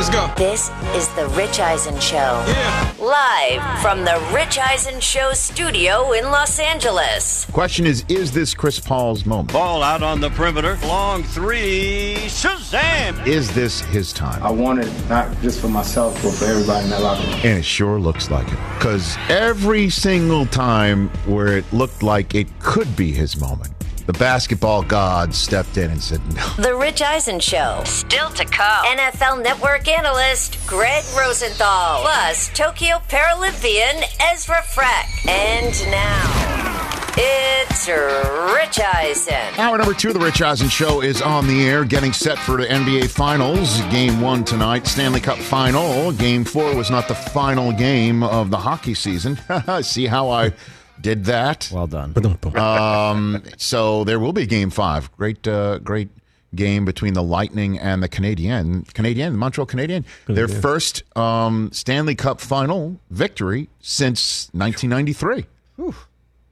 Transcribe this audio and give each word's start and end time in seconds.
Let's 0.00 0.08
go. 0.08 0.32
This 0.38 0.70
is 0.96 1.08
the 1.14 1.28
Rich 1.36 1.60
Eisen 1.60 2.00
Show. 2.00 2.16
Yeah. 2.16 2.94
Live 2.98 3.82
from 3.82 4.02
the 4.02 4.18
Rich 4.34 4.58
Eisen 4.58 4.98
Show 4.98 5.34
studio 5.34 6.12
in 6.12 6.24
Los 6.24 6.58
Angeles. 6.58 7.44
Question 7.52 7.84
is, 7.84 8.02
is 8.08 8.32
this 8.32 8.54
Chris 8.54 8.80
Paul's 8.80 9.26
moment? 9.26 9.52
Ball 9.52 9.82
out 9.82 10.02
on 10.02 10.22
the 10.22 10.30
perimeter. 10.30 10.78
Long 10.84 11.22
three. 11.22 12.14
Shazam! 12.20 13.26
Is 13.26 13.54
this 13.54 13.82
his 13.82 14.14
time? 14.14 14.42
I 14.42 14.50
want 14.50 14.78
it 14.78 14.90
not 15.10 15.38
just 15.42 15.60
for 15.60 15.68
myself, 15.68 16.14
but 16.22 16.32
for 16.32 16.46
everybody 16.46 16.84
in 16.84 16.90
that 16.92 17.02
locker 17.02 17.22
room. 17.22 17.34
And 17.34 17.58
it 17.58 17.64
sure 17.66 18.00
looks 18.00 18.30
like 18.30 18.50
it. 18.50 18.58
Because 18.78 19.18
every 19.28 19.90
single 19.90 20.46
time 20.46 21.10
where 21.26 21.58
it 21.58 21.70
looked 21.74 22.02
like 22.02 22.34
it 22.34 22.48
could 22.60 22.96
be 22.96 23.12
his 23.12 23.38
moment, 23.38 23.74
the 24.12 24.18
basketball 24.18 24.82
gods 24.82 25.38
stepped 25.38 25.76
in 25.76 25.88
and 25.88 26.02
said 26.02 26.20
no. 26.34 26.48
The 26.58 26.74
Rich 26.74 27.00
Eisen 27.00 27.38
Show. 27.38 27.82
Still 27.84 28.28
to 28.30 28.44
come. 28.44 28.84
NFL 28.86 29.40
Network 29.40 29.86
analyst 29.86 30.58
Gregg 30.66 31.04
Rosenthal. 31.16 32.00
Plus 32.02 32.48
Tokyo 32.52 32.96
Paralympian 33.08 34.02
Ezra 34.32 34.62
Frech. 34.62 35.28
And 35.28 35.72
now, 35.92 37.12
it's 37.16 37.86
Rich 37.86 38.80
Eisen. 38.80 39.60
Hour 39.60 39.78
number 39.78 39.94
two 39.94 40.08
of 40.08 40.14
the 40.14 40.20
Rich 40.20 40.42
Eisen 40.42 40.68
Show 40.68 41.02
is 41.02 41.22
on 41.22 41.46
the 41.46 41.68
air, 41.68 41.84
getting 41.84 42.12
set 42.12 42.38
for 42.38 42.56
the 42.56 42.66
NBA 42.66 43.10
Finals. 43.10 43.80
Game 43.92 44.20
one 44.20 44.42
tonight, 44.42 44.88
Stanley 44.88 45.20
Cup 45.20 45.38
Final. 45.38 46.10
Game 46.10 46.44
four 46.44 46.74
was 46.74 46.90
not 46.90 47.06
the 47.06 47.14
final 47.14 47.70
game 47.70 48.24
of 48.24 48.50
the 48.50 48.58
hockey 48.58 48.94
season. 48.94 49.38
See 49.82 50.06
how 50.06 50.30
I 50.30 50.52
did 51.00 51.24
that? 51.26 51.70
Well 51.72 51.86
done. 51.86 52.14
Um, 52.56 53.42
so 53.56 54.04
there 54.04 54.18
will 54.18 54.32
be 54.32 54.46
game 54.46 54.70
five. 54.70 55.10
Great, 55.16 55.46
uh, 55.48 55.78
great 55.78 56.08
game 56.54 56.84
between 56.84 57.14
the 57.14 57.22
Lightning 57.22 57.78
and 57.78 58.02
the 58.02 58.08
Canadian. 58.08 58.82
Canadian, 58.92 59.32
the 59.34 59.38
Montreal 59.38 59.66
Canadian. 59.66 60.04
Their 60.26 60.48
first 60.48 61.02
um, 61.16 61.70
Stanley 61.72 62.14
Cup 62.14 62.40
final 62.40 62.98
victory 63.10 63.68
since 63.80 64.48
1993. 64.52 65.46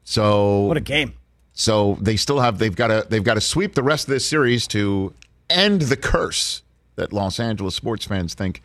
So 0.04 0.60
What 0.62 0.76
a 0.76 0.80
game. 0.80 1.14
so 1.52 1.98
they 2.00 2.16
still 2.16 2.40
have 2.40 2.58
they've 2.58 2.74
got 2.74 2.86
to 2.88 3.06
they've 3.08 3.24
got 3.24 3.34
to 3.34 3.40
sweep 3.40 3.74
the 3.74 3.82
rest 3.82 4.06
of 4.08 4.10
this 4.10 4.26
series 4.26 4.66
to 4.68 5.12
end 5.50 5.82
the 5.82 5.96
curse 5.96 6.62
that 6.96 7.12
Los 7.12 7.38
Angeles 7.38 7.74
sports 7.74 8.04
fans 8.06 8.34
think 8.34 8.62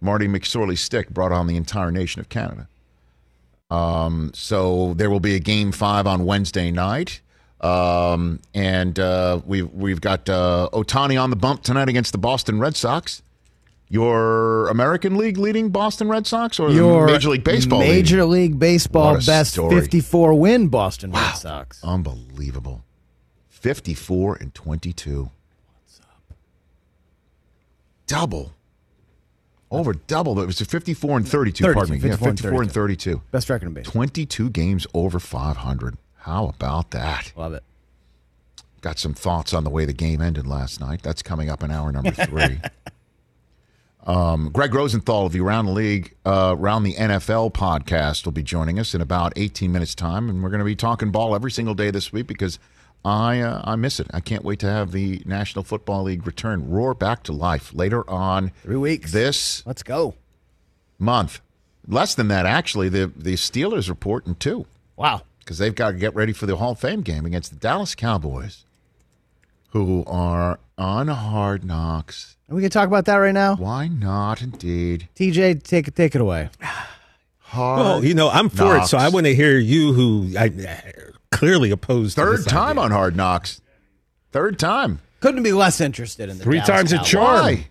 Marty 0.00 0.26
McSorley's 0.28 0.80
stick 0.80 1.10
brought 1.10 1.32
on 1.32 1.46
the 1.46 1.56
entire 1.56 1.90
nation 1.90 2.20
of 2.20 2.28
Canada. 2.28 2.68
Um, 3.70 4.30
so 4.34 4.94
there 4.94 5.10
will 5.10 5.20
be 5.20 5.34
a 5.34 5.40
game 5.40 5.72
five 5.72 6.06
on 6.06 6.24
Wednesday 6.24 6.70
night. 6.70 7.20
Um, 7.60 8.40
and 8.54 8.98
uh, 8.98 9.40
we've 9.44 9.70
we've 9.72 10.00
got 10.00 10.28
uh, 10.28 10.68
Ohtani 10.72 11.20
on 11.20 11.30
the 11.30 11.36
bump 11.36 11.62
tonight 11.62 11.88
against 11.88 12.12
the 12.12 12.18
Boston 12.18 12.60
Red 12.60 12.76
Sox. 12.76 13.22
Your 13.88 14.68
American 14.68 15.16
League 15.16 15.38
leading 15.38 15.70
Boston 15.70 16.08
Red 16.08 16.26
Sox 16.26 16.58
or 16.58 16.70
Your 16.70 17.06
Major 17.06 17.30
League 17.30 17.44
Baseball? 17.44 17.78
leading? 17.78 17.94
Major 17.94 18.24
League 18.24 18.58
Baseball 18.58 19.14
best 19.24 19.52
story. 19.52 19.80
54 19.80 20.34
win 20.34 20.68
Boston 20.68 21.12
Red 21.12 21.34
Sox. 21.34 21.82
Unbelievable. 21.84 22.84
54 23.48 24.36
and 24.40 24.52
22. 24.54 25.30
What's 25.84 26.00
up? 26.00 26.34
Double. 28.08 28.52
Over 29.70 29.94
double. 29.94 30.38
It 30.40 30.46
was 30.46 30.60
a 30.60 30.64
54 30.64 31.16
and 31.18 31.28
32, 31.28 31.64
32, 31.64 31.74
pardon 31.74 31.94
me. 31.94 32.00
54 32.00 32.26
yeah, 32.26 32.30
and 32.30 32.38
54 32.38 32.62
and 32.62 32.72
32. 32.72 33.22
Best 33.32 33.50
record 33.50 33.66
in 33.66 33.74
baseball. 33.74 33.92
22 33.92 34.50
games 34.50 34.86
over 34.94 35.18
500. 35.18 35.96
How 36.18 36.48
about 36.48 36.90
that? 36.92 37.32
Love 37.36 37.54
it. 37.54 37.62
Got 38.80 38.98
some 38.98 39.14
thoughts 39.14 39.52
on 39.52 39.64
the 39.64 39.70
way 39.70 39.84
the 39.84 39.92
game 39.92 40.20
ended 40.22 40.46
last 40.46 40.80
night. 40.80 41.02
That's 41.02 41.22
coming 41.22 41.50
up 41.50 41.62
in 41.64 41.70
hour 41.72 41.90
number 41.90 42.10
three. 42.26 42.60
um, 44.06 44.50
Gregg 44.52 44.72
Rosenthal 44.72 45.26
of 45.26 45.32
the 45.32 45.40
Around 45.40 45.66
the 45.66 45.72
League, 45.72 46.14
uh, 46.24 46.54
Around 46.56 46.84
the 46.84 46.94
NFL 46.94 47.52
podcast 47.52 48.24
will 48.24 48.32
be 48.32 48.44
joining 48.44 48.78
us 48.78 48.94
in 48.94 49.00
about 49.00 49.32
18 49.34 49.72
minutes' 49.72 49.96
time. 49.96 50.28
And 50.30 50.42
we're 50.44 50.50
going 50.50 50.60
to 50.60 50.64
be 50.64 50.76
talking 50.76 51.10
ball 51.10 51.34
every 51.34 51.50
single 51.50 51.74
day 51.74 51.90
this 51.90 52.12
week 52.12 52.28
because 52.28 52.60
I, 53.06 53.40
uh, 53.40 53.60
I 53.64 53.76
miss 53.76 54.00
it. 54.00 54.08
I 54.12 54.20
can't 54.20 54.44
wait 54.44 54.58
to 54.60 54.66
have 54.70 54.90
the 54.90 55.22
National 55.24 55.62
Football 55.64 56.02
League 56.04 56.26
return, 56.26 56.68
roar 56.68 56.92
back 56.92 57.22
to 57.24 57.32
life 57.32 57.72
later 57.72 58.08
on 58.10 58.50
Three 58.62 58.76
weeks. 58.76 59.12
this 59.12 59.64
Let's 59.64 59.82
go. 59.84 60.14
month. 60.98 61.40
Less 61.86 62.14
than 62.16 62.26
that, 62.28 62.46
actually. 62.46 62.88
The, 62.88 63.12
the 63.14 63.34
Steelers 63.34 63.88
are 63.88 63.92
reporting 63.92 64.34
too 64.34 64.66
Wow. 64.96 65.22
because 65.38 65.58
they've 65.58 65.74
got 65.74 65.92
to 65.92 65.96
get 65.98 66.14
ready 66.16 66.32
for 66.32 66.46
the 66.46 66.56
Hall 66.56 66.72
of 66.72 66.80
Fame 66.80 67.02
game 67.02 67.24
against 67.24 67.50
the 67.52 67.56
Dallas 67.58 67.94
Cowboys, 67.94 68.64
who 69.70 70.02
are 70.08 70.58
on 70.76 71.06
hard 71.08 71.64
knocks. 71.64 72.36
And 72.48 72.56
we 72.56 72.62
can 72.62 72.70
talk 72.70 72.88
about 72.88 73.04
that 73.04 73.16
right 73.16 73.32
now. 73.34 73.54
Why 73.54 73.86
not, 73.88 74.42
indeed? 74.42 75.08
TJ, 75.14 75.62
take 75.62 75.94
take 75.94 76.14
it 76.16 76.20
away. 76.20 76.50
Hard. 77.38 77.78
Well, 77.78 78.04
you 78.04 78.14
know, 78.14 78.28
I'm 78.28 78.48
for 78.48 78.76
it, 78.76 78.86
so 78.86 78.98
I 78.98 79.08
want 79.08 79.26
to 79.26 79.34
hear 79.34 79.56
you 79.56 79.92
who 79.92 80.36
I 80.36 80.48
clearly 81.36 81.70
opposed 81.70 82.16
Third 82.16 82.38
this 82.38 82.46
time 82.46 82.78
idea. 82.78 82.82
on 82.84 82.90
Hard 82.90 83.16
Knocks. 83.16 83.60
Third 84.32 84.58
time. 84.58 85.00
Couldn't 85.20 85.42
be 85.42 85.52
less 85.52 85.80
interested 85.80 86.28
in 86.28 86.38
the 86.38 86.44
Three 86.44 86.58
Dallas 86.58 86.68
times 86.68 86.92
a 86.92 86.96
Cowboys. 86.96 87.10
charm. 87.10 87.44
Why? 87.44 87.68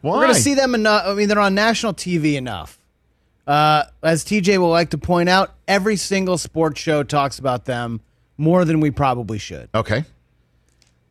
Why? 0.00 0.16
We're 0.16 0.22
going 0.24 0.34
to 0.34 0.40
see 0.40 0.54
them 0.54 0.74
enough. 0.74 1.04
I 1.06 1.14
mean, 1.14 1.28
they're 1.28 1.38
on 1.40 1.54
national 1.54 1.94
TV 1.94 2.34
enough. 2.34 2.78
Uh, 3.46 3.84
as 4.02 4.24
TJ 4.24 4.58
will 4.58 4.70
like 4.70 4.90
to 4.90 4.98
point 4.98 5.28
out, 5.28 5.54
every 5.68 5.96
single 5.96 6.38
sports 6.38 6.80
show 6.80 7.02
talks 7.02 7.38
about 7.38 7.64
them 7.66 8.00
more 8.36 8.64
than 8.64 8.80
we 8.80 8.90
probably 8.90 9.38
should. 9.38 9.68
Okay. 9.74 10.04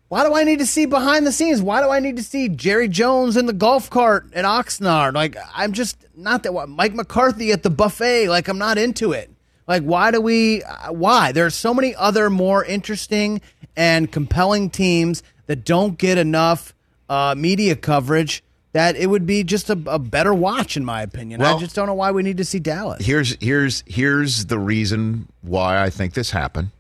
Why 0.10 0.24
do 0.28 0.36
I 0.36 0.44
need 0.44 0.60
to 0.60 0.66
see 0.66 0.86
behind 0.86 1.26
the 1.26 1.32
scenes? 1.32 1.62
Why 1.62 1.82
do 1.82 1.90
I 1.90 2.00
need 2.00 2.18
to 2.18 2.24
see 2.24 2.50
Jerry 2.50 2.88
Jones 2.88 3.36
in 3.36 3.48
the 3.48 3.54
golf 3.54 3.90
cart 3.90 4.28
at 4.34 4.46
Oxnard? 4.46 5.14
Like, 5.16 5.36
I'm 5.56 5.74
just 5.74 5.98
not 6.16 6.44
that. 6.44 6.52
Mike 6.70 6.94
McCarthy 6.94 7.52
at 7.52 7.64
the 7.64 7.72
buffet. 7.72 8.28
Like, 8.30 8.48
I'm 8.48 8.60
not 8.60 8.78
into 8.78 9.12
it. 9.12 9.32
Like, 9.68 9.84
why 9.84 10.12
do 10.12 10.20
we? 10.22 10.62
Why? 10.90 11.32
There 11.32 11.46
are 11.46 11.50
so 11.52 11.74
many 11.74 11.96
other 11.96 12.30
more 12.30 12.64
interesting 12.66 13.42
and 13.76 14.12
compelling 14.12 14.70
teams 14.70 15.24
that 15.48 15.64
don't 15.66 15.98
get 15.98 16.18
enough 16.18 16.74
uh, 17.10 17.36
media 17.38 17.76
coverage. 17.76 18.44
That 18.74 18.96
it 18.96 19.06
would 19.06 19.28
be 19.28 19.44
just 19.44 19.70
a, 19.70 19.80
a 19.86 20.00
better 20.00 20.34
watch, 20.34 20.76
in 20.76 20.84
my 20.84 21.04
opinion. 21.04 21.44
I 21.44 21.60
just 21.60 21.76
don't 21.76 21.86
know 21.86 21.94
why 21.94 22.10
we 22.12 22.24
need 22.24 22.38
to 22.38 22.46
see 22.46 22.58
Dallas. 22.60 23.06
Here's 23.06 23.38
here's 23.40 23.84
here's 23.86 24.46
the 24.46 24.58
reason 24.58 25.28
why 25.44 25.82
I 25.82 25.92
think 25.92 26.16
this 26.16 26.32
happened. 26.32 26.72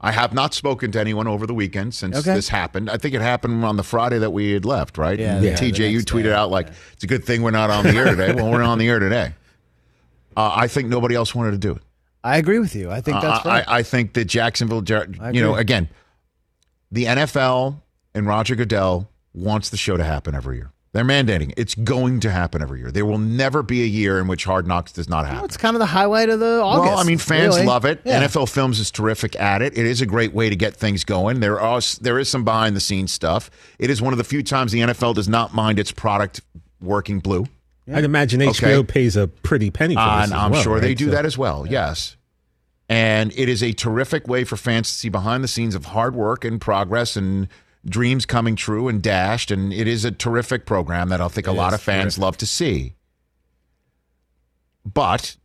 I 0.00 0.12
have 0.12 0.32
not 0.32 0.54
spoken 0.54 0.92
to 0.92 1.00
anyone 1.00 1.26
over 1.26 1.46
the 1.46 1.52
weekend 1.52 1.92
since 1.92 2.16
Okay. 2.18 2.34
this 2.34 2.48
happened. 2.48 2.88
I 2.88 2.96
think 2.96 3.14
it 3.14 3.20
happened 3.20 3.64
on 3.64 3.76
the 3.76 3.82
Friday 3.82 4.18
that 4.18 4.30
we 4.30 4.52
had 4.52 4.64
left, 4.64 4.96
right? 4.96 5.18
Yeah, 5.18 5.40
yeah, 5.40 5.54
TJ, 5.54 5.90
you 5.90 5.98
tweeted 6.00 6.22
day, 6.22 6.32
out 6.32 6.50
like 6.50 6.68
it's 6.94 7.04
a 7.04 7.06
good 7.06 7.24
thing 7.24 7.42
we're 7.42 7.50
not 7.50 7.68
on 7.68 7.84
the 7.84 7.90
air 7.96 8.04
today. 8.06 8.32
well, 8.32 8.50
we're 8.50 8.62
on 8.62 8.78
the 8.78 8.88
air 8.88 8.98
today. 9.00 9.34
Uh, 10.36 10.52
I 10.54 10.68
think 10.68 10.88
nobody 10.88 11.14
else 11.16 11.34
wanted 11.34 11.50
to 11.50 11.58
do 11.58 11.72
it. 11.72 11.82
I 12.22 12.36
agree 12.36 12.58
with 12.58 12.74
you. 12.76 12.90
I 12.90 13.00
think 13.00 13.20
that's 13.20 13.46
Uh, 13.46 13.48
right. 13.48 13.64
I, 13.68 13.78
I 13.78 13.82
think 13.82 14.12
that 14.14 14.26
Jacksonville, 14.26 14.82
Jar- 14.82 15.06
you 15.32 15.40
know, 15.40 15.54
again, 15.54 15.88
the 16.92 17.04
NFL 17.04 17.80
and 18.14 18.26
Roger 18.26 18.54
Goodell 18.56 19.08
wants 19.32 19.70
the 19.70 19.76
show 19.76 19.96
to 19.96 20.04
happen 20.04 20.34
every 20.34 20.56
year. 20.56 20.70
They're 20.92 21.04
mandating. 21.04 21.50
it. 21.50 21.54
It's 21.56 21.76
going 21.76 22.18
to 22.20 22.30
happen 22.32 22.60
every 22.62 22.80
year. 22.80 22.90
There 22.90 23.06
will 23.06 23.16
never 23.18 23.62
be 23.62 23.82
a 23.82 23.86
year 23.86 24.18
in 24.18 24.26
which 24.26 24.44
Hard 24.44 24.66
Knocks 24.66 24.90
does 24.90 25.08
not 25.08 25.22
Well, 25.22 25.26
happen. 25.34 25.44
it's 25.44 25.56
kind 25.56 25.76
of 25.76 25.78
the 25.80 25.86
highlight 25.86 26.28
of 26.30 26.40
the 26.40 26.60
August. 26.60 26.90
Well, 26.90 26.98
I 26.98 27.04
mean, 27.04 27.18
fans 27.18 27.54
really. 27.54 27.64
love 27.66 27.84
it. 27.84 28.00
Yeah. 28.04 28.24
NFL 28.26 28.48
Films 28.50 28.80
is 28.80 28.90
terrific 28.90 29.38
at 29.38 29.62
it. 29.62 29.78
It 29.78 29.86
is 29.86 30.00
a 30.00 30.06
great 30.06 30.32
way 30.34 30.50
to 30.50 30.56
get 30.56 30.74
things 30.74 31.04
going. 31.04 31.38
There 31.38 31.60
are 31.60 31.80
there 32.00 32.18
is 32.18 32.28
some 32.28 32.44
behind 32.44 32.74
the 32.74 32.80
scenes 32.80 33.12
stuff. 33.12 33.50
It 33.78 33.88
is 33.88 34.02
one 34.02 34.12
of 34.12 34.18
the 34.18 34.24
few 34.24 34.42
times 34.42 34.72
the 34.72 34.80
NFL 34.80 35.14
does 35.14 35.28
not 35.28 35.54
mind 35.54 35.78
its 35.78 35.92
product 35.92 36.40
working 36.80 37.20
blue. 37.20 37.46
I'd 37.92 38.04
imagine 38.04 38.40
HBO 38.40 38.78
Okay. 38.80 38.86
pays 38.92 39.16
a 39.16 39.26
pretty 39.28 39.70
penny 39.70 39.94
for 39.94 40.00
Uh, 40.00 40.16
this. 40.20 40.24
and 40.30 40.32
as 40.34 40.38
I'm 40.44 40.50
well, 40.52 40.62
sure 40.62 40.80
they 40.80 40.94
do 40.94 41.06
So- 41.06 41.10
that 41.12 41.24
as 41.26 41.36
well. 41.38 41.66
Yes. 41.68 42.16
And 42.88 43.32
it 43.36 43.48
is 43.48 43.62
a 43.62 43.72
terrific 43.72 44.26
way 44.26 44.42
for 44.44 44.56
fans 44.56 44.88
to 44.88 44.94
see 44.94 45.08
behind 45.08 45.44
the 45.44 45.48
scenes 45.48 45.74
of 45.74 45.86
hard 45.86 46.14
work 46.14 46.44
and 46.44 46.60
progress 46.60 47.16
and 47.16 47.46
dreams 47.88 48.26
coming 48.26 48.56
true 48.56 48.88
and 48.88 49.00
dashed. 49.00 49.50
And 49.50 49.72
it 49.72 49.86
is 49.86 50.04
a 50.04 50.10
terrific 50.10 50.66
program 50.66 51.08
that 51.10 51.20
I 51.20 51.28
think 51.28 51.46
a 51.46 51.52
lot 51.52 51.72
of 51.72 51.80
fans 51.80 52.18
love 52.18 52.36
to 52.38 52.46
see. 52.46 52.94
But 54.84 55.36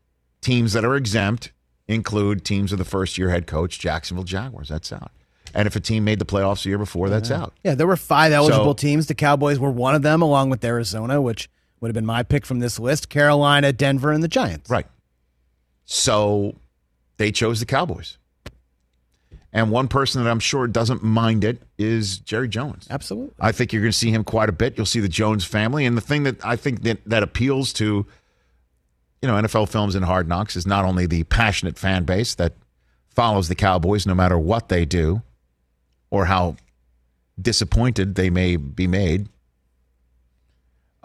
teams 0.42 0.74
that 0.74 0.86
are 0.86 0.96
exempt 0.96 1.52
include 1.88 2.44
teams 2.44 2.72
of 2.72 2.78
the 2.80 2.86
first 2.86 3.18
year 3.18 3.30
head 3.30 3.48
coach, 3.48 3.80
Jacksonville 3.80 4.24
Jaguars. 4.24 4.70
That's 4.70 4.92
out. 4.92 5.12
And 5.54 5.68
if 5.68 5.76
a 5.76 5.80
team 5.80 6.04
made 6.04 6.20
the 6.20 6.26
playoffs 6.26 6.64
the 6.64 6.70
year 6.70 6.78
before, 6.78 7.10
that's 7.10 7.32
out. 7.32 7.54
Yeah, 7.64 7.76
there 7.76 7.88
were 7.88 7.96
five 7.96 8.32
eligible 8.34 8.72
So- 8.72 8.74
teams. 8.74 9.06
The 9.08 9.14
Cowboys 9.16 9.60
were 9.60 9.70
one 9.72 9.96
of 9.96 10.02
them, 10.02 10.22
along 10.22 10.50
with 10.50 10.64
Arizona, 10.66 11.22
which 11.22 11.48
would 11.86 11.90
have 11.90 12.02
been 12.02 12.06
my 12.06 12.24
pick 12.24 12.48
from 12.48 12.62
this 12.62 12.80
list. 12.80 13.10
Carolina, 13.10 13.72
Denver, 13.72 14.12
and 14.12 14.24
the 14.24 14.28
Giants. 14.28 14.72
Right. 14.72 14.88
So 15.86 16.56
they 17.18 17.32
chose 17.32 17.60
the 17.60 17.68
Cowboys. 17.68 18.18
And 19.54 19.70
one 19.70 19.88
person 19.88 20.24
that 20.24 20.30
I'm 20.30 20.40
sure 20.40 20.66
doesn't 20.66 21.04
mind 21.04 21.44
it 21.44 21.62
is 21.78 22.18
Jerry 22.18 22.50
Jones. 22.50 22.88
Absolutely. 22.90 23.36
I 23.40 23.52
think 23.52 23.72
you're 23.72 23.84
going 23.84 23.92
to 23.92 23.98
see 23.98 24.10
him 24.10 24.24
quite 24.24 24.50
a 24.50 24.52
bit. 24.52 24.76
You'll 24.78 24.88
see 24.88 25.00
the 25.00 25.08
Jones 25.08 25.46
family. 25.46 25.86
And 25.86 25.96
the 25.96 26.02
thing 26.02 26.24
that 26.24 26.44
I 26.44 26.56
think 26.56 26.82
that, 26.82 27.00
that 27.06 27.22
appeals 27.22 27.72
to, 27.74 28.08
you 29.22 29.28
know, 29.28 29.36
NFL 29.36 29.70
films 29.70 29.94
and 29.94 30.04
hard 30.04 30.28
knocks 30.28 30.56
is 30.56 30.66
not 30.66 30.86
only 30.86 31.06
the 31.06 31.24
passionate 31.26 31.78
fan 31.78 32.04
base 32.04 32.34
that 32.34 32.54
follows 33.08 33.48
the 33.48 33.54
Cowboys 33.54 34.08
no 34.08 34.16
matter 34.16 34.40
what 34.40 34.70
they 34.70 34.86
do 34.86 35.22
or 36.10 36.26
how 36.26 36.56
disappointed 37.40 38.16
they 38.16 38.32
may 38.32 38.56
be 38.56 38.88
made, 38.88 39.30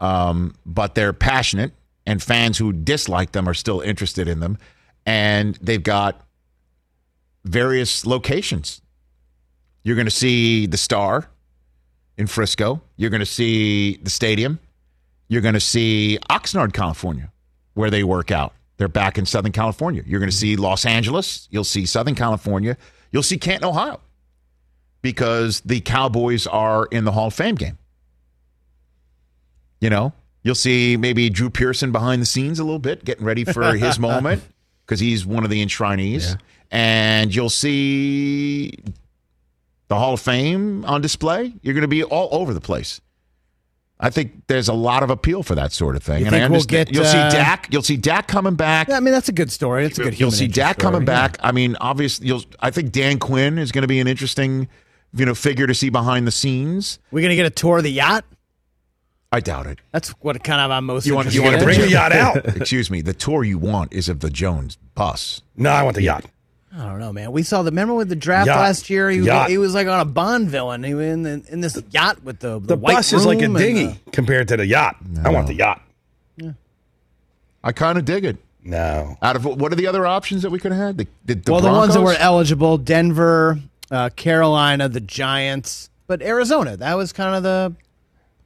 um, 0.00 0.55
but 0.67 0.94
they're 0.94 1.12
passionate 1.12 1.73
and 2.06 2.23
fans 2.23 2.58
who 2.58 2.73
dislike 2.73 3.32
them 3.32 3.49
are 3.49 3.55
still 3.55 3.81
interested 3.81 4.26
in 4.26 4.41
them. 4.41 4.58
And 5.06 5.56
they've 5.62 5.82
got 5.82 6.26
various 7.44 8.06
locations. 8.06 8.81
You're 9.82 9.97
going 9.97 10.06
to 10.06 10.11
see 10.11 10.67
the 10.67 10.76
Star 10.76 11.29
in 12.19 12.26
Frisco. 12.26 12.82
You're 12.97 13.11
going 13.11 13.20
to 13.20 13.26
see 13.26 13.97
the 13.97 14.11
stadium. 14.11 14.58
You're 15.29 15.43
going 15.43 15.55
to 15.55 15.61
see 15.61 16.19
Oxnard, 16.29 16.73
California, 16.73 17.31
where 17.75 17.91
they 17.91 18.02
work 18.02 18.31
out. 18.31 18.55
They're 18.76 18.88
back 18.88 19.19
in 19.19 19.26
Southern 19.26 19.52
California. 19.52 20.02
You're 20.06 20.20
going 20.20 20.31
to 20.31 20.37
see 20.37 20.56
Los 20.56 20.85
Angeles. 20.87 21.47
You'll 21.50 21.64
see 21.64 21.87
Southern 21.87 22.14
California. 22.14 22.76
You'll 23.12 23.23
see 23.23 23.38
Canton, 23.38 23.69
Ohio, 23.69 24.00
because 25.02 25.61
the 25.61 25.81
Cowboys 25.81 26.47
are 26.47 26.87
in 26.87 27.05
the 27.05 27.12
Hall 27.12 27.29
of 27.29 27.35
Fame 27.35 27.56
game. 27.56 27.79
You 29.80 29.90
know, 29.90 30.12
you'll 30.42 30.54
see 30.54 30.96
maybe 30.96 31.30
Drew 31.30 31.50
Pearson 31.50 31.92
behind 31.92 32.22
the 32.22 32.26
scenes 32.26 32.58
a 32.58 32.64
little 32.64 32.78
bit, 32.78 33.04
getting 33.04 33.24
ready 33.24 33.44
for 33.44 33.74
his 33.74 33.98
moment 33.98 34.42
because 34.86 35.00
he's 35.00 35.24
one 35.24 35.44
of 35.44 35.50
the 35.50 35.64
enshrinees. 35.64 36.38
And 36.70 37.34
you'll 37.34 37.50
see 37.50 38.72
the 39.88 39.96
Hall 39.96 40.14
of 40.14 40.20
Fame 40.20 40.84
on 40.84 41.00
display. 41.00 41.52
You're 41.62 41.74
going 41.74 41.82
to 41.82 41.88
be 41.88 42.04
all 42.04 42.28
over 42.32 42.54
the 42.54 42.60
place. 42.60 43.00
I 44.02 44.08
think 44.08 44.46
there's 44.46 44.68
a 44.68 44.72
lot 44.72 45.02
of 45.02 45.10
appeal 45.10 45.42
for 45.42 45.54
that 45.56 45.72
sort 45.72 45.94
of 45.94 46.02
thing. 46.02 46.20
You 46.20 46.26
and 46.26 46.34
I 46.34 46.40
think 46.40 46.52
we'll 46.52 46.62
get, 46.62 46.92
you'll 46.92 47.04
uh, 47.04 47.30
see 47.30 47.36
Dak. 47.36 47.68
You'll 47.70 47.82
see 47.82 47.98
Dak 47.98 48.28
coming 48.28 48.54
back. 48.54 48.88
Yeah, 48.88 48.96
I 48.96 49.00
mean, 49.00 49.12
that's 49.12 49.28
a 49.28 49.32
good 49.32 49.52
story. 49.52 49.84
It's 49.84 49.98
a 49.98 50.04
good. 50.04 50.18
You'll 50.18 50.30
see 50.30 50.46
Dak 50.46 50.78
coming 50.78 51.02
story, 51.02 51.14
yeah. 51.14 51.28
back. 51.28 51.36
I 51.42 51.52
mean, 51.52 51.76
obviously, 51.80 52.26
you'll. 52.26 52.42
I 52.60 52.70
think 52.70 52.92
Dan 52.92 53.18
Quinn 53.18 53.58
is 53.58 53.72
going 53.72 53.82
to 53.82 53.88
be 53.88 54.00
an 54.00 54.06
interesting, 54.06 54.68
you 55.12 55.26
know, 55.26 55.34
figure 55.34 55.66
to 55.66 55.74
see 55.74 55.90
behind 55.90 56.26
the 56.26 56.32
scenes. 56.32 56.98
We're 57.10 57.20
gonna 57.20 57.36
get 57.36 57.46
a 57.46 57.50
tour 57.50 57.78
of 57.78 57.84
the 57.84 57.92
yacht. 57.92 58.24
I 59.32 59.38
doubt 59.40 59.66
it. 59.66 59.78
That's 59.92 60.08
what 60.20 60.42
kind 60.42 60.60
of 60.60 60.70
I'm 60.72 60.86
most. 60.86 61.06
You 61.06 61.14
want, 61.14 61.32
you 61.32 61.42
want 61.42 61.56
to 61.56 61.64
bring 61.64 61.80
the 61.80 61.88
yacht 61.88 62.10
out. 62.12 62.36
Excuse 62.56 62.90
me. 62.90 63.00
The 63.00 63.14
tour 63.14 63.44
you 63.44 63.58
want 63.58 63.92
is 63.92 64.08
of 64.08 64.20
the 64.20 64.30
Jones 64.30 64.76
bus. 64.96 65.40
No, 65.56 65.70
I 65.70 65.84
want 65.84 65.94
the 65.94 66.02
yacht. 66.02 66.24
I 66.76 66.84
don't 66.86 66.98
know, 66.98 67.12
man. 67.12 67.30
We 67.30 67.42
saw 67.44 67.62
the. 67.62 67.70
Remember 67.70 67.94
with 67.94 68.08
the 68.08 68.16
draft 68.16 68.46
Yacht. 68.48 68.58
last 68.58 68.90
year? 68.90 69.08
He, 69.10 69.18
was- 69.18 69.26
Yacht. 69.26 69.50
he 69.50 69.58
was 69.58 69.74
like 69.74 69.86
on 69.86 70.00
a 70.00 70.04
Bond 70.04 70.48
villain. 70.48 70.82
He 70.82 70.94
was 70.94 71.06
in, 71.06 71.22
the, 71.22 71.42
in 71.48 71.60
this 71.60 71.80
yacht 71.90 72.22
with 72.24 72.40
the 72.40 72.58
the, 72.60 72.66
The 72.74 72.76
white 72.76 72.94
bus 72.96 73.12
is 73.12 73.24
like 73.26 73.40
a 73.40 73.48
dinghy 73.48 73.86
the- 73.86 74.10
compared 74.12 74.48
to 74.48 74.56
the 74.56 74.66
yacht. 74.66 74.96
I 75.24 75.30
want 75.30 75.46
the 75.46 75.54
yacht. 75.54 75.80
Yeah. 76.36 76.52
I 77.62 77.70
kind 77.72 77.98
of 77.98 78.04
dig 78.04 78.24
it. 78.24 78.36
No. 78.62 79.16
Out 79.22 79.36
of 79.36 79.44
what 79.44 79.72
are 79.72 79.76
the 79.76 79.86
other 79.86 80.06
options 80.06 80.42
that 80.42 80.50
we 80.50 80.58
could 80.58 80.72
have 80.72 80.80
had? 80.80 80.98
The, 80.98 81.06
the, 81.24 81.34
the 81.36 81.52
well, 81.52 81.60
the 81.60 81.68
ones 81.70 81.94
that 81.94 82.02
were 82.02 82.14
eligible: 82.18 82.78
Denver, 82.78 83.58
uh, 83.92 84.10
Carolina, 84.10 84.88
the 84.88 85.00
Giants, 85.00 85.88
but 86.08 86.20
Arizona. 86.20 86.76
That 86.76 86.94
was 86.96 87.12
kind 87.12 87.34
of 87.36 87.42
the 87.42 87.74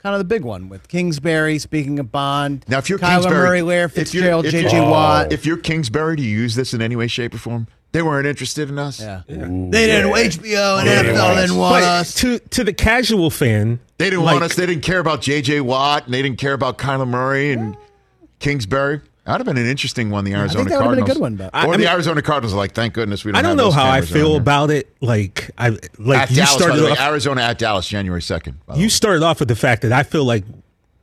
kind 0.04 0.14
of 0.14 0.18
the 0.20 0.24
big 0.24 0.44
one 0.44 0.68
with 0.68 0.86
Kingsbury. 0.88 1.58
Speaking 1.58 1.98
of 1.98 2.12
Bond, 2.12 2.64
Now, 2.68 2.76
if 2.78 2.88
you're 2.90 2.98
Kyler 2.98 3.22
Kingsbury, 3.22 3.34
Murray, 3.48 3.62
Lair 3.62 3.84
if 3.86 3.96
you're- 3.96 4.04
Fitzgerald, 4.04 4.44
if 4.46 4.52
you're- 4.52 4.64
J.J. 4.64 4.78
Oh. 4.80 4.90
Watt. 4.90 5.32
If 5.32 5.46
you're 5.46 5.56
Kingsbury, 5.56 6.16
do 6.16 6.22
you 6.22 6.28
use 6.38 6.54
this 6.54 6.74
in 6.74 6.82
any 6.82 6.94
way, 6.94 7.06
shape, 7.06 7.34
or 7.34 7.38
form? 7.38 7.66
They 7.92 8.02
weren't 8.02 8.26
interested 8.26 8.68
in 8.68 8.78
us. 8.78 9.00
yeah. 9.00 9.22
they 9.26 9.34
didn't. 9.36 9.70
HBO 9.72 10.78
and 10.80 10.88
They 10.88 10.94
didn't 10.96 11.14
NFL 11.16 11.22
want 11.24 11.36
didn't 11.36 11.50
us. 11.50 11.56
want 11.56 11.74
But 11.74 11.82
us. 11.84 12.14
to 12.16 12.38
to 12.40 12.64
the 12.64 12.72
casual 12.72 13.30
fan, 13.30 13.78
They 13.98 14.10
didn't 14.10 14.24
like, 14.24 14.32
want 14.34 14.44
us. 14.44 14.56
They 14.56 14.66
didn't 14.66 14.82
care 14.82 14.98
about 14.98 15.22
J.J. 15.22 15.60
Watt, 15.62 16.04
and 16.06 16.12
they 16.12 16.20
didn't 16.20 16.38
care 16.38 16.52
about 16.54 16.76
Kyler 16.76 17.08
Murray 17.08 17.52
and 17.52 17.76
Kingsbury. 18.40 19.00
That'd 19.24 19.46
have 19.46 19.54
been 19.54 19.62
an 19.62 19.70
interesting 19.70 20.10
one. 20.10 20.24
The 20.24 20.34
Arizona 20.34 20.68
that 20.68 20.80
would've 20.80 20.96
been 20.96 21.04
a 21.04 21.06
Cardinals, 21.06 21.08
good 21.14 21.20
one, 21.20 21.36
but- 21.36 21.54
or 21.54 21.56
I 21.56 21.72
the 21.72 21.78
mean- 21.78 21.86
Arizona 21.88 22.20
Cardinals 22.22 22.52
are 22.52 22.58
like, 22.58 22.72
thank 22.72 22.92
goodness 22.94 23.24
we 23.24 23.32
don't. 23.32 23.38
I 23.38 23.42
don't 23.42 23.50
have 23.52 23.56
know 23.56 23.64
those 23.64 23.74
how 23.74 23.90
I 23.90 24.02
feel 24.02 24.36
about 24.36 24.70
it. 24.70 24.94
Like 25.00 25.50
I 25.56 25.70
like 25.98 26.18
At 26.20 26.30
you 26.30 26.36
Dallas, 26.36 26.52
by 26.54 26.58
started 26.58 26.78
the 26.80 26.84
way, 26.84 26.90
off, 26.92 27.00
Arizona 27.00 27.40
at 27.42 27.58
Dallas, 27.58 27.88
January 27.88 28.20
second. 28.22 28.58
you 28.76 28.88
started 28.90 29.22
off 29.22 29.38
with 29.40 29.48
the 29.48 29.56
fact 29.56 29.82
that 29.82 29.92
I 29.92 30.02
feel 30.02 30.24
like 30.24 30.44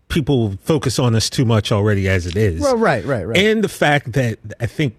people 0.07 0.57
focus 0.63 0.99
on 0.99 1.15
us 1.15 1.29
too 1.29 1.45
much 1.45 1.71
already 1.71 2.07
as 2.09 2.25
it 2.27 2.35
is. 2.35 2.61
Well, 2.61 2.77
right, 2.77 3.03
right, 3.05 3.23
right. 3.25 3.37
And 3.37 3.63
the 3.63 3.69
fact 3.69 4.11
that 4.13 4.37
I 4.59 4.65
think 4.67 4.95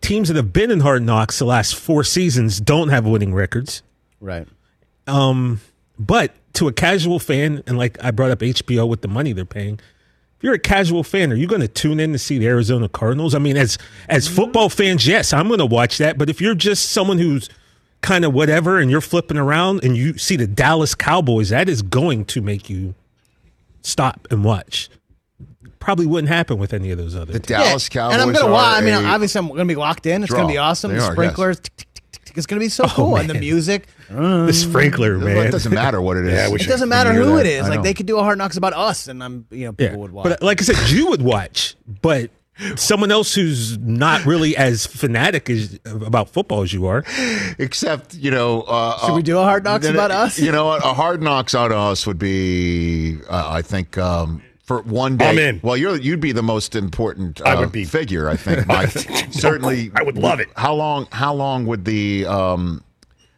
teams 0.00 0.28
that 0.28 0.36
have 0.36 0.52
been 0.52 0.70
in 0.70 0.80
Hard 0.80 1.02
Knocks 1.02 1.38
the 1.38 1.46
last 1.46 1.74
four 1.74 2.04
seasons 2.04 2.60
don't 2.60 2.90
have 2.90 3.04
winning 3.06 3.34
records. 3.34 3.82
right. 4.20 4.46
Um, 5.06 5.60
but 5.98 6.32
to 6.52 6.68
a 6.68 6.72
casual 6.72 7.18
fan, 7.18 7.62
and 7.66 7.76
like 7.76 8.02
I 8.04 8.10
brought 8.10 8.30
up 8.30 8.40
HBO 8.40 8.86
with 8.88 9.00
the 9.00 9.08
money 9.08 9.32
they're 9.32 9.44
paying, 9.44 9.80
if 10.40 10.44
you're 10.44 10.54
a 10.54 10.58
casual 10.58 11.02
fan, 11.02 11.30
are 11.30 11.36
you 11.36 11.46
going 11.46 11.60
to 11.60 11.68
tune 11.68 12.00
in 12.00 12.12
to 12.12 12.18
see 12.18 12.38
the 12.38 12.46
Arizona 12.46 12.88
Cardinals? 12.88 13.34
I 13.34 13.38
mean, 13.38 13.58
as 13.58 13.76
as 14.08 14.24
mm-hmm. 14.24 14.36
football 14.36 14.70
fans, 14.70 15.06
yes, 15.06 15.34
I'm 15.34 15.48
going 15.48 15.58
to 15.58 15.66
watch 15.66 15.98
that. 15.98 16.16
But 16.16 16.30
if 16.30 16.40
you're 16.40 16.54
just 16.54 16.92
someone 16.92 17.18
who's 17.18 17.50
kind 18.00 18.24
of 18.24 18.32
whatever 18.32 18.78
and 18.78 18.90
you're 18.90 19.02
flipping 19.02 19.36
around 19.36 19.84
and 19.84 19.98
you 19.98 20.16
see 20.16 20.36
the 20.36 20.46
Dallas 20.46 20.94
Cowboys, 20.94 21.50
that 21.50 21.68
is 21.68 21.82
going 21.82 22.24
to 22.24 22.40
make 22.40 22.70
you 22.70 22.94
stop 23.82 24.26
and 24.30 24.42
watch. 24.42 24.88
Probably 25.78 26.06
wouldn't 26.06 26.30
happen 26.30 26.56
with 26.56 26.72
any 26.72 26.90
of 26.90 26.96
those 26.96 27.14
other. 27.14 27.34
the 27.34 27.40
teams. 27.40 27.46
Dallas 27.46 27.88
Cowboys. 27.90 28.14
and 28.14 28.22
I'm 28.22 28.32
gonna 28.32 28.50
watch. 28.50 28.78
I 28.78 28.80
mean, 28.80 28.94
obviously, 28.94 29.40
I'm 29.40 29.48
gonna 29.48 29.66
be 29.66 29.76
locked 29.76 30.06
in. 30.06 30.22
It's 30.22 30.32
gonna 30.32 30.48
be 30.48 30.56
awesome. 30.56 30.92
They 30.92 30.96
the 30.96 31.02
are, 31.02 31.08
yes. 31.08 31.12
sprinklers. 31.12 31.60
It's 32.36 32.46
gonna 32.46 32.60
be 32.60 32.68
so 32.68 32.84
cool, 32.88 33.16
and 33.16 33.28
the 33.30 33.34
music. 33.34 33.86
the 34.08 34.52
sprinkler, 34.52 35.18
man. 35.18 35.46
it 35.46 35.50
doesn't 35.50 35.72
matter 35.72 36.00
what 36.00 36.16
it 36.16 36.26
is. 36.26 36.32
Yeah, 36.32 36.54
It 36.54 36.66
doesn't 36.68 36.88
matter 36.88 37.12
who 37.12 37.36
that. 37.36 37.46
it 37.46 37.50
is. 37.50 37.68
Like 37.68 37.82
they 37.82 37.94
could 37.94 38.06
do 38.06 38.18
a 38.18 38.22
hard 38.22 38.38
knocks 38.38 38.56
about 38.56 38.72
us, 38.74 39.08
and 39.08 39.22
I'm 39.22 39.46
you 39.50 39.66
know 39.66 39.72
people 39.72 39.94
Yeah. 39.94 40.00
would 40.00 40.12
watch. 40.12 40.24
But 40.24 40.42
like 40.42 40.60
I 40.60 40.64
said, 40.64 40.90
you 40.90 41.08
would 41.08 41.22
watch, 41.22 41.76
but 42.02 42.30
someone 42.76 43.10
else 43.10 43.34
who's 43.34 43.78
not 43.78 44.26
really 44.26 44.54
as 44.56 44.86
fanatic 44.86 45.48
as, 45.48 45.78
about 45.86 46.28
football 46.28 46.60
as 46.60 46.72
you 46.74 46.84
are. 46.86 47.02
Except, 47.58 48.14
you 48.14 48.30
know, 48.30 48.62
uh, 48.62 48.98
Should 49.06 49.14
we 49.14 49.22
do 49.22 49.38
a 49.38 49.42
Hard 49.42 49.64
Knocks 49.64 49.86
about 49.86 50.10
it- 50.10 50.16
us? 50.18 50.38
You 50.38 50.52
know 50.52 50.66
what? 50.66 50.84
A 50.84 50.92
hard 50.92 51.22
knocks 51.22 51.54
on 51.54 51.72
us 51.72 52.06
would 52.06 52.18
be, 52.18 53.16
uh, 53.30 53.48
I 53.50 53.62
think, 53.62 53.96
um, 53.96 54.42
for 54.70 54.82
one 54.82 55.16
day. 55.16 55.28
I'm 55.30 55.38
in. 55.38 55.60
Well, 55.64 55.76
you're 55.76 55.96
you'd 55.96 56.20
be 56.20 56.30
the 56.30 56.44
most 56.44 56.76
important. 56.76 57.40
Uh, 57.40 57.44
I 57.44 57.54
would 57.58 57.72
be. 57.72 57.84
figure. 57.84 58.28
I 58.28 58.36
think, 58.36 58.68
Mike. 58.68 58.90
Certainly, 59.32 59.90
I 59.96 60.02
would 60.04 60.16
love 60.16 60.38
it. 60.38 60.48
How 60.54 60.74
long? 60.74 61.08
How 61.10 61.34
long 61.34 61.66
would 61.66 61.84
the? 61.84 62.24
Um, 62.26 62.84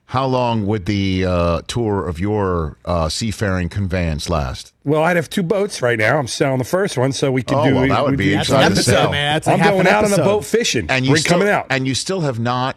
how 0.04 0.26
long 0.26 0.66
would 0.66 0.84
the 0.84 1.24
uh, 1.24 1.62
tour 1.68 2.06
of 2.06 2.20
your 2.20 2.76
uh, 2.84 3.08
seafaring 3.08 3.70
conveyance 3.70 4.28
last? 4.28 4.74
Well, 4.84 5.02
I'd 5.02 5.16
have 5.16 5.30
two 5.30 5.42
boats 5.42 5.80
right 5.80 5.98
now. 5.98 6.18
I'm 6.18 6.26
selling 6.26 6.58
the 6.58 6.64
first 6.64 6.98
one, 6.98 7.12
so 7.12 7.32
we 7.32 7.42
could 7.42 7.56
Oh, 7.56 7.64
do. 7.66 7.74
well, 7.76 7.88
that 7.88 8.02
would 8.04 8.10
we'd 8.10 8.16
be 8.18 8.34
That's 8.34 8.50
an 8.50 8.56
exciting 8.56 8.74
to 8.74 8.80
episode, 8.80 8.92
sell. 8.92 9.10
man. 9.10 9.34
That's 9.36 9.46
a 9.46 9.52
I'm 9.52 9.60
going 9.60 9.80
an 9.80 9.86
out 9.86 10.04
on 10.04 10.10
the 10.10 10.18
boat 10.18 10.44
fishing. 10.44 10.84
And 10.90 11.06
you 11.06 11.14
are 11.14 11.18
coming 11.18 11.48
out. 11.48 11.68
and 11.70 11.86
you 11.86 11.94
still 11.94 12.20
have 12.20 12.38
not 12.38 12.76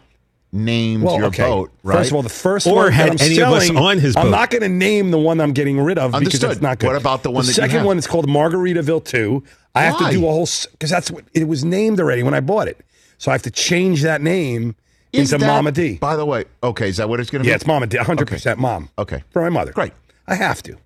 named 0.55 1.03
well, 1.03 1.17
your 1.17 1.25
okay. 1.25 1.43
boat, 1.43 1.71
right? 1.83 1.97
First 1.97 2.11
of 2.11 2.15
all, 2.15 2.21
the 2.21 2.29
first 2.29 2.65
Or 2.65 2.75
one 2.75 2.91
had 2.91 3.13
that 3.13 3.21
I'm 3.21 3.31
any 3.31 3.41
of 3.41 3.51
us 3.53 3.69
on 3.69 3.99
his 3.99 4.15
boat. 4.15 4.25
I'm 4.25 4.31
not 4.31 4.49
going 4.49 4.61
to 4.61 4.69
name 4.69 5.11
the 5.11 5.19
one 5.19 5.41
I'm 5.41 5.51
getting 5.51 5.79
rid 5.79 5.97
of 5.97 6.11
because 6.11 6.25
Understood. 6.27 6.49
that's 6.49 6.61
not 6.61 6.79
good. 6.79 6.87
What 6.87 6.95
about 6.95 7.23
the 7.23 7.31
one 7.31 7.43
that 7.43 7.49
you 7.49 7.53
second 7.53 7.77
have? 7.77 7.85
one 7.85 7.97
is 7.97 8.07
called 8.07 8.27
Margaritaville 8.27 9.03
2. 9.03 9.43
I 9.75 9.83
have 9.83 9.97
to 9.99 10.09
do 10.09 10.25
a 10.25 10.31
whole 10.31 10.47
because 10.71 10.89
that's 10.89 11.11
what 11.11 11.25
it 11.33 11.47
was 11.47 11.65
named 11.65 11.99
already 11.99 12.23
when 12.23 12.33
I 12.33 12.39
bought 12.39 12.67
it. 12.69 12.79
So 13.17 13.31
I 13.31 13.33
have 13.33 13.43
to 13.43 13.51
change 13.51 14.01
that 14.03 14.21
name 14.21 14.75
Is 15.11 15.33
into 15.33 15.43
that- 15.43 15.51
Mama 15.51 15.71
D. 15.71 15.97
By 15.97 16.15
the 16.15 16.25
way, 16.25 16.45
okay, 16.63 16.89
is 16.89 16.97
that 16.97 17.09
what 17.09 17.19
it's 17.19 17.29
going 17.29 17.41
to 17.41 17.43
be? 17.43 17.49
Yeah, 17.49 17.55
it's 17.55 17.67
Mama 17.67 17.87
D, 17.87 17.97
100% 17.97 18.57
mom. 18.57 18.89
Okay. 18.97 19.23
For 19.31 19.41
my 19.41 19.49
mother. 19.49 19.73
Great. 19.73 19.93
I 20.27 20.35
have 20.35 20.63
to. 20.63 20.77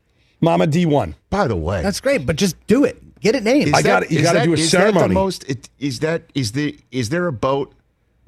Mama 0.42 0.66
D1. 0.68 1.14
By 1.30 1.48
the 1.48 1.56
way, 1.56 1.82
That's 1.84 2.00
great, 2.00 2.26
but 2.26 2.36
just 2.36 2.56
do 2.68 2.86
it. 2.86 3.02
Get 3.20 3.36
it 3.36 3.44
named. 3.44 3.68
Is 3.68 3.74
I 3.74 3.82
got 3.82 4.04
it. 4.04 4.12
You 4.12 4.22
gotta 4.22 4.44
do 4.44 4.52
a 4.52 4.54
is 4.54 4.72
that 4.72 4.78
the 4.78 4.92
ceremony. 4.94 5.14
most? 5.14 5.44
It, 5.50 5.70
is 5.78 6.00
that 6.00 6.24
is 6.34 6.54
the 6.54 6.78
is 6.92 7.10
there 7.10 7.28
a 7.28 7.34
boat 7.34 7.74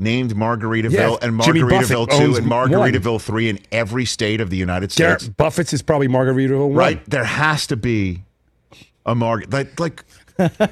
named 0.02 0.34
Margaritaville 0.36 0.92
Yeah, 0.92 1.16
and 1.22 1.40
Margaritaville 1.40 2.10
two 2.10 2.16
owns 2.16 2.38
and 2.40 2.50
one. 2.50 2.70
Margaritaville 2.70 3.22
three 3.22 3.48
in 3.50 3.60
every 3.72 4.04
state 4.06 4.42
of 4.42 4.50
the 4.50 4.58
United 4.58 4.92
States? 4.92 5.24
Garrett 5.26 5.38
Buffett's 5.38 5.72
is 5.74 5.82
probably 5.82 6.08
Margaritaville 6.08 6.68
one. 6.70 6.74
Right, 6.78 7.06
there 7.10 7.24
has 7.24 7.68
to 7.68 7.78
be 7.78 8.24
a 9.06 9.16
Marg 9.16 9.54
like 9.54 9.80
like. 9.80 10.04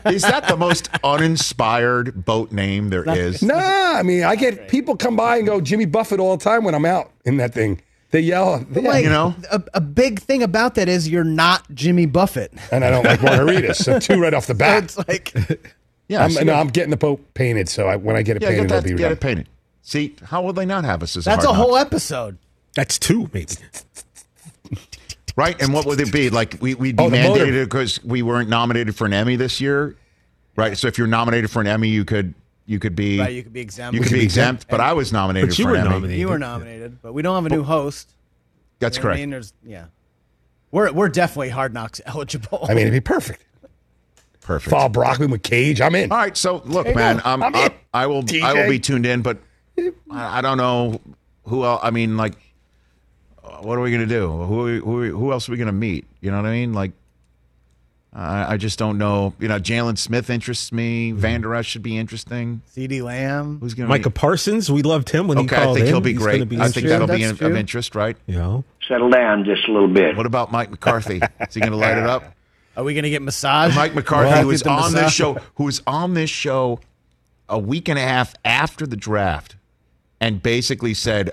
is 0.07 0.23
that 0.23 0.47
the 0.47 0.57
most 0.57 0.89
uninspired 1.03 2.25
boat 2.25 2.51
name 2.51 2.89
there 2.89 3.07
is? 3.07 3.41
Nah, 3.43 3.55
I 3.55 4.03
mean, 4.03 4.23
I 4.23 4.35
get 4.35 4.67
people 4.67 4.97
come 4.97 5.15
by 5.15 5.37
and 5.37 5.45
go 5.45 5.61
Jimmy 5.61 5.85
Buffett 5.85 6.19
all 6.19 6.35
the 6.35 6.43
time 6.43 6.63
when 6.63 6.73
I'm 6.75 6.85
out 6.85 7.11
in 7.25 7.37
that 7.37 7.53
thing. 7.53 7.81
They 8.11 8.21
yell, 8.21 8.65
But, 8.67 8.81
yeah, 8.81 8.89
like, 8.89 9.03
you 9.03 9.09
know? 9.11 9.35
a, 9.51 9.61
a 9.75 9.81
big 9.81 10.19
thing 10.21 10.41
about 10.41 10.73
that 10.75 10.89
is 10.89 11.07
you're 11.07 11.23
not 11.23 11.69
Jimmy 11.75 12.07
Buffett. 12.07 12.51
and 12.71 12.83
I 12.83 12.89
don't 12.89 13.05
like 13.05 13.19
margaritas. 13.19 13.75
So 13.75 13.99
two 13.99 14.19
right 14.19 14.33
off 14.33 14.47
the 14.47 14.53
So 14.55 14.57
bat. 14.57 14.83
it's 14.85 14.97
like 14.97 15.31
Yeah, 16.09 16.25
I'm, 16.25 16.33
no, 16.45 16.53
I'm 16.53 16.67
getting 16.67 16.89
the 16.89 16.97
boat 16.97 17.33
painted. 17.35 17.69
So 17.69 17.87
I, 17.87 17.95
when 17.95 18.15
I 18.17 18.21
get 18.23 18.35
it 18.35 18.41
yeah, 18.41 18.49
painted, 18.49 18.67
get 18.69 18.77
it'll 18.77 18.81
that, 18.81 18.83
be 18.89 18.95
get 18.95 19.03
done. 19.03 19.11
it 19.13 19.19
painted. 19.21 19.47
See, 19.83 20.15
how 20.25 20.41
will 20.41 20.53
they 20.53 20.65
not 20.65 20.83
have 20.83 21.01
us 21.03 21.15
as 21.15 21.23
that's 21.23 21.45
a 21.45 21.49
a 21.49 21.53
whole 21.53 21.77
episode. 21.77 22.37
That's 22.75 22.99
two, 22.99 23.29
maybe. 23.33 23.53
right? 25.35 25.59
And 25.61 25.73
what 25.73 25.85
would 25.85 25.99
it 25.99 26.11
be 26.11 26.29
like? 26.29 26.57
We 26.61 26.75
we'd 26.75 26.95
be 26.95 27.03
Oh, 27.03 27.09
mandated 27.09 27.63
because 27.65 28.03
we 28.03 28.21
weren't 28.21 28.49
nominated 28.49 28.95
for 28.95 29.05
an 29.05 29.13
Emmy 29.13 29.35
this 29.35 29.61
year, 29.61 29.95
right? 30.55 30.77
So 30.77 30.87
if 30.87 30.97
you're 30.97 31.07
nominated 31.07 31.49
for 31.51 31.61
an 31.61 31.67
Emmy, 31.67 31.89
you 31.89 32.05
could 32.05 32.33
you 32.65 32.79
could 32.79 32.95
be 32.95 33.19
Right, 33.19 33.33
you 33.33 33.43
could 33.43 33.53
be 33.53 33.61
exempt. 33.61 33.93
you 33.95 34.01
could 34.01 34.09
could 34.09 34.13
be 34.15 34.19
be 34.19 34.25
exempt, 34.25 34.65
but 34.69 34.79
I 34.79 34.93
was 34.93 35.11
nominated 35.13 35.49
But 35.49 35.59
you 35.59 35.65
for 35.65 35.71
were 35.71 35.77
Emmy. 35.77 35.89
nominated. 35.89 36.19
You 36.19 36.27
were 36.27 36.39
nominated, 36.39 37.01
but 37.01 37.13
we 37.13 37.21
don't 37.21 37.35
have 37.35 37.51
a 37.51 37.55
new 37.55 37.63
host. 37.63 38.11
That's 38.79 38.97
You 38.97 39.03
know 39.03 39.09
what 39.09 39.15
I 39.15 39.19
mean, 39.19 39.29
there's 39.31 39.53
yeah. 39.65 39.85
We're 40.71 40.91
we're 40.91 41.09
definitely 41.09 41.49
hard 41.49 41.73
knocks 41.73 41.99
eligible. 42.05 42.65
I 42.69 42.73
mean, 42.73 42.79
it'd 42.87 42.93
be 42.93 42.99
perfect. 42.99 43.43
Perfect. 44.49 44.71
Fall 44.71 44.89
Brockman 44.89 45.29
with 45.29 45.43
Cage. 45.43 45.79
I'm 45.79 45.93
in. 45.93 46.11
All 46.11 46.17
right, 46.17 46.35
so 46.35 46.63
look, 46.65 46.85
There 46.87 46.95
man, 46.95 47.17
go. 47.17 47.21
I'm, 47.23 47.43
I'm 47.43 47.55
I. 47.55 47.69
I 47.93 48.07
will 48.07 48.23
I 48.41 48.53
will 48.55 48.67
be 48.67 48.79
tuned 48.79 49.05
in, 49.05 49.21
but 49.21 49.37
I, 50.09 50.39
I 50.39 50.41
don't 50.41 50.57
know 50.57 50.99
who 51.43 51.63
else. 51.63 51.81
I 51.83 51.91
mean, 51.91 52.17
like, 52.17 52.33
uh, 53.43 53.57
what 53.57 53.77
are 53.77 53.81
we 53.81 53.91
gonna 53.91 54.07
do? 54.07 54.27
Who 54.27 54.79
who 54.79 55.15
who 55.15 55.31
else 55.31 55.47
are 55.47 55.51
we 55.51 55.59
gonna 55.59 55.71
meet? 55.71 56.07
You 56.19 56.31
know 56.31 56.37
what 56.37 56.47
I 56.47 56.51
mean? 56.51 56.73
Like, 56.73 56.93
I, 58.11 58.53
I 58.53 58.57
just 58.57 58.79
don't 58.79 58.97
know. 58.97 59.35
You 59.39 59.49
know, 59.49 59.59
Jaylon 59.59 59.99
Smith 59.99 60.31
interests 60.31 60.71
me. 60.71 61.11
Mm-hmm. 61.11 61.19
Vander 61.19 61.53
Esch 61.53 61.67
should 61.67 61.83
be 61.83 61.95
interesting. 61.95 62.63
CeeDee 62.75 63.03
Lamb. 63.03 63.59
Who's 63.59 63.75
gonna 63.75 63.87
Micah 63.87 64.09
meet? 64.09 64.15
Parsons, 64.15 64.71
we 64.71 64.81
loved 64.81 65.09
him 65.11 65.27
when 65.27 65.37
he 65.37 65.43
Okay, 65.43 65.57
called 65.57 65.69
I 65.69 65.73
think 65.75 65.85
in. 65.85 65.93
he'll 65.93 66.01
be 66.01 66.13
He's 66.13 66.17
great. 66.17 66.49
be 66.49 66.55
I 66.57 66.69
think 66.69 66.77
interesting. 66.85 66.89
that'll 66.89 67.07
be 67.15 67.21
in, 67.21 67.29
of 67.29 67.55
interest, 67.55 67.93
right? 67.93 68.17
You 68.25 68.33
know, 68.33 68.63
Settle 68.87 69.11
down 69.11 69.45
just 69.45 69.67
a 69.67 69.71
little 69.71 69.87
bit. 69.87 70.17
What 70.17 70.25
about 70.25 70.51
Mike 70.51 70.71
McCarthy? 70.71 71.17
Is 71.41 71.53
he 71.53 71.59
going 71.59 71.71
to 71.71 71.77
light 71.77 71.99
it 71.99 72.07
up? 72.07 72.23
Are 72.79 72.83
we 72.85 72.93
gonna 72.93 73.09
get 73.09 73.21
massage? 73.21 73.75
Mike 73.75 73.93
McCarthy 73.93 74.29
Well, 74.29 74.45
was 74.45 74.63
on 74.63 74.93
this 74.93 75.11
show. 75.11 75.33
Who 75.55 75.65
was 75.65 75.81
on 75.85 76.13
this 76.13 76.29
show 76.29 76.79
a 77.49 77.59
week 77.59 77.89
and 77.89 77.99
a 77.99 78.01
half 78.01 78.33
after 78.45 78.87
the 78.87 78.95
draft, 78.95 79.57
and 80.21 80.41
basically 80.41 80.93
said 80.93 81.31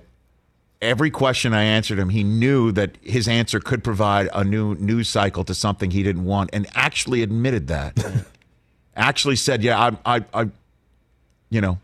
every 0.83 1.09
question 1.09 1.55
I 1.55 1.63
answered 1.63 2.01
him, 2.01 2.09
he 2.09 2.25
knew 2.25 2.73
that 2.73 2.99
his 3.01 3.29
answer 3.29 3.61
could 3.61 3.85
provide 3.85 4.29
a 4.35 4.43
new 4.43 4.75
news 4.75 5.09
cycle 5.09 5.45
to 5.45 5.55
something 5.55 5.93
he 5.93 6.03
didn't 6.03 6.25
want, 6.25 6.51
and 6.53 6.67
actually 6.75 7.23
admitted 7.23 7.69
that. 7.69 7.97
actually 8.97 9.37
said, 9.37 9.63
"Yeah, 9.63 9.93
I, 10.05 10.17
I, 10.17 10.25
I, 10.35 10.51
you 11.51 11.61
know, 11.61 11.79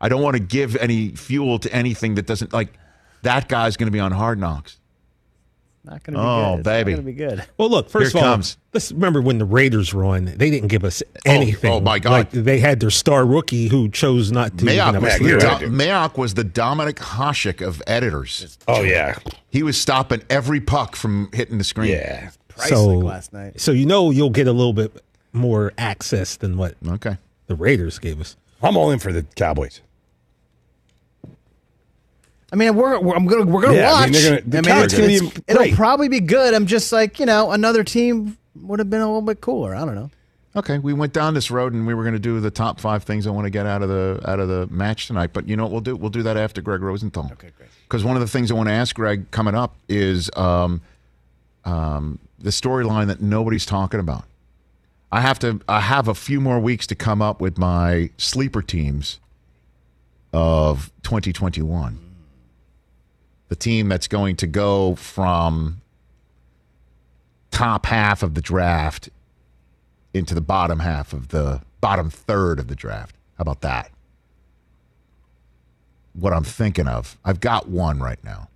I 0.00 0.08
don't 0.08 0.22
want 0.22 0.36
to 0.36 0.42
give 0.42 0.76
any 0.76 1.08
fuel 1.16 1.58
to 1.58 1.72
anything 1.72 2.14
that 2.14 2.26
doesn't 2.26 2.52
like." 2.52 2.72
That 3.22 3.48
guy's 3.48 3.76
going 3.76 3.88
to 3.88 3.92
be 3.92 3.98
on 3.98 4.12
Hard 4.12 4.38
Knocks. 4.38 4.78
Not 5.88 6.02
gonna 6.04 6.18
be 6.18 6.22
Oh, 6.22 6.50
good. 6.52 6.58
It's 6.60 6.64
baby. 6.64 6.90
Gonna 6.92 7.02
be 7.02 7.12
good. 7.14 7.44
Well, 7.56 7.70
look, 7.70 7.88
first 7.88 8.12
Here 8.12 8.20
of 8.20 8.26
all, 8.26 8.34
comes. 8.34 8.58
let's 8.74 8.92
remember 8.92 9.22
when 9.22 9.38
the 9.38 9.44
Raiders 9.46 9.94
were 9.94 10.04
on, 10.04 10.26
they 10.26 10.50
didn't 10.50 10.68
give 10.68 10.84
us 10.84 11.02
oh, 11.06 11.20
anything. 11.24 11.72
oh, 11.72 11.80
my 11.80 11.98
God. 11.98 12.10
Like, 12.12 12.30
they 12.30 12.58
had 12.58 12.80
their 12.80 12.90
star 12.90 13.24
rookie 13.24 13.68
who 13.68 13.88
chose 13.88 14.30
not 14.30 14.58
to. 14.58 14.64
Mayock 14.66 15.00
was, 15.00 15.18
the, 15.18 15.24
a 15.24 15.28
you're 15.28 15.38
career. 15.40 15.50
right. 15.52 15.60
Do- 15.60 15.70
Mayock 15.70 16.18
was 16.18 16.34
the 16.34 16.44
Dominik 16.44 16.96
Hasek 16.96 17.66
of 17.66 17.82
editors. 17.86 18.58
Oh 18.68 18.82
yeah, 18.82 19.16
He 19.50 19.62
was 19.62 19.80
stopping 19.80 20.22
every 20.28 20.60
puck 20.60 20.94
from 20.94 21.30
hitting 21.32 21.56
the 21.58 21.64
screen. 21.64 21.90
yeah. 21.92 22.30
So, 22.56 22.86
last 22.88 23.32
night. 23.32 23.60
so 23.60 23.70
you 23.70 23.86
know 23.86 24.10
you'll 24.10 24.30
get 24.30 24.46
a 24.48 24.52
little 24.52 24.72
bit 24.72 25.02
more 25.32 25.72
access 25.78 26.36
than 26.36 26.56
what 26.56 26.74
Okay. 26.86 27.16
the 27.46 27.54
Raiders 27.54 27.98
gave 27.98 28.20
us. 28.20 28.36
I'm 28.62 28.76
all 28.76 28.90
in 28.90 28.98
for 28.98 29.12
the 29.12 29.22
Cowboys. 29.36 29.80
I 32.52 32.56
mean, 32.56 32.74
we're, 32.76 32.98
we're 33.00 33.14
I'm 33.14 33.26
gonna 33.26 33.44
we're 33.44 33.60
gonna 33.62 33.76
Yeah, 33.76 33.90
I 33.90 33.92
watch. 33.92 34.10
mean, 34.10 34.12
they're 34.12 34.30
gonna- 34.40 34.50
the 34.50 34.58
I 34.58 34.74
mean, 34.76 34.84
it's, 34.84 34.94
gonna 34.94 35.06
be 35.06 35.14
it's- 35.16 35.42
it'll 35.48 35.62
great. 35.62 35.74
probably 35.74 36.08
be 36.08 36.20
good. 36.20 36.54
I'm 36.54 36.66
just 36.66 36.92
like 36.92 37.20
you 37.20 37.26
know, 37.26 37.50
another 37.50 37.84
team 37.84 38.38
would 38.62 38.78
have 38.78 38.88
been 38.90 39.00
a 39.02 39.06
little 39.06 39.22
bit 39.22 39.40
cooler. 39.40 39.74
I 39.74 39.84
don't 39.84 39.94
know. 39.94 40.10
Okay. 40.56 40.78
We 40.78 40.92
went 40.94 41.12
down 41.12 41.34
this 41.34 41.50
road 41.50 41.72
and 41.74 41.86
we 41.86 41.92
were 41.94 42.02
going 42.02 42.14
to 42.14 42.18
do 42.18 42.40
the 42.40 42.50
top 42.50 42.80
five 42.80 43.04
things 43.04 43.26
I 43.26 43.30
want 43.30 43.44
to 43.44 43.50
get 43.50 43.66
out 43.66 43.82
of 43.82 43.88
the 43.90 44.20
out 44.26 44.40
of 44.40 44.48
the 44.48 44.66
match 44.68 45.06
tonight. 45.06 45.30
But 45.32 45.46
you 45.46 45.56
know 45.56 45.64
what 45.64 45.72
we'll 45.72 45.80
do? 45.82 45.94
We'll 45.94 46.10
do 46.10 46.22
that 46.24 46.36
after 46.38 46.62
Gregg 46.62 46.80
Rosenthal. 46.82 47.26
Okay, 47.32 47.50
great. 47.56 47.68
Because 47.86 48.02
one 48.02 48.16
of 48.16 48.20
the 48.20 48.26
things 48.28 48.50
I 48.50 48.54
want 48.54 48.68
to 48.68 48.72
ask 48.72 48.96
Gregg 48.96 49.30
coming 49.30 49.54
up 49.54 49.76
is 49.88 50.30
um, 50.36 50.80
um, 51.66 52.18
the 52.38 52.50
storyline 52.50 53.06
that 53.08 53.20
nobody's 53.20 53.66
talking 53.66 54.00
about. 54.00 54.24
I 55.12 55.20
have 55.20 55.38
to. 55.40 55.60
I 55.68 55.80
have 55.80 56.08
a 56.08 56.14
few 56.14 56.40
more 56.40 56.58
weeks 56.58 56.86
to 56.88 56.94
come 56.94 57.22
up 57.22 57.40
with 57.40 57.56
my 57.58 58.10
sleeper 58.16 58.62
teams 58.62 59.20
of 60.32 60.90
2021. 61.02 61.98
The 63.48 63.56
team 63.56 63.88
that's 63.88 64.08
going 64.08 64.36
to 64.36 64.46
go 64.46 64.94
from 64.94 65.80
top 67.50 67.86
half 67.86 68.22
of 68.22 68.34
the 68.34 68.40
draft 68.42 69.08
into 70.12 70.34
the 70.34 70.40
bottom 70.40 70.80
half 70.80 71.12
of 71.12 71.28
the 71.28 71.62
bottom 71.80 72.10
third 72.10 72.58
of 72.58 72.68
the 72.68 72.76
draft. 72.76 73.16
How 73.36 73.42
about 73.42 73.60
that? 73.62 73.90
What 76.12 76.32
I'm 76.32 76.44
thinking 76.44 76.88
of. 76.88 77.16
I've 77.24 77.40
got 77.40 77.68
one 77.68 78.00
right 78.00 78.22
now. 78.24 78.48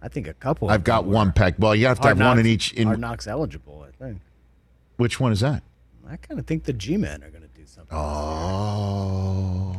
I 0.00 0.08
think 0.08 0.26
a 0.28 0.34
couple. 0.34 0.68
I've 0.68 0.84
got 0.84 1.04
one 1.06 1.32
pegged. 1.32 1.58
Well, 1.58 1.74
you 1.74 1.86
have 1.86 1.98
to 1.98 2.02
Hard 2.02 2.18
have 2.18 2.26
one 2.26 2.38
in 2.38 2.46
each. 2.46 2.72
In 2.74 2.86
Hard 2.88 3.00
knocks 3.00 3.26
eligible. 3.26 3.86
I 3.88 3.90
think. 4.04 4.20
which 4.96 5.18
one 5.18 5.32
is 5.32 5.40
that? 5.40 5.62
I 6.08 6.16
kind 6.16 6.38
of 6.38 6.46
think 6.46 6.64
the 6.64 6.74
G-men 6.74 7.24
are 7.24 7.30
going 7.30 7.42
to 7.42 7.48
do 7.48 7.64
something. 7.64 7.96
Oh, 7.96 9.74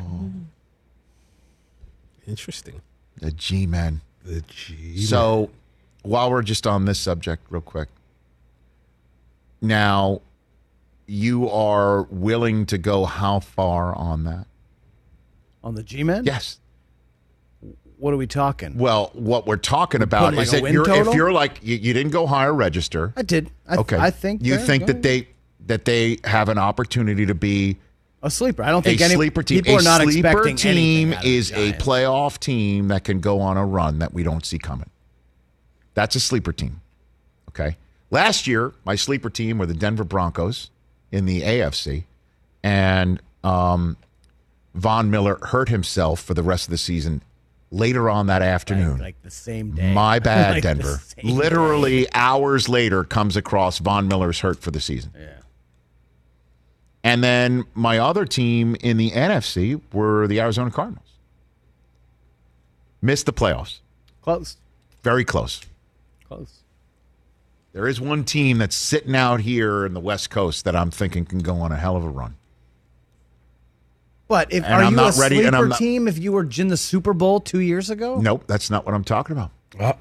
Interesting. 2.27 2.81
the 3.21 3.31
G 3.31 3.67
man. 3.67 4.01
The 4.25 4.41
G. 4.47 5.01
So, 5.01 5.51
while 6.01 6.31
we're 6.31 6.41
just 6.41 6.65
on 6.65 6.85
this 6.85 6.99
subject, 6.99 7.45
real 7.49 7.61
quick, 7.61 7.89
now 9.61 10.21
you 11.05 11.47
are 11.49 12.03
willing 12.03 12.65
to 12.65 12.77
go 12.77 13.05
how 13.05 13.39
far 13.39 13.95
on 13.95 14.23
that? 14.23 14.47
On 15.63 15.75
the 15.75 15.83
G-men. 15.83 16.25
Yes. 16.25 16.59
What 17.97 18.13
are 18.13 18.17
we 18.17 18.27
talking? 18.27 18.77
Well, 18.77 19.11
what 19.13 19.47
we're 19.47 19.57
talking 19.57 20.01
about 20.01 20.25
putting, 20.25 20.37
like, 20.37 20.45
is 20.47 20.51
that 20.51 20.71
you're, 20.71 20.89
if 20.89 21.13
you're 21.13 21.31
like 21.31 21.59
you, 21.63 21.77
you 21.77 21.93
didn't 21.93 22.11
go 22.11 22.27
higher 22.27 22.53
register. 22.53 23.13
I 23.15 23.21
did. 23.21 23.51
I, 23.67 23.77
okay. 23.77 23.97
I 23.97 24.09
think 24.09 24.43
you 24.43 24.57
they're 24.57 24.65
think 24.65 24.87
that 24.87 25.01
they 25.01 25.29
that 25.67 25.85
they 25.85 26.17
have 26.25 26.49
an 26.49 26.57
opportunity 26.57 27.25
to 27.25 27.33
be 27.33 27.77
a 28.25 28.29
sleeper. 28.29 28.63
I 28.63 28.71
don't 28.71 28.85
a 28.85 28.89
think 28.89 29.01
any 29.01 29.15
sleeper 29.15 29.43
team. 29.43 29.59
people 29.63 29.75
a 29.75 29.79
are 29.79 29.83
not 29.83 30.01
sleeper 30.01 30.27
expecting 30.27 30.55
team 30.55 30.71
anything 30.71 31.13
out 31.13 31.17
of 31.19 31.23
the 31.23 31.35
is 31.37 31.51
a 31.51 31.73
playoff 31.73 32.39
team 32.39 32.87
that 32.89 33.03
can 33.03 33.19
go 33.19 33.39
on 33.41 33.57
a 33.57 33.65
run 33.65 33.99
that 33.99 34.13
we 34.13 34.23
don't 34.23 34.45
see 34.45 34.57
coming. 34.57 34.89
That's 35.93 36.15
a 36.15 36.19
sleeper 36.19 36.51
team. 36.51 36.81
Okay. 37.49 37.77
Last 38.11 38.47
year, 38.47 38.73
my 38.83 38.95
sleeper 38.95 39.29
team 39.29 39.57
were 39.57 39.65
the 39.65 39.73
Denver 39.73 40.03
Broncos 40.03 40.69
in 41.11 41.25
the 41.25 41.41
AFC, 41.41 42.03
and 42.63 43.21
um, 43.43 43.97
Von 44.73 45.09
Miller 45.09 45.37
hurt 45.41 45.69
himself 45.69 46.19
for 46.19 46.33
the 46.33 46.43
rest 46.43 46.67
of 46.67 46.71
the 46.71 46.77
season 46.77 47.23
later 47.71 48.09
on 48.09 48.27
that 48.27 48.41
afternoon. 48.41 48.99
like 48.99 49.21
the 49.21 49.31
same 49.31 49.71
day. 49.71 49.93
My 49.93 50.19
bad, 50.19 50.55
Like 50.55 50.63
Denver. 50.63 50.99
Literally 51.23 52.07
hours 52.13 52.67
later 52.69 53.03
comes 53.03 53.35
across 53.37 53.79
Von 53.79 54.07
Miller's 54.07 54.39
hurt 54.41 54.59
for 54.59 54.71
the 54.71 54.81
season. 54.81 55.11
Yeah. 55.17 55.27
And 57.05 57.23
then 57.23 57.65
my 57.75 57.99
other 57.99 58.25
team 58.25 58.75
in 58.81 58.97
the 58.97 59.11
NFC 59.11 59.79
were 59.93 60.25
the 60.27 60.41
Arizona 60.41 60.71
Cardinals. 60.71 61.05
Missed 62.99 63.27
the 63.27 63.31
playoffs. 63.33 63.77
Close. 64.23 64.57
Very 65.03 65.23
close. 65.23 65.61
Close. 66.27 66.63
There 67.73 67.87
is 67.87 68.01
one 68.01 68.23
team 68.23 68.57
that's 68.57 68.75
sitting 68.75 69.15
out 69.15 69.41
here 69.41 69.85
in 69.85 69.93
the 69.93 69.99
West 69.99 70.31
Coast 70.31 70.65
that 70.65 70.75
I'm 70.75 70.89
thinking 70.89 71.25
can 71.25 71.39
go 71.39 71.57
on 71.57 71.71
a 71.71 71.75
hell 71.77 71.95
of 71.95 72.03
a 72.03 72.09
run. 72.09 72.37
But 74.27 74.51
if 74.51 74.63
And 74.63 74.73
are 74.73 74.81
I'm 74.81 74.89
you 74.91 74.95
not 74.95 75.15
a 75.15 75.21
ready- 75.21 75.35
and 75.43 75.43
sleeper 75.49 75.57
I'm 75.57 75.69
not- 75.69 75.77
team 75.77 76.07
if 76.07 76.17
you 76.17 76.31
were 76.31 76.49
in 76.57 76.69
the 76.69 76.77
Super 76.77 77.13
Bowl 77.13 77.39
two 77.39 77.59
years 77.59 77.91
ago? 77.91 78.19
Nope, 78.19 78.45
that's 78.47 78.71
not 78.71 78.83
what 78.83 78.95
I'm 78.95 79.03
talking 79.03 79.37
about. 79.37 79.51
Uh, 79.79 79.93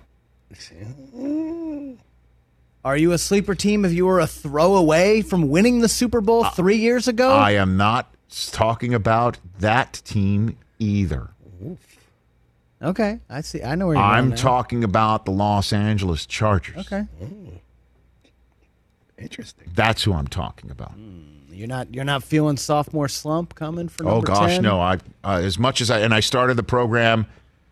Are 2.84 2.96
you 2.96 3.12
a 3.12 3.18
sleeper 3.18 3.54
team 3.54 3.84
if 3.84 3.92
you 3.92 4.04
were 4.06 4.20
a 4.20 4.26
throw 4.26 4.76
away 4.76 5.22
from 5.22 5.48
winning 5.48 5.80
the 5.80 5.88
Super 5.88 6.20
Bowl 6.20 6.44
uh, 6.44 6.50
three 6.50 6.76
years 6.76 7.08
ago? 7.08 7.30
I 7.30 7.52
am 7.52 7.76
not 7.76 8.12
talking 8.52 8.92
about 8.92 9.38
that 9.60 10.02
team 10.04 10.58
either. 10.78 11.30
okay, 12.82 13.20
I 13.30 13.40
see. 13.40 13.62
I 13.62 13.74
know 13.74 13.86
where 13.86 13.96
you're 13.96 14.04
I'm 14.04 14.24
going 14.24 14.30
now. 14.30 14.36
talking 14.36 14.84
about 14.84 15.24
the 15.24 15.30
Los 15.30 15.72
Angeles 15.72 16.26
Chargers. 16.26 16.76
Okay. 16.86 17.00
Hmm. 17.18 17.48
Interesting. 19.16 19.70
That's 19.74 20.02
who 20.02 20.12
I'm 20.12 20.26
talking 20.26 20.70
about. 20.70 20.90
Hmm, 20.92 21.22
you're 21.52 21.68
not 21.68 21.94
you're 21.94 22.04
not 22.04 22.22
feeling 22.24 22.56
sophomore 22.56 23.08
slump 23.08 23.54
coming 23.54 23.88
for 23.88 24.06
Oh 24.08 24.20
gosh, 24.20 24.54
10? 24.54 24.62
no! 24.62 24.80
I 24.80 24.94
uh, 25.22 25.40
as 25.42 25.58
much 25.58 25.80
as 25.80 25.90
I 25.90 26.00
and 26.00 26.12
I 26.12 26.20
started 26.20 26.54
the 26.54 26.62
program 26.64 27.26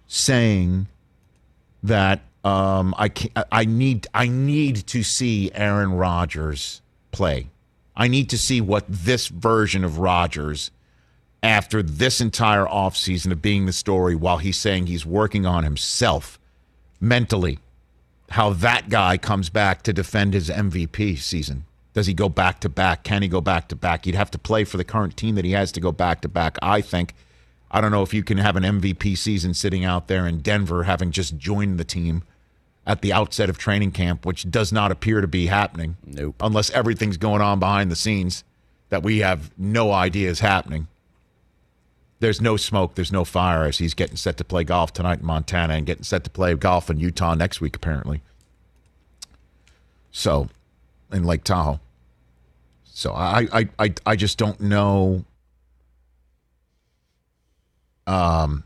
saying 0.06 0.86
that 1.82 2.20
um, 2.44 2.94
I 2.98 3.08
can 3.08 3.30
I 3.50 3.64
need 3.64 4.06
I 4.12 4.28
need 4.28 4.86
to 4.88 5.02
see 5.02 5.50
Aaron 5.54 5.92
Rodgers 5.92 6.82
play. 7.12 7.48
I 7.94 8.08
need 8.08 8.30
to 8.30 8.38
see 8.38 8.60
what 8.60 8.84
this 8.88 9.28
version 9.28 9.84
of 9.84 9.98
Rodgers 9.98 10.70
after 11.42 11.82
this 11.82 12.20
entire 12.20 12.64
offseason 12.64 13.32
of 13.32 13.42
being 13.42 13.66
the 13.66 13.72
story 13.72 14.14
while 14.14 14.38
he's 14.38 14.56
saying 14.56 14.86
he's 14.86 15.04
working 15.04 15.44
on 15.44 15.64
himself 15.64 16.38
mentally 17.00 17.58
how 18.30 18.50
that 18.50 18.88
guy 18.88 19.18
comes 19.18 19.50
back 19.50 19.82
to 19.82 19.92
defend 19.92 20.32
his 20.32 20.48
MVP 20.48 21.18
season. 21.18 21.64
Does 21.92 22.06
he 22.06 22.14
go 22.14 22.30
back 22.30 22.60
to 22.60 22.70
back? 22.70 23.04
Can 23.04 23.20
he 23.20 23.28
go 23.28 23.42
back 23.42 23.68
to 23.68 23.76
back? 23.76 24.06
He'd 24.06 24.14
have 24.14 24.30
to 24.30 24.38
play 24.38 24.64
for 24.64 24.78
the 24.78 24.84
current 24.84 25.18
team 25.18 25.34
that 25.34 25.44
he 25.44 25.52
has 25.52 25.70
to 25.72 25.80
go 25.80 25.92
back 25.92 26.22
to 26.22 26.28
back, 26.28 26.56
I 26.62 26.80
think. 26.80 27.14
I 27.72 27.80
don't 27.80 27.90
know 27.90 28.02
if 28.02 28.12
you 28.12 28.22
can 28.22 28.38
have 28.38 28.56
an 28.56 28.64
MVP 28.64 29.16
season 29.16 29.54
sitting 29.54 29.84
out 29.84 30.06
there 30.06 30.26
in 30.26 30.40
Denver 30.40 30.84
having 30.84 31.10
just 31.10 31.38
joined 31.38 31.78
the 31.78 31.84
team 31.84 32.22
at 32.86 33.00
the 33.00 33.12
outset 33.12 33.48
of 33.48 33.56
training 33.56 33.92
camp, 33.92 34.26
which 34.26 34.50
does 34.50 34.72
not 34.72 34.92
appear 34.92 35.20
to 35.20 35.26
be 35.26 35.46
happening. 35.46 35.96
Nope. 36.04 36.36
Unless 36.40 36.70
everything's 36.70 37.16
going 37.16 37.40
on 37.40 37.58
behind 37.58 37.90
the 37.90 37.96
scenes 37.96 38.44
that 38.90 39.02
we 39.02 39.20
have 39.20 39.50
no 39.56 39.90
idea 39.90 40.28
is 40.28 40.40
happening. 40.40 40.88
There's 42.20 42.40
no 42.40 42.56
smoke, 42.56 42.94
there's 42.94 43.10
no 43.10 43.24
fire 43.24 43.64
as 43.64 43.78
he's 43.78 43.94
getting 43.94 44.16
set 44.16 44.36
to 44.36 44.44
play 44.44 44.64
golf 44.64 44.92
tonight 44.92 45.20
in 45.20 45.26
Montana 45.26 45.74
and 45.74 45.86
getting 45.86 46.04
set 46.04 46.24
to 46.24 46.30
play 46.30 46.54
golf 46.54 46.90
in 46.90 47.00
Utah 47.00 47.34
next 47.34 47.60
week, 47.60 47.74
apparently. 47.74 48.20
So, 50.10 50.48
in 51.10 51.24
Lake 51.24 51.42
Tahoe. 51.42 51.80
So 52.84 53.12
I, 53.12 53.48
I, 53.52 53.68
I, 53.78 53.94
I 54.04 54.16
just 54.16 54.36
don't 54.36 54.60
know. 54.60 55.24
Um, 58.06 58.64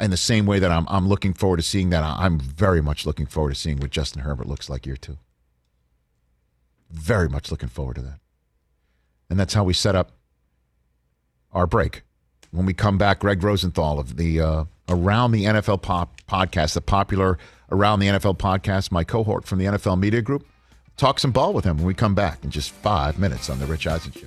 in 0.00 0.10
the 0.10 0.16
same 0.16 0.46
way 0.46 0.58
that 0.58 0.70
I'm, 0.70 0.86
I'm 0.88 1.08
looking 1.08 1.32
forward 1.32 1.58
to 1.58 1.62
seeing 1.62 1.90
that, 1.90 2.02
I'm 2.02 2.38
very 2.38 2.80
much 2.80 3.06
looking 3.06 3.26
forward 3.26 3.50
to 3.50 3.54
seeing 3.54 3.78
what 3.78 3.90
Justin 3.90 4.22
Herbert 4.22 4.46
looks 4.46 4.68
like 4.68 4.86
year 4.86 4.96
two. 4.96 5.18
Very 6.90 7.28
much 7.28 7.50
looking 7.50 7.68
forward 7.68 7.96
to 7.96 8.02
that. 8.02 8.18
And 9.28 9.38
that's 9.38 9.54
how 9.54 9.62
we 9.62 9.72
set 9.72 9.94
up 9.94 10.10
our 11.52 11.66
break. 11.66 12.02
When 12.50 12.66
we 12.66 12.74
come 12.74 12.98
back, 12.98 13.20
Gregg 13.20 13.44
Rosenthal 13.44 14.00
of 14.00 14.16
the 14.16 14.40
uh, 14.40 14.64
Around 14.88 15.30
the 15.30 15.44
NFL 15.44 15.82
pop 15.82 16.20
podcast, 16.28 16.74
the 16.74 16.80
popular 16.80 17.38
Around 17.70 18.00
the 18.00 18.08
NFL 18.08 18.38
podcast, 18.38 18.90
my 18.90 19.04
cohort 19.04 19.44
from 19.46 19.60
the 19.60 19.66
NFL 19.66 20.00
Media 20.00 20.20
Group, 20.20 20.44
talk 20.96 21.20
some 21.20 21.30
ball 21.30 21.52
with 21.52 21.64
him 21.64 21.76
when 21.76 21.86
we 21.86 21.94
come 21.94 22.16
back 22.16 22.42
in 22.42 22.50
just 22.50 22.72
five 22.72 23.16
minutes 23.16 23.48
on 23.48 23.60
The 23.60 23.66
Rich 23.66 23.86
Eisen 23.86 24.10
Show. 24.10 24.26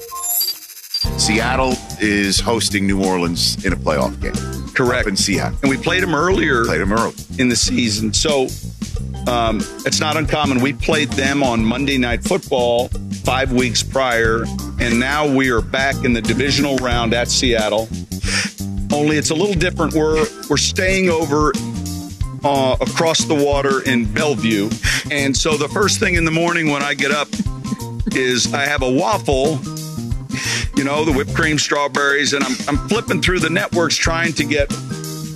Seattle 1.31 1.75
is 2.01 2.41
hosting 2.41 2.85
New 2.85 3.05
Orleans 3.05 3.63
in 3.63 3.71
a 3.71 3.75
playoff 3.77 4.19
game. 4.19 4.33
Correct. 4.73 5.07
In 5.07 5.15
Seattle. 5.15 5.57
And 5.61 5.69
we 5.69 5.77
played 5.77 6.03
them 6.03 6.13
earlier. 6.13 6.65
Played 6.65 6.81
them 6.81 6.91
early. 6.91 7.13
in 7.39 7.47
the 7.47 7.55
season. 7.55 8.11
So 8.11 8.47
um, 9.27 9.61
it's 9.85 10.01
not 10.01 10.17
uncommon. 10.17 10.59
We 10.59 10.73
played 10.73 11.07
them 11.11 11.41
on 11.41 11.63
Monday 11.63 11.97
Night 11.97 12.21
Football 12.21 12.89
five 13.23 13.53
weeks 13.53 13.81
prior, 13.81 14.43
and 14.81 14.99
now 14.99 15.25
we 15.25 15.51
are 15.51 15.61
back 15.61 16.03
in 16.03 16.11
the 16.11 16.21
divisional 16.21 16.75
round 16.79 17.13
at 17.13 17.29
Seattle. 17.29 17.87
Only 18.91 19.15
it's 19.15 19.29
a 19.29 19.35
little 19.35 19.55
different. 19.55 19.93
We're 19.93 20.25
we're 20.49 20.57
staying 20.57 21.09
over 21.09 21.53
uh, 22.43 22.75
across 22.81 23.23
the 23.23 23.35
water 23.35 23.81
in 23.83 24.03
Bellevue, 24.11 24.69
and 25.09 25.35
so 25.37 25.55
the 25.55 25.69
first 25.69 25.97
thing 25.97 26.15
in 26.15 26.25
the 26.25 26.31
morning 26.31 26.69
when 26.71 26.83
I 26.83 26.93
get 26.93 27.11
up 27.11 27.29
is 28.07 28.53
I 28.53 28.65
have 28.65 28.81
a 28.81 28.91
waffle. 28.91 29.61
You 30.81 30.85
know, 30.85 31.05
the 31.05 31.13
whipped 31.13 31.35
cream, 31.35 31.59
strawberries, 31.59 32.33
and 32.33 32.43
I'm, 32.43 32.55
I'm 32.67 32.89
flipping 32.89 33.21
through 33.21 33.37
the 33.37 33.51
networks 33.51 33.95
trying 33.95 34.33
to 34.33 34.43
get 34.43 34.71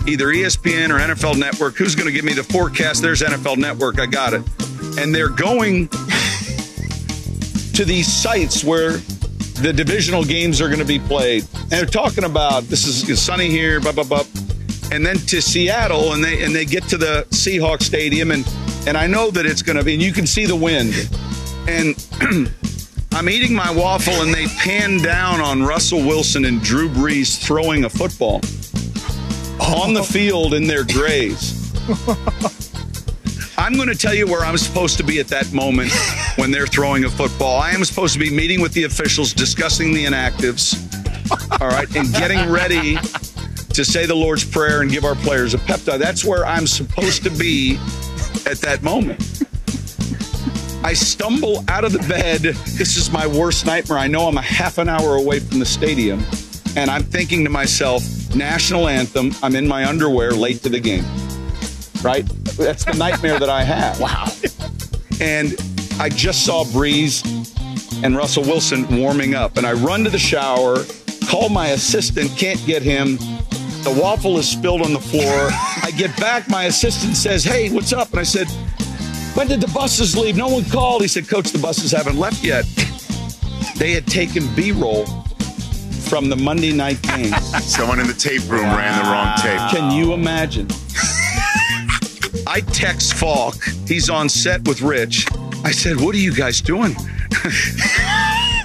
either 0.08 0.26
ESPN 0.30 0.90
or 0.90 0.98
NFL 0.98 1.38
Network. 1.38 1.76
Who's 1.76 1.94
going 1.94 2.08
to 2.08 2.12
give 2.12 2.26
me 2.26 2.34
the 2.34 2.44
forecast? 2.44 3.04
There's 3.04 3.22
NFL 3.22 3.58
Network. 3.58 4.00
I 4.00 4.08
got 4.08 4.34
it. 4.34 4.42
And 4.98 5.14
they're 5.14 5.30
going 5.30 5.88
to 7.76 7.86
these 7.86 8.12
sites 8.12 8.64
where 8.64 8.94
the 9.62 9.72
divisional 9.72 10.24
games 10.24 10.62
are 10.62 10.68
going 10.68 10.80
to 10.80 10.84
be 10.84 10.98
played. 10.98 11.46
And 11.62 11.70
they're 11.74 11.86
talking 11.86 12.24
about 12.24 12.64
this 12.64 12.88
is 12.88 13.22
sunny 13.22 13.52
here, 13.52 13.80
blah, 13.80 13.92
blah, 13.92 14.04
blah. 14.04 14.24
And 14.92 15.06
then 15.06 15.18
to 15.18 15.44
Seattle, 15.44 16.14
and 16.14 16.24
they 16.24 16.44
and 16.44 16.56
they 16.56 16.66
get 16.66 16.86
to 16.86 16.98
the 16.98 17.28
Seahawks 17.30 17.84
Stadium, 17.84 18.32
and 18.32 18.48
and 18.88 18.98
I 18.98 19.06
know 19.06 19.30
that 19.30 19.46
it's 19.46 19.62
going 19.62 19.78
to 19.78 19.84
be, 19.84 19.94
and 19.94 20.02
you 20.02 20.12
can 20.12 20.26
see 20.26 20.48
the 20.48 20.56
wind. 20.56 20.96
And 21.68 21.96
I'm 23.16 23.30
eating 23.30 23.56
my 23.56 23.72
waffle, 23.72 24.14
and 24.22 24.34
they 24.34 24.46
pan 24.46 24.98
down 24.98 25.40
on 25.40 25.64
Russell 25.64 26.00
Wilson 26.00 26.44
and 26.44 26.62
Drew 26.62 26.90
Brees 26.90 27.42
throwing 27.42 27.86
a 27.86 27.90
football 27.90 28.42
on 29.74 29.94
the 29.94 30.04
field 30.04 30.54
in 30.54 30.68
their 30.68 30.84
grays. 30.84 31.72
I'm 33.58 33.76
going 33.76 33.88
to 33.88 33.96
tell 33.96 34.14
you 34.14 34.28
where 34.28 34.44
I'm 34.44 34.58
supposed 34.58 34.98
to 34.98 35.04
be 35.04 35.22
at 35.22 35.30
that 35.30 35.54
moment 35.54 35.94
when 36.36 36.52
they're 36.52 36.68
throwing 36.68 37.06
a 37.06 37.10
football. 37.10 37.58
I 37.58 37.72
am 37.72 37.86
supposed 37.86 38.12
to 38.16 38.20
be 38.20 38.30
meeting 38.30 38.60
with 38.60 38.74
the 38.74 38.84
officials, 38.84 39.32
discussing 39.32 39.94
the 39.94 40.04
inactives, 40.04 40.76
all 41.62 41.70
right, 41.70 41.88
and 41.96 42.14
getting 42.16 42.52
ready 42.52 42.98
to 43.76 43.86
say 43.86 44.06
the 44.06 44.14
Lord's 44.14 44.44
Prayer 44.44 44.82
and 44.82 44.92
give 44.92 45.06
our 45.06 45.16
players 45.16 45.54
a 45.54 45.58
pep 45.60 45.80
talk. 45.84 46.00
That's 46.00 46.26
where 46.26 46.46
I'm 46.46 46.68
supposed 46.68 47.24
to 47.24 47.30
be 47.30 47.78
at 48.46 48.58
that 48.58 48.84
moment. 48.84 49.35
I 50.84 50.94
stumble 50.94 51.64
out 51.68 51.84
of 51.84 51.92
the 51.92 52.00
bed. 52.00 52.42
This 52.42 52.98
is 52.98 53.12
my 53.12 53.26
worst 53.26 53.66
nightmare. 53.66 53.98
I 53.98 54.08
know 54.08 54.28
I'm 54.28 54.38
a 54.38 54.42
half 54.42 54.78
an 54.78 54.90
hour 54.90 55.16
away 55.16 55.40
from 55.40 55.60
the 55.60 55.66
stadium, 55.66 56.24
and 56.76 56.92
I'm 56.92 57.04
thinking 57.04 57.44
to 57.44 57.50
myself, 57.50 58.04
national 58.36 58.88
anthem. 58.88 59.32
I'm 59.42 59.56
in 59.56 59.68
my 59.68 59.88
underwear 59.88 60.32
late 60.32 60.62
to 60.64 60.70
the 60.70 60.80
game. 60.80 61.06
Right? 62.04 62.26
That's 62.58 62.86
the 62.86 62.94
nightmare 62.98 63.40
that 63.40 63.50
I 63.50 63.64
have. 63.64 64.00
Wow. 64.06 64.28
And 65.22 65.56
I 66.00 66.10
just 66.10 66.46
saw 66.46 66.66
Brees 66.66 67.24
and 68.04 68.16
Russell 68.18 68.44
Wilson 68.44 68.86
warming 69.00 69.34
up, 69.34 69.58
and 69.58 69.66
I 69.66 69.74
run 69.74 70.04
to 70.04 70.10
the 70.10 70.20
shower, 70.20 70.84
call 71.30 71.50
my 71.50 71.68
assistant, 71.68 72.30
can't 72.38 72.64
get 72.66 72.82
him. 72.82 73.18
The 73.84 73.98
waffle 74.02 74.38
is 74.38 74.48
spilled 74.48 74.82
on 74.82 74.94
the 74.94 75.00
floor. 75.00 75.24
I 75.84 75.92
get 75.96 76.16
back, 76.18 76.50
my 76.50 76.66
assistant 76.66 77.16
says, 77.16 77.44
Hey, 77.44 77.72
what's 77.72 77.94
up? 77.94 78.12
And 78.12 78.20
I 78.20 78.24
said, 78.24 78.48
When 79.36 79.48
did 79.48 79.60
the 79.60 79.68
buses 79.74 80.16
leave? 80.18 80.38
No 80.38 80.48
one 80.48 80.64
called. 80.64 81.02
He 81.02 81.10
said, 81.10 81.28
Coach, 81.28 81.52
the 81.52 81.60
buses 81.60 81.92
haven't 81.92 82.18
left 82.18 82.42
yet. 82.42 82.66
They 83.78 83.92
had 83.92 84.08
taken 84.08 84.48
B 84.56 84.72
roll 84.72 85.06
from 86.08 86.30
the 86.30 86.38
Monday 86.38 86.72
night 86.72 87.02
game. 87.02 87.34
Someone 87.62 88.00
in 88.00 88.08
the 88.08 88.14
tape 88.14 88.50
room 88.50 88.64
ran 88.64 89.04
the 89.04 89.10
wrong 89.10 89.36
tape. 89.38 89.60
Can 89.78 89.92
you 89.92 90.14
imagine? 90.14 90.68
I 92.48 92.62
text 92.72 93.16
Faulk. 93.16 93.62
He's 93.86 94.10
on 94.10 94.30
set 94.30 94.66
with 94.68 94.82
Rich. 94.82 95.28
I 95.66 95.72
said, 95.72 96.00
What 96.00 96.16
are 96.16 96.20
you 96.20 96.34
guys 96.34 96.62
doing? 96.62 96.96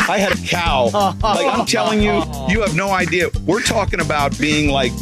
I 0.08 0.18
had 0.18 0.32
a 0.32 0.46
cow. 0.46 0.86
Like, 1.20 1.46
I'm 1.46 1.66
telling 1.66 2.00
you, 2.00 2.22
you 2.48 2.60
have 2.60 2.76
no 2.76 2.90
idea. 2.90 3.28
We're 3.44 3.62
talking 3.62 4.00
about 4.00 4.38
being 4.38 4.70
like, 4.70 4.92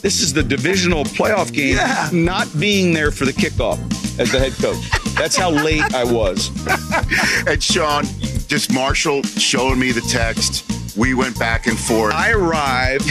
this 0.00 0.22
is 0.22 0.32
the 0.32 0.42
divisional 0.42 1.04
playoff 1.04 1.52
game, 1.52 1.76
not 2.24 2.48
being 2.58 2.94
there 2.94 3.10
for 3.10 3.26
the 3.26 3.32
kickoff 3.32 3.78
as 4.18 4.32
the 4.32 4.38
head 4.38 4.52
coach. 4.52 5.01
That's 5.14 5.36
how 5.36 5.50
late 5.50 5.94
I 5.94 6.04
was. 6.04 6.50
and 7.46 7.62
Sean, 7.62 8.04
just 8.48 8.72
Marshall 8.72 9.22
showing 9.22 9.78
me 9.78 9.92
the 9.92 10.00
text. 10.02 10.96
We 10.96 11.14
went 11.14 11.38
back 11.38 11.66
and 11.66 11.78
forth. 11.78 12.14
I 12.14 12.32
arrived. 12.32 13.06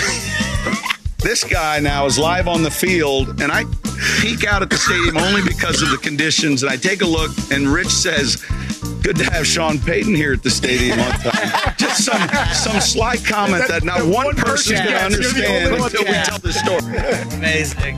this 1.20 1.44
guy 1.44 1.80
now 1.80 2.06
is 2.06 2.18
live 2.20 2.48
on 2.48 2.64
the 2.64 2.72
field, 2.72 3.42
and 3.42 3.52
I 3.52 3.66
peek 4.20 4.46
out 4.46 4.62
at 4.62 4.70
the 4.70 4.78
stadium 4.78 5.18
only 5.18 5.42
because 5.44 5.82
of 5.82 5.90
the 5.90 5.98
conditions. 5.98 6.64
And 6.64 6.72
I 6.72 6.76
take 6.76 7.02
a 7.02 7.08
look, 7.08 7.32
and 7.52 7.68
Rich 7.68 7.90
says, 7.90 8.44
Good 9.02 9.16
to 9.18 9.24
have 9.32 9.48
Sean 9.48 9.80
Payton 9.80 10.14
here 10.14 10.34
at 10.34 10.44
the 10.44 10.50
stadium 10.52 11.00
on 11.00 11.12
time. 11.12 11.74
Just 11.78 12.06
some 12.06 12.22
some 12.54 12.80
sly 12.80 13.18
comment 13.18 13.68
that, 13.68 13.84
not 13.84 14.06
one, 14.06 14.36
person's 14.36 14.80
going 14.80 14.92
to 14.92 15.04
understand 15.04 15.74
until 15.74 16.06
we 16.06 16.12
tell 16.12 16.38
the 16.38 16.54
story. 16.54 17.38
Amazing. 17.38 17.98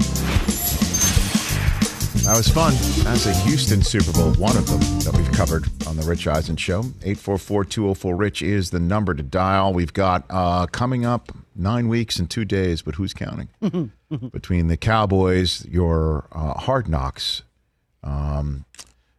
That 2.23 2.37
was 2.37 2.47
fun. 2.47 2.73
That's 3.03 3.25
a 3.25 3.33
Houston 3.43 3.81
Super 3.81 4.13
Bowl, 4.13 4.31
one 4.35 4.55
of 4.55 4.65
them 4.65 4.79
that 4.99 5.13
we've 5.15 5.29
covered 5.33 5.65
on 5.85 5.97
the 5.97 6.03
Rich 6.03 6.25
Eisen 6.25 6.55
Show. 6.55 6.83
844-204-RICH 6.83 8.41
is 8.41 8.69
the 8.69 8.79
number 8.79 9.13
to 9.13 9.21
dial. 9.21 9.73
We've 9.73 9.91
got 9.91 10.23
uh, 10.29 10.67
coming 10.67 11.05
up 11.05 11.33
nine 11.53 11.89
weeks 11.89 12.19
and 12.19 12.29
two 12.29 12.45
days, 12.45 12.81
but 12.81 12.95
who's 12.95 13.13
counting? 13.13 13.49
Between 14.31 14.67
the 14.67 14.77
Cowboys, 14.77 15.65
your 15.65 16.27
uh, 16.31 16.53
Hard 16.53 16.87
Knocks 16.87 17.43
um, 18.03 18.63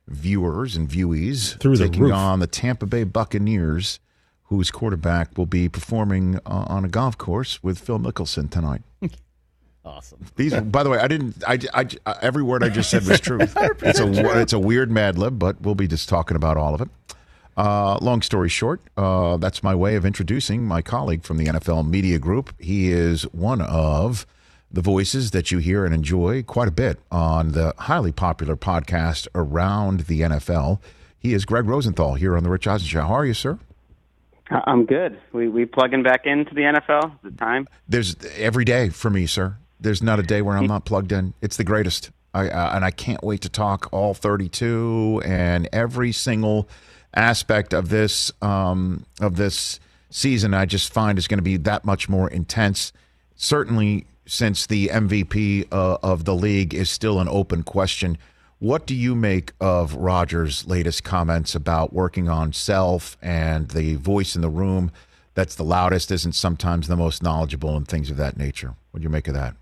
viewers 0.08 0.74
and 0.74 0.88
viewees 0.88 1.58
Through 1.58 1.76
the 1.76 1.88
taking 1.88 2.04
roof. 2.04 2.14
on 2.14 2.40
the 2.40 2.46
Tampa 2.46 2.86
Bay 2.86 3.04
Buccaneers, 3.04 4.00
whose 4.44 4.70
quarterback 4.70 5.36
will 5.36 5.46
be 5.46 5.68
performing 5.68 6.36
uh, 6.46 6.64
on 6.68 6.86
a 6.86 6.88
golf 6.88 7.18
course 7.18 7.62
with 7.62 7.78
Phil 7.78 7.98
Mickelson 7.98 8.50
tonight. 8.50 8.80
Awesome. 9.84 10.18
These, 10.36 10.54
by 10.54 10.82
the 10.82 10.88
way, 10.90 10.98
I 10.98 11.08
didn't. 11.08 11.42
I, 11.46 11.58
I, 11.74 11.86
I- 12.06 12.16
every 12.22 12.42
word 12.42 12.64
I 12.64 12.70
just 12.70 12.88
said 12.90 13.06
was 13.06 13.20
true. 13.20 13.38
it's 13.82 14.00
a 14.00 14.40
it's 14.40 14.52
a 14.54 14.58
weird 14.58 14.90
Mad 14.90 15.18
Lib, 15.18 15.38
but 15.38 15.60
we'll 15.60 15.74
be 15.74 15.86
just 15.86 16.08
talking 16.08 16.36
about 16.36 16.56
all 16.56 16.74
of 16.74 16.80
it. 16.80 16.88
Uh, 17.56 17.98
long 18.00 18.20
story 18.22 18.48
short, 18.48 18.80
uh, 18.96 19.36
that's 19.36 19.62
my 19.62 19.74
way 19.74 19.94
of 19.94 20.04
introducing 20.04 20.64
my 20.66 20.82
colleague 20.82 21.22
from 21.22 21.36
the 21.36 21.46
NFL 21.46 21.88
Media 21.88 22.18
Group. 22.18 22.52
He 22.58 22.90
is 22.90 23.22
one 23.32 23.60
of 23.60 24.26
the 24.72 24.80
voices 24.80 25.30
that 25.30 25.52
you 25.52 25.58
hear 25.58 25.84
and 25.84 25.94
enjoy 25.94 26.42
quite 26.42 26.66
a 26.66 26.72
bit 26.72 26.98
on 27.12 27.52
the 27.52 27.72
highly 27.78 28.10
popular 28.10 28.56
podcast 28.56 29.28
around 29.34 30.00
the 30.00 30.22
NFL. 30.22 30.80
He 31.16 31.32
is 31.32 31.44
Gregg 31.44 31.66
Rosenthal 31.66 32.14
here 32.14 32.36
on 32.36 32.42
the 32.42 32.50
Rich 32.50 32.66
Eisen 32.66 32.88
Show. 32.88 33.02
How 33.02 33.14
are 33.14 33.24
you, 33.26 33.34
sir? 33.34 33.58
I'm 34.50 34.84
good. 34.84 35.18
We 35.32 35.48
we 35.48 35.64
plugging 35.64 36.02
back 36.02 36.26
into 36.26 36.54
the 36.54 36.62
NFL. 36.62 37.12
The 37.22 37.30
time. 37.30 37.66
There's 37.88 38.16
every 38.36 38.64
day 38.64 38.88
for 38.88 39.10
me, 39.10 39.26
sir. 39.26 39.56
There's 39.84 40.02
not 40.02 40.18
a 40.18 40.22
day 40.22 40.40
where 40.40 40.56
I'm 40.56 40.66
not 40.66 40.86
plugged 40.86 41.12
in. 41.12 41.34
It's 41.42 41.58
the 41.58 41.64
greatest. 41.64 42.10
I 42.32 42.48
uh, 42.48 42.74
and 42.74 42.84
I 42.84 42.90
can't 42.90 43.22
wait 43.22 43.42
to 43.42 43.50
talk 43.50 43.88
all 43.92 44.14
32 44.14 45.22
and 45.24 45.68
every 45.72 46.10
single 46.10 46.68
aspect 47.14 47.74
of 47.74 47.90
this 47.90 48.32
um, 48.40 49.04
of 49.20 49.36
this 49.36 49.78
season. 50.08 50.54
I 50.54 50.64
just 50.64 50.90
find 50.90 51.18
is 51.18 51.28
going 51.28 51.38
to 51.38 51.42
be 51.42 51.58
that 51.58 51.84
much 51.84 52.08
more 52.08 52.30
intense. 52.30 52.94
Certainly, 53.36 54.06
since 54.26 54.66
the 54.66 54.88
MVP 54.88 55.68
uh, 55.70 55.98
of 56.02 56.24
the 56.24 56.34
league 56.34 56.72
is 56.72 56.88
still 56.88 57.20
an 57.20 57.28
open 57.28 57.62
question. 57.62 58.16
What 58.60 58.86
do 58.86 58.94
you 58.94 59.14
make 59.14 59.52
of 59.60 59.94
Rodgers' 59.94 60.66
latest 60.66 61.04
comments 61.04 61.54
about 61.54 61.92
working 61.92 62.30
on 62.30 62.54
self 62.54 63.18
and 63.20 63.68
the 63.68 63.96
voice 63.96 64.34
in 64.34 64.40
the 64.40 64.48
room 64.48 64.90
that's 65.34 65.56
the 65.56 65.64
loudest 65.64 66.10
isn't 66.10 66.34
sometimes 66.34 66.88
the 66.88 66.96
most 66.96 67.22
knowledgeable 67.22 67.76
and 67.76 67.86
things 67.86 68.10
of 68.10 68.16
that 68.16 68.38
nature? 68.38 68.74
What 68.92 69.00
do 69.00 69.02
you 69.02 69.10
make 69.10 69.28
of 69.28 69.34
that? 69.34 69.56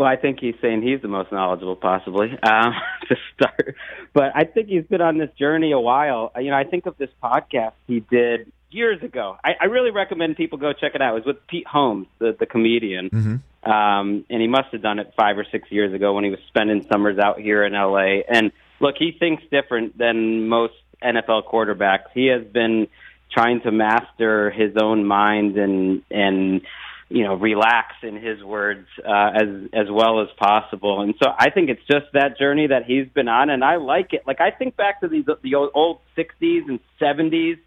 Well, 0.00 0.08
I 0.08 0.16
think 0.16 0.40
he's 0.40 0.54
saying 0.62 0.80
he's 0.80 1.02
the 1.02 1.08
most 1.08 1.30
knowledgeable, 1.30 1.76
possibly 1.76 2.30
um, 2.42 2.72
to 3.10 3.16
start. 3.34 3.76
But 4.14 4.32
I 4.34 4.44
think 4.44 4.68
he's 4.68 4.86
been 4.86 5.02
on 5.02 5.18
this 5.18 5.28
journey 5.38 5.72
a 5.72 5.78
while. 5.78 6.32
You 6.40 6.50
know, 6.50 6.56
I 6.56 6.64
think 6.64 6.86
of 6.86 6.96
this 6.96 7.10
podcast 7.22 7.74
he 7.86 8.00
did 8.00 8.50
years 8.70 9.02
ago. 9.02 9.36
I, 9.44 9.56
I 9.60 9.64
really 9.66 9.90
recommend 9.90 10.38
people 10.38 10.56
go 10.56 10.72
check 10.72 10.92
it 10.94 11.02
out. 11.02 11.10
It 11.10 11.26
was 11.26 11.26
with 11.26 11.46
Pete 11.48 11.66
Holmes, 11.66 12.06
the 12.18 12.34
the 12.40 12.46
comedian. 12.46 13.10
Mm-hmm. 13.10 13.70
um, 13.70 14.24
and 14.30 14.40
he 14.40 14.48
must 14.48 14.68
have 14.72 14.80
done 14.80 15.00
it 15.00 15.12
five 15.18 15.36
or 15.36 15.44
six 15.52 15.70
years 15.70 15.92
ago 15.92 16.14
when 16.14 16.24
he 16.24 16.30
was 16.30 16.40
spending 16.48 16.86
summers 16.90 17.18
out 17.18 17.38
here 17.38 17.62
in 17.62 17.74
LA. 17.74 18.22
And 18.26 18.52
look, 18.80 18.94
he 18.98 19.12
thinks 19.12 19.42
different 19.50 19.98
than 19.98 20.48
most 20.48 20.72
NFL 21.04 21.44
quarterbacks. 21.44 22.06
He 22.14 22.28
has 22.28 22.42
been 22.42 22.88
trying 23.30 23.60
to 23.64 23.70
master 23.70 24.50
his 24.50 24.78
own 24.80 25.04
mind 25.04 25.58
and 25.58 26.02
and 26.10 26.62
you 27.10 27.24
know 27.24 27.34
relax 27.34 27.96
in 28.02 28.16
his 28.16 28.42
words 28.42 28.86
uh, 29.04 29.30
as 29.34 29.48
as 29.72 29.90
well 29.90 30.22
as 30.22 30.28
possible. 30.38 31.02
And 31.02 31.14
so 31.22 31.30
I 31.36 31.50
think 31.50 31.68
it's 31.68 31.84
just 31.90 32.06
that 32.14 32.38
journey 32.38 32.68
that 32.68 32.84
he's 32.86 33.08
been 33.08 33.28
on, 33.28 33.50
and 33.50 33.62
I 33.64 33.76
like 33.76 34.12
it. 34.12 34.22
Like 34.26 34.40
I 34.40 34.50
think 34.50 34.76
back 34.76 35.00
to 35.00 35.08
these 35.08 35.26
the 35.42 35.54
old, 35.54 35.70
old 35.74 35.98
'60s 36.16 36.68
and 36.68 36.80
'70s 37.00 37.58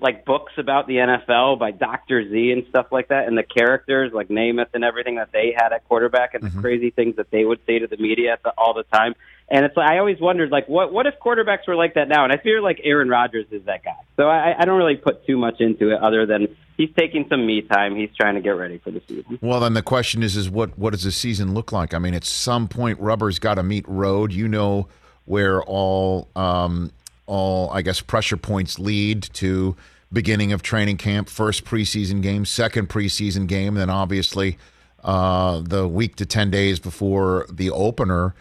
like 0.00 0.24
books 0.24 0.52
about 0.56 0.86
the 0.86 0.94
NFL 0.94 1.58
by 1.58 1.72
Dr. 1.72 2.28
Z 2.28 2.52
and 2.52 2.64
stuff 2.70 2.86
like 2.90 3.08
that, 3.08 3.26
and 3.26 3.36
the 3.36 3.42
characters 3.42 4.12
like 4.12 4.28
Namath 4.28 4.68
and 4.72 4.84
everything 4.84 5.16
that 5.16 5.30
they 5.32 5.54
had 5.56 5.72
at 5.72 5.86
quarterback, 5.88 6.34
and 6.34 6.42
the 6.42 6.60
crazy 6.60 6.90
things 6.90 7.16
that 7.16 7.30
they 7.30 7.44
would 7.44 7.60
say 7.66 7.80
to 7.80 7.86
the 7.86 7.96
media 7.96 8.32
at 8.32 8.42
the, 8.42 8.52
all 8.56 8.74
the 8.74 8.84
time. 8.84 9.14
And 9.50 9.64
it's 9.64 9.76
like 9.76 9.90
I 9.90 9.98
always 9.98 10.20
wondered, 10.20 10.50
like, 10.50 10.68
what 10.68 10.92
what 10.92 11.06
if 11.06 11.14
quarterbacks 11.24 11.66
were 11.66 11.74
like 11.74 11.94
that 11.94 12.08
now? 12.08 12.24
And 12.24 12.32
I 12.32 12.36
feel 12.36 12.62
like 12.62 12.80
Aaron 12.84 13.08
Rodgers 13.08 13.46
is 13.50 13.62
that 13.64 13.82
guy. 13.82 13.96
So 14.16 14.28
I, 14.28 14.54
I 14.58 14.66
don't 14.66 14.76
really 14.76 14.96
put 14.96 15.26
too 15.26 15.38
much 15.38 15.60
into 15.60 15.90
it, 15.90 16.02
other 16.02 16.26
than 16.26 16.54
he's 16.76 16.90
taking 16.94 17.26
some 17.30 17.46
me 17.46 17.62
time. 17.62 17.96
He's 17.96 18.10
trying 18.14 18.34
to 18.34 18.42
get 18.42 18.50
ready 18.50 18.76
for 18.76 18.90
the 18.90 19.00
season. 19.08 19.38
Well, 19.40 19.60
then 19.60 19.72
the 19.72 19.82
question 19.82 20.22
is, 20.22 20.36
is 20.36 20.50
what 20.50 20.78
what 20.78 20.90
does 20.90 21.04
the 21.04 21.12
season 21.12 21.54
look 21.54 21.72
like? 21.72 21.94
I 21.94 21.98
mean, 21.98 22.12
at 22.12 22.24
some 22.24 22.68
point, 22.68 23.00
rubber's 23.00 23.38
got 23.38 23.54
to 23.54 23.62
meet 23.62 23.88
road. 23.88 24.34
You 24.34 24.48
know 24.48 24.86
where 25.24 25.62
all 25.62 26.28
um, 26.36 26.92
all 27.24 27.70
I 27.70 27.80
guess 27.80 28.02
pressure 28.02 28.36
points 28.36 28.78
lead 28.78 29.22
to 29.34 29.76
beginning 30.12 30.52
of 30.52 30.62
training 30.62 30.98
camp, 30.98 31.30
first 31.30 31.64
preseason 31.64 32.22
game, 32.22 32.44
second 32.44 32.90
preseason 32.90 33.46
game, 33.46 33.74
then 33.74 33.88
obviously 33.88 34.58
uh, 35.04 35.62
the 35.64 35.88
week 35.88 36.16
to 36.16 36.26
ten 36.26 36.50
days 36.50 36.78
before 36.78 37.46
the 37.50 37.70
opener 37.70 38.34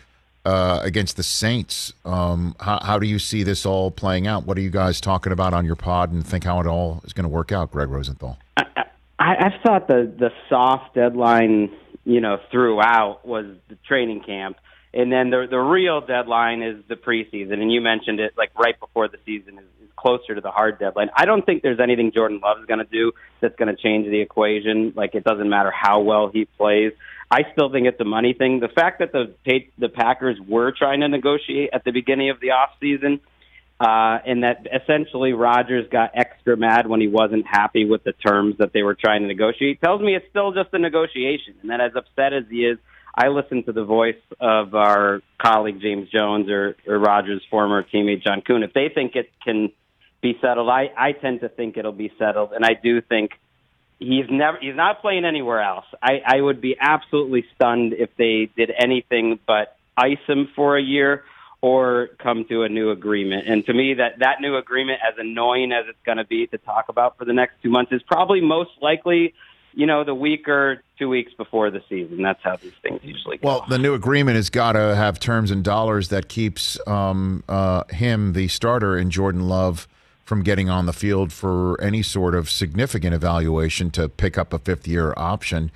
uh, 0.47 0.79
against 0.81 1.17
the 1.17 1.23
Saints. 1.23 1.91
Um, 2.05 2.55
how, 2.61 2.79
how 2.81 2.99
do 2.99 3.05
you 3.05 3.19
see 3.19 3.43
this 3.43 3.65
all 3.65 3.91
playing 3.91 4.27
out? 4.27 4.45
What 4.45 4.57
are 4.57 4.61
you 4.61 4.69
guys 4.69 5.01
talking 5.01 5.33
about 5.33 5.53
on 5.53 5.65
your 5.65 5.75
pod, 5.75 6.13
and 6.13 6.25
think 6.25 6.45
how 6.45 6.61
it 6.61 6.65
all 6.65 7.01
is 7.03 7.11
going 7.11 7.25
to 7.25 7.29
work 7.29 7.51
out, 7.51 7.69
Gregg 7.69 7.89
Rosenthal? 7.89 8.37
I, 8.55 8.63
I've 9.19 9.61
thought 9.61 9.89
the 9.89 10.09
the 10.17 10.31
soft 10.47 10.95
deadline, 10.95 11.69
you 12.05 12.21
know, 12.21 12.39
throughout 12.49 13.27
was 13.27 13.45
the 13.67 13.75
training 13.85 14.21
camp, 14.21 14.55
and 14.93 15.11
then 15.11 15.29
the 15.29 15.47
the 15.49 15.59
real 15.59 16.01
deadline 16.01 16.61
is 16.61 16.83
the 16.87 16.95
preseason. 16.95 17.53
And 17.53 17.71
you 17.71 17.81
mentioned 17.81 18.19
it, 18.19 18.33
like 18.37 18.57
right 18.57 18.79
before 18.79 19.07
the 19.07 19.17
season 19.25 19.59
is, 19.59 19.65
is 19.83 19.89
closer 19.95 20.35
to 20.35 20.41
the 20.41 20.51
hard 20.51 20.79
deadline. 20.79 21.09
I 21.15 21.25
don't 21.25 21.45
think 21.45 21.61
there's 21.61 21.79
anything 21.79 22.11
Jordan 22.13 22.39
Love 22.43 22.59
is 22.59 22.65
going 22.65 22.79
to 22.79 22.91
do 22.91 23.11
that's 23.41 23.55
going 23.55 23.73
to 23.75 23.81
change 23.81 24.05
the 24.07 24.21
equation. 24.21 24.93
Like 24.95 25.15
it 25.15 25.23
doesn't 25.23 25.49
matter 25.49 25.71
how 25.71 26.01
well 26.01 26.29
he 26.31 26.45
plays. 26.45 26.93
I 27.29 27.41
still 27.51 27.69
think 27.71 27.87
it's 27.87 27.99
a 27.99 28.05
money 28.05 28.33
thing. 28.33 28.59
The 28.61 28.69
fact 28.69 28.99
that 28.99 29.11
the 29.11 29.33
the 29.77 29.89
Packers 29.89 30.37
were 30.47 30.71
trying 30.71 31.01
to 31.01 31.09
negotiate 31.09 31.71
at 31.73 31.83
the 31.83 31.91
beginning 31.91 32.29
of 32.29 32.39
the 32.39 32.51
off 32.51 32.69
season, 32.79 33.19
uh, 33.81 34.17
and 34.25 34.43
that 34.43 34.65
essentially 34.73 35.33
Rodgers 35.33 35.87
got 35.91 36.11
extra 36.15 36.55
mad 36.55 36.87
when 36.87 37.01
he 37.01 37.07
wasn't 37.07 37.45
happy 37.45 37.85
with 37.85 38.03
the 38.03 38.13
terms 38.13 38.55
that 38.59 38.71
they 38.73 38.81
were 38.81 38.95
trying 38.95 39.21
to 39.21 39.27
negotiate, 39.27 39.81
tells 39.81 40.01
me 40.01 40.15
it's 40.15 40.25
still 40.29 40.53
just 40.53 40.69
a 40.73 40.79
negotiation, 40.79 41.55
and 41.61 41.69
that 41.69 41.81
as 41.81 41.91
upset 41.95 42.31
as 42.31 42.45
he 42.49 42.65
is, 42.65 42.77
I 43.17 43.29
listen 43.29 43.63
to 43.63 43.71
the 43.71 43.83
voice 43.83 44.21
of 44.39 44.75
our 44.75 45.21
colleague 45.41 45.81
James 45.81 46.07
Jones 46.09 46.49
or, 46.49 46.75
or 46.87 46.99
Rodgers' 46.99 47.41
former 47.49 47.81
teammate 47.81 48.23
John 48.23 48.41
Kuhn. 48.41 48.61
If 48.61 48.73
they 48.73 48.89
think 48.93 49.15
it 49.15 49.31
can 49.43 49.71
be 50.21 50.37
settled, 50.39 50.69
I, 50.69 50.91
I 50.95 51.13
tend 51.13 51.41
to 51.41 51.49
think 51.49 51.77
it'll 51.77 51.91
be 51.91 52.13
settled, 52.19 52.51
and 52.53 52.63
I 52.63 52.75
do 52.81 53.01
think 53.01 53.31
he's 53.99 54.25
never 54.29 54.59
he's 54.61 54.75
not 54.75 55.01
playing 55.01 55.25
anywhere 55.25 55.61
else. 55.61 55.85
I, 56.01 56.21
I 56.25 56.41
would 56.41 56.61
be 56.61 56.77
absolutely 56.79 57.45
stunned 57.55 57.93
if 57.93 58.11
they 58.17 58.49
did 58.55 58.71
anything 58.77 59.39
but 59.47 59.75
ice 59.97 60.17
him 60.27 60.49
for 60.55 60.77
a 60.77 60.81
year 60.81 61.23
or 61.59 62.09
come 62.21 62.45
to 62.49 62.61
a 62.63 62.69
new 62.69 62.91
agreement. 62.91 63.47
And 63.47 63.65
to 63.65 63.73
me, 63.73 63.95
that 63.95 64.19
that 64.19 64.41
new 64.41 64.57
agreement, 64.57 64.99
as 65.07 65.15
annoying 65.17 65.71
as 65.71 65.85
it's 65.89 65.97
going 66.05 66.19
to 66.19 66.25
be 66.25 66.45
to 66.47 66.59
talk 66.59 66.89
about 66.89 67.17
for 67.17 67.25
the 67.25 67.33
next 67.33 67.55
two 67.63 67.71
months, 67.71 67.91
is 67.91 68.01
probably 68.03 68.41
most 68.41 68.71
likely. 68.79 69.33
You 69.77 69.85
know, 69.85 70.03
the 70.03 70.15
week 70.15 70.49
or 70.49 70.81
two 70.97 71.07
weeks 71.07 71.33
before 71.33 71.69
the 71.69 71.83
season. 71.87 72.23
That's 72.23 72.41
how 72.41 72.55
these 72.55 72.73
things 72.81 72.99
usually 73.03 73.37
go. 73.37 73.47
Well, 73.47 73.65
the 73.69 73.77
new 73.77 73.93
agreement 73.93 74.35
has 74.35 74.49
got 74.49 74.71
to 74.73 74.95
have 74.95 75.19
terms 75.19 75.51
and 75.51 75.63
dollars 75.63 76.09
that 76.09 76.27
keeps 76.29 76.79
um, 76.87 77.43
uh, 77.47 77.83
him, 77.89 78.33
the 78.33 78.47
starter, 78.47 78.97
and 78.97 79.11
Jordan 79.11 79.47
Love 79.47 79.87
from 80.23 80.41
getting 80.43 80.69
on 80.69 80.87
the 80.87 80.93
field 80.93 81.31
for 81.31 81.79
any 81.79 82.01
sort 82.01 82.35
of 82.35 82.49
significant 82.49 83.13
evaluation 83.13 83.91
to 83.91 84.09
pick 84.09 84.37
up 84.37 84.51
a 84.51 84.59
fifth 84.59 84.87
year 84.87 85.13
option. 85.15 85.71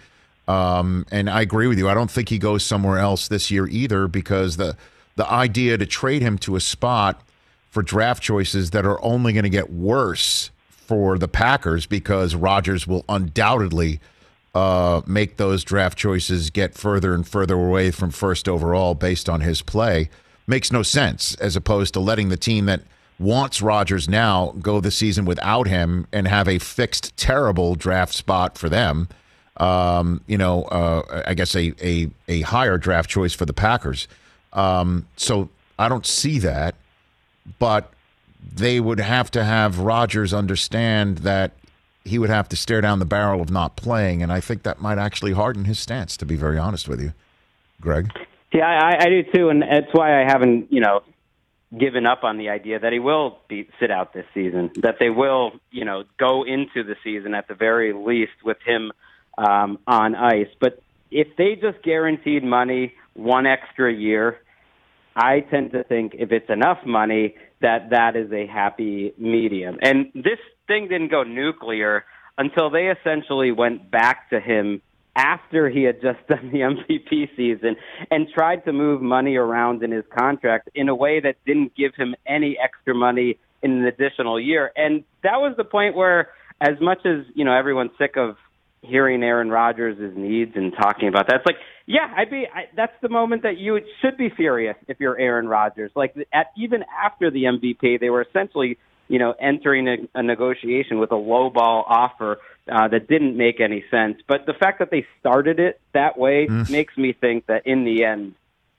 Um, 0.47 1.05
and 1.11 1.29
I 1.29 1.41
agree 1.41 1.67
with 1.67 1.77
you. 1.77 1.87
I 1.87 1.93
don't 1.93 2.11
think 2.11 2.29
he 2.29 2.37
goes 2.37 2.63
somewhere 2.63 2.97
else 2.97 3.27
this 3.27 3.49
year 3.51 3.67
either 3.67 4.07
because 4.07 4.57
the 4.57 4.75
the 5.15 5.29
idea 5.29 5.77
to 5.77 5.85
trade 5.85 6.21
him 6.21 6.37
to 6.39 6.55
a 6.55 6.59
spot 6.59 7.21
for 7.69 7.83
draft 7.83 8.21
choices 8.21 8.71
that 8.71 8.85
are 8.85 9.01
only 9.03 9.33
going 9.33 9.43
to 9.43 9.49
get 9.49 9.71
worse 9.71 10.50
for 10.91 11.17
the 11.17 11.27
Packers 11.29 11.85
because 11.85 12.35
Rodgers 12.35 12.85
will 12.85 13.05
undoubtedly 13.07 14.01
uh, 14.53 14.99
make 15.07 15.37
those 15.37 15.63
draft 15.63 15.97
choices 15.97 16.49
get 16.49 16.75
further 16.75 17.13
and 17.13 17.25
further 17.25 17.53
away 17.53 17.91
from 17.91 18.11
first 18.11 18.49
overall 18.49 18.93
based 18.93 19.29
on 19.29 19.39
his 19.39 19.61
play 19.61 20.09
makes 20.47 20.69
no 20.69 20.83
sense 20.83 21.33
as 21.35 21.55
opposed 21.55 21.93
to 21.93 22.01
letting 22.01 22.27
the 22.27 22.35
team 22.35 22.65
that 22.65 22.81
wants 23.19 23.61
Rodgers 23.61 24.09
now 24.09 24.53
go 24.59 24.81
the 24.81 24.91
season 24.91 25.23
without 25.23 25.65
him 25.65 26.07
and 26.11 26.27
have 26.27 26.49
a 26.49 26.59
fixed 26.59 27.15
terrible 27.15 27.75
draft 27.75 28.13
spot 28.13 28.57
for 28.57 28.67
them. 28.67 29.07
Um, 29.55 30.19
you 30.27 30.37
know, 30.37 30.63
uh, 30.63 31.23
I 31.25 31.35
guess 31.35 31.55
a, 31.55 31.73
a 31.81 32.09
a 32.27 32.41
higher 32.41 32.77
draft 32.77 33.09
choice 33.09 33.33
for 33.33 33.45
the 33.45 33.53
Packers. 33.53 34.09
Um, 34.51 35.07
so 35.15 35.47
I 35.79 35.87
don't 35.87 36.05
see 36.05 36.39
that, 36.39 36.75
but 37.59 37.93
they 38.41 38.79
would 38.79 38.99
have 38.99 39.31
to 39.31 39.43
have 39.43 39.79
Rodgers 39.79 40.33
understand 40.33 41.19
that 41.19 41.51
he 42.03 42.17
would 42.17 42.29
have 42.29 42.49
to 42.49 42.55
stare 42.55 42.81
down 42.81 42.99
the 42.99 43.05
barrel 43.05 43.41
of 43.41 43.51
not 43.51 43.75
playing, 43.75 44.23
and 44.23 44.31
I 44.31 44.39
think 44.39 44.63
that 44.63 44.81
might 44.81 44.97
actually 44.97 45.33
harden 45.33 45.65
his 45.65 45.79
stance. 45.79 46.17
To 46.17 46.25
be 46.25 46.35
very 46.35 46.57
honest 46.57 46.87
with 46.87 46.99
you, 46.99 47.13
Gregg. 47.79 48.11
Yeah, 48.51 48.65
I, 48.65 49.05
I 49.05 49.05
do 49.05 49.23
too, 49.33 49.49
and 49.49 49.61
that's 49.61 49.93
why 49.93 50.21
I 50.21 50.25
haven't, 50.27 50.73
you 50.73 50.81
know, 50.81 51.03
given 51.77 52.05
up 52.05 52.23
on 52.23 52.37
the 52.37 52.49
idea 52.49 52.79
that 52.79 52.91
he 52.91 52.99
will 52.99 53.37
be 53.47 53.69
sit 53.79 53.91
out 53.91 54.13
this 54.13 54.25
season. 54.33 54.71
That 54.81 54.95
they 54.99 55.09
will, 55.09 55.53
you 55.71 55.85
know, 55.85 56.03
go 56.17 56.43
into 56.43 56.83
the 56.83 56.95
season 57.03 57.33
at 57.33 57.47
the 57.47 57.55
very 57.55 57.93
least 57.93 58.43
with 58.43 58.57
him 58.65 58.91
um, 59.37 59.79
on 59.87 60.15
ice. 60.15 60.49
But 60.59 60.81
if 61.11 61.27
they 61.37 61.55
just 61.55 61.81
guaranteed 61.83 62.43
money 62.43 62.93
one 63.13 63.45
extra 63.45 63.93
year, 63.93 64.39
I 65.15 65.41
tend 65.41 65.71
to 65.71 65.83
think 65.83 66.13
if 66.17 66.31
it's 66.31 66.49
enough 66.49 66.79
money 66.85 67.35
that 67.61 67.89
that 67.91 68.15
is 68.15 68.31
a 68.31 68.47
happy 68.47 69.13
medium. 69.17 69.77
And 69.81 70.11
this 70.15 70.39
thing 70.67 70.87
didn't 70.87 71.11
go 71.11 71.23
nuclear 71.23 72.05
until 72.37 72.69
they 72.69 72.87
essentially 72.87 73.51
went 73.51 73.91
back 73.91 74.29
to 74.29 74.39
him 74.39 74.81
after 75.15 75.69
he 75.69 75.83
had 75.83 76.01
just 76.01 76.19
done 76.27 76.49
the 76.51 76.59
MVP 76.59 77.35
season 77.35 77.75
and 78.09 78.27
tried 78.33 78.65
to 78.65 78.73
move 78.73 79.01
money 79.01 79.35
around 79.35 79.83
in 79.83 79.91
his 79.91 80.05
contract 80.17 80.69
in 80.73 80.89
a 80.89 80.95
way 80.95 81.19
that 81.19 81.35
didn't 81.45 81.75
give 81.75 81.93
him 81.95 82.15
any 82.25 82.57
extra 82.61 82.95
money 82.95 83.37
in 83.61 83.71
an 83.71 83.85
additional 83.85 84.39
year. 84.39 84.71
And 84.75 85.03
that 85.23 85.37
was 85.37 85.55
the 85.57 85.63
point 85.63 85.95
where, 85.95 86.29
as 86.59 86.79
much 86.79 87.05
as 87.05 87.25
you 87.35 87.45
know, 87.45 87.53
everyone's 87.53 87.91
sick 87.97 88.17
of 88.17 88.37
hearing 88.81 89.21
Aaron 89.23 89.49
Rodgers' 89.49 89.97
needs 90.15 90.53
and 90.55 90.73
talking 90.73 91.07
about 91.07 91.27
that. 91.27 91.37
It's 91.37 91.45
like, 91.45 91.57
yeah, 91.91 92.13
I'd 92.15 92.29
be. 92.29 92.47
I, 92.47 92.69
that's 92.73 92.93
the 93.01 93.09
moment 93.09 93.43
that 93.43 93.57
you 93.57 93.77
should 94.01 94.15
be 94.17 94.29
furious 94.29 94.77
if 94.87 95.01
you're 95.01 95.19
Aaron 95.19 95.47
Rodgers. 95.47 95.91
Like, 95.93 96.15
at 96.31 96.47
even 96.57 96.85
after 97.03 97.29
the 97.29 97.43
MVP, 97.43 97.99
they 97.99 98.09
were 98.09 98.21
essentially, 98.21 98.77
you 99.09 99.19
know, 99.19 99.33
entering 99.37 99.89
a, 99.89 99.97
a 100.15 100.23
negotiation 100.23 100.99
with 100.99 101.11
a 101.11 101.17
low 101.17 101.49
ball 101.49 101.83
offer 101.85 102.37
uh, 102.71 102.87
that 102.87 103.09
didn't 103.09 103.35
make 103.35 103.59
any 103.59 103.83
sense. 103.91 104.21
But 104.25 104.45
the 104.45 104.53
fact 104.53 104.79
that 104.79 104.89
they 104.89 105.05
started 105.19 105.59
it 105.59 105.81
that 105.93 106.17
way 106.17 106.47
mm. 106.49 106.69
makes 106.69 106.95
me 106.95 107.11
think 107.11 107.47
that 107.47 107.67
in 107.67 107.83
the 107.83 108.05
end, 108.05 108.35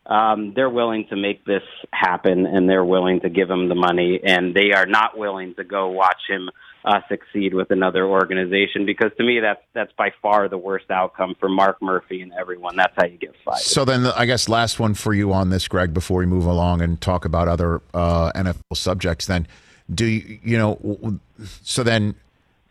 um, 0.07 0.55
they're 0.57 0.70
willing 0.70 1.07
to 1.11 1.16
make 1.16 1.44
this 1.44 1.62
happen, 1.92 2.46
and 2.46 2.66
they're 2.66 2.85
willing 2.85 3.20
to 3.20 3.29
give 3.29 3.51
him 3.51 3.68
the 3.68 3.75
money, 3.75 4.20
and 4.25 4.55
they 4.55 4.72
are 4.75 4.87
not 4.87 5.18
willing 5.18 5.55
to 5.57 5.64
go 5.64 5.90
watch 5.90 6.22
him 6.29 6.48
uh, 6.85 7.01
succeed 7.09 7.55
with 7.55 7.71
another 7.71 8.07
organization 8.07 8.85
because 8.85 9.12
to 9.16 9.25
me 9.25 9.40
that's 9.40 9.62
that's 9.73 9.92
by 9.92 10.11
far 10.21 10.49
the 10.49 10.59
worst 10.59 10.90
outcome 10.90 11.35
for 11.38 11.49
Mark 11.49 11.81
Murphy 11.81 12.23
and 12.23 12.33
everyone. 12.33 12.77
That's 12.77 12.95
how 12.97 13.07
you 13.07 13.18
get 13.18 13.35
fired. 13.45 13.59
So 13.59 13.85
then, 13.85 14.07
I 14.07 14.27
guess 14.27 14.49
last 14.49 14.81
one 14.81 14.95
for 14.95 15.14
you 15.14 15.33
on 15.33 15.51
this, 15.51 15.68
Gregg, 15.68 15.95
before 15.95 16.18
we 16.18 16.27
move 16.27 16.47
along 16.47 16.83
and 16.83 17.01
talk 17.01 17.25
about 17.25 17.49
other 17.49 17.81
uh, 17.95 18.33
NFL 18.33 18.62
subjects. 18.75 19.27
Then, 19.27 19.47
do 19.92 20.07
you 20.07 20.38
you 20.42 20.59
know? 20.59 21.18
So 21.62 21.83
then, 21.85 22.16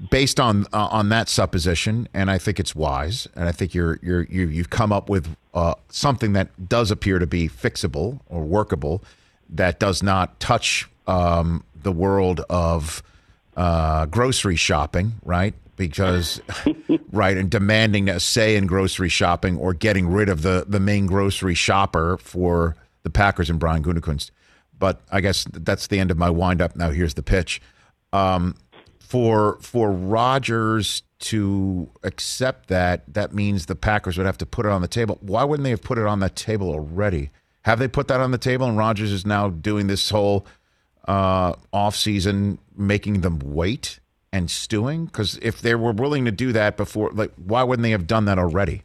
based 0.10 0.40
on 0.40 0.66
uh, 0.74 0.88
on 0.92 1.10
that 1.10 1.30
supposition, 1.30 2.10
and 2.14 2.30
I 2.30 2.38
think 2.38 2.60
it's 2.60 2.76
wise, 2.76 3.28
and 3.36 3.48
I 3.48 3.54
think 3.54 3.74
you're 3.74 3.98
you're 4.02 4.24
you, 4.24 4.48
you've 4.48 4.70
come 4.70 4.92
up 4.92 5.10
with 5.10 5.36
uh, 5.54 5.76
something 5.90 6.34
that 6.34 6.68
does 6.68 6.92
appear 6.92 7.20
to 7.20 7.28
be 7.28 7.48
fixable 7.48 8.20
or 8.28 8.44
workable, 8.44 9.04
that 9.50 9.80
does 9.80 10.04
not 10.04 10.38
touch 10.42 10.90
um, 11.08 11.64
the 11.82 11.92
world 11.92 12.42
of 12.50 13.02
uh, 13.56 14.06
grocery 14.08 14.56
shopping, 14.56 15.14
right? 15.24 15.54
Because, 15.76 16.42
right, 17.12 17.38
and 17.38 17.50
demanding 17.50 18.10
a 18.10 18.20
say 18.20 18.56
in 18.56 18.68
grocery 18.68 19.10
shopping 19.10 19.58
or 19.58 19.74
getting 19.74 20.08
rid 20.08 20.30
of 20.30 20.42
the, 20.42 20.66
the 20.68 20.80
main 20.80 21.08
grocery 21.08 21.56
shopper 21.56 22.18
for 22.18 22.76
the 23.04 23.10
Packers 23.10 23.50
and 23.50 23.60
Brian 23.60 23.84
Gutekunst. 23.84 24.32
But 24.78 25.02
I 25.12 25.22
guess 25.22 25.46
that's 25.52 25.88
the 25.88 26.00
end 26.00 26.12
of 26.12 26.18
my 26.18 26.30
windup. 26.30 26.76
Now 26.76 26.90
here's 26.90 27.14
the 27.14 27.24
pitch. 27.24 27.62
Um, 28.14 28.56
for 29.00 29.58
for 29.62 29.92
Rodgers 29.92 31.04
to 31.20 31.90
accept 32.04 32.68
that, 32.70 33.14
that 33.14 33.34
means 33.34 33.66
the 33.68 33.76
Packers 33.76 34.18
would 34.18 34.26
have 34.26 34.38
to 34.40 34.46
put 34.46 34.66
it 34.66 34.72
on 34.72 34.82
the 34.82 34.88
table. 34.88 35.18
Why 35.22 35.44
wouldn't 35.44 35.64
they 35.64 35.70
have 35.72 35.84
put 35.84 35.98
it 35.98 36.08
on 36.08 36.20
that 36.22 36.36
table 36.36 36.70
already? 36.70 37.30
Have 37.64 37.78
they 37.78 37.88
put 37.88 38.08
that 38.08 38.22
on 38.22 38.32
the 38.32 38.38
table? 38.38 38.68
And 38.68 38.78
Rodgers 38.78 39.12
is 39.12 39.26
now 39.26 39.50
doing 39.50 39.88
this 39.88 40.10
whole 40.10 40.48
uh, 41.08 41.54
off 41.72 41.96
season 41.96 42.60
making 42.76 43.22
them 43.22 43.40
wait 43.40 44.00
and 44.32 44.50
stewing? 44.50 45.06
Because 45.06 45.38
if 45.42 45.62
they 45.62 45.76
were 45.76 45.92
willing 45.92 46.26
to 46.26 46.32
do 46.32 46.52
that 46.54 46.78
before, 46.78 47.12
like, 47.12 47.32
why 47.36 47.64
wouldn't 47.64 47.84
they 47.84 47.92
have 47.92 48.08
done 48.08 48.26
that 48.26 48.40
already? 48.40 48.84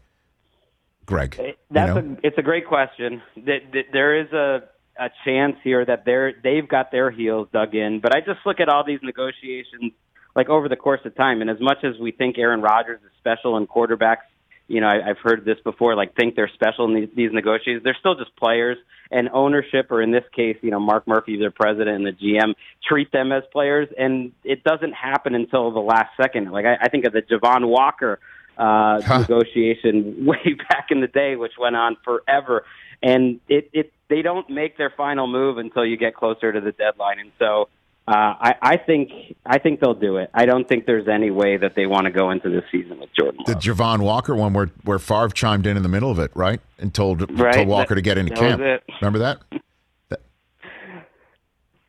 Gregg, 1.06 1.36
that's 1.70 1.94
you 1.94 2.02
know? 2.02 2.16
a 2.22 2.26
it's 2.26 2.36
a 2.36 2.42
great 2.42 2.66
question. 2.66 3.22
There 3.36 4.20
is 4.20 4.32
a 4.32 4.64
a 4.98 5.10
chance 5.24 5.56
here 5.62 5.84
that 5.84 6.04
they're 6.04 6.32
they've 6.42 6.68
got 6.68 6.90
their 6.90 7.10
heels 7.10 7.48
dug 7.52 7.74
in, 7.74 8.00
but 8.00 8.14
I 8.16 8.20
just 8.20 8.40
look 8.44 8.58
at 8.58 8.68
all 8.68 8.84
these 8.84 8.98
negotiations 9.02 9.92
like 10.34 10.48
over 10.48 10.68
the 10.68 10.76
course 10.76 11.00
of 11.04 11.14
time, 11.14 11.40
and 11.40 11.48
as 11.48 11.60
much 11.60 11.78
as 11.84 11.98
we 12.00 12.10
think 12.10 12.38
Aaron 12.38 12.60
Rodgers 12.60 13.00
is 13.02 13.10
special 13.18 13.56
in 13.56 13.66
quarterbacks 13.66 14.26
you 14.68 14.80
know, 14.80 14.88
I, 14.88 15.10
I've 15.10 15.18
heard 15.18 15.44
this 15.44 15.58
before, 15.62 15.94
like 15.94 16.14
think 16.16 16.34
they're 16.34 16.50
special 16.52 16.86
in 16.86 16.94
these, 16.94 17.08
these 17.14 17.32
negotiations. 17.32 17.82
They're 17.84 17.96
still 17.98 18.16
just 18.16 18.34
players, 18.36 18.78
and 19.10 19.28
ownership, 19.32 19.90
or 19.90 20.02
in 20.02 20.10
this 20.10 20.24
case, 20.34 20.56
you 20.62 20.70
know, 20.70 20.80
Mark 20.80 21.06
Murphy, 21.06 21.36
their 21.38 21.50
president 21.50 21.96
and 21.96 22.06
the 22.06 22.12
GM, 22.12 22.54
treat 22.86 23.12
them 23.12 23.32
as 23.32 23.44
players, 23.52 23.88
and 23.96 24.32
it 24.44 24.64
doesn't 24.64 24.92
happen 24.92 25.34
until 25.34 25.70
the 25.70 25.80
last 25.80 26.10
second. 26.20 26.50
Like 26.50 26.66
I, 26.66 26.76
I 26.82 26.88
think 26.88 27.04
of 27.04 27.12
the 27.12 27.22
Javon 27.22 27.68
Walker 27.68 28.18
uh, 28.58 29.00
huh. 29.02 29.18
negotiation 29.20 30.26
way 30.26 30.56
back 30.68 30.88
in 30.90 31.00
the 31.00 31.06
day, 31.06 31.36
which 31.36 31.52
went 31.58 31.76
on 31.76 31.96
forever, 32.04 32.64
and 33.02 33.40
it 33.48 33.70
it 33.72 33.92
they 34.08 34.22
don't 34.22 34.48
make 34.50 34.76
their 34.76 34.92
final 34.96 35.26
move 35.26 35.58
until 35.58 35.84
you 35.84 35.96
get 35.96 36.14
closer 36.14 36.52
to 36.52 36.60
the 36.60 36.72
deadline, 36.72 37.18
and 37.20 37.32
so 37.38 37.68
uh, 38.08 38.12
I, 38.12 38.54
I 38.62 38.76
think 38.76 39.10
I 39.44 39.58
think 39.58 39.80
they'll 39.80 39.94
do 39.94 40.18
it. 40.18 40.30
I 40.32 40.46
don't 40.46 40.68
think 40.68 40.86
there's 40.86 41.08
any 41.08 41.30
way 41.30 41.56
that 41.56 41.74
they 41.74 41.86
want 41.86 42.04
to 42.04 42.12
go 42.12 42.30
into 42.30 42.48
this 42.48 42.62
season 42.70 43.00
with 43.00 43.10
Jordan. 43.18 43.40
Love. 43.46 43.60
The 43.60 43.68
Javon 43.68 44.00
Walker 44.00 44.34
one, 44.34 44.52
where 44.52 44.70
where 44.84 44.98
Favre 44.98 45.30
chimed 45.30 45.66
in 45.66 45.76
in 45.76 45.82
the 45.82 45.88
middle 45.88 46.10
of 46.10 46.18
it, 46.18 46.30
right, 46.34 46.60
and 46.78 46.94
told 46.94 47.28
right? 47.38 47.54
told 47.54 47.68
Walker 47.68 47.90
that, 47.90 47.94
to 47.96 48.02
get 48.02 48.16
into 48.18 48.34
camp. 48.34 48.62
Remember 49.00 49.18
that? 49.18 49.40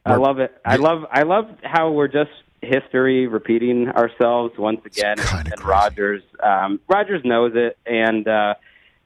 I 0.06 0.16
love 0.16 0.40
it. 0.40 0.56
I 0.66 0.78
love 0.78 1.06
I 1.12 1.24
love 1.24 1.46
how 1.64 1.92
we're 1.92 2.08
just 2.08 2.32
history 2.62 3.28
repeating 3.28 3.90
ourselves 3.90 4.54
once 4.58 4.82
again. 4.86 5.18
And, 5.20 5.52
and 5.52 5.64
Rodgers 5.64 6.24
um, 6.42 6.80
Rodgers 6.88 7.22
knows 7.26 7.52
it, 7.56 7.78
and 7.86 8.28
uh, 8.28 8.56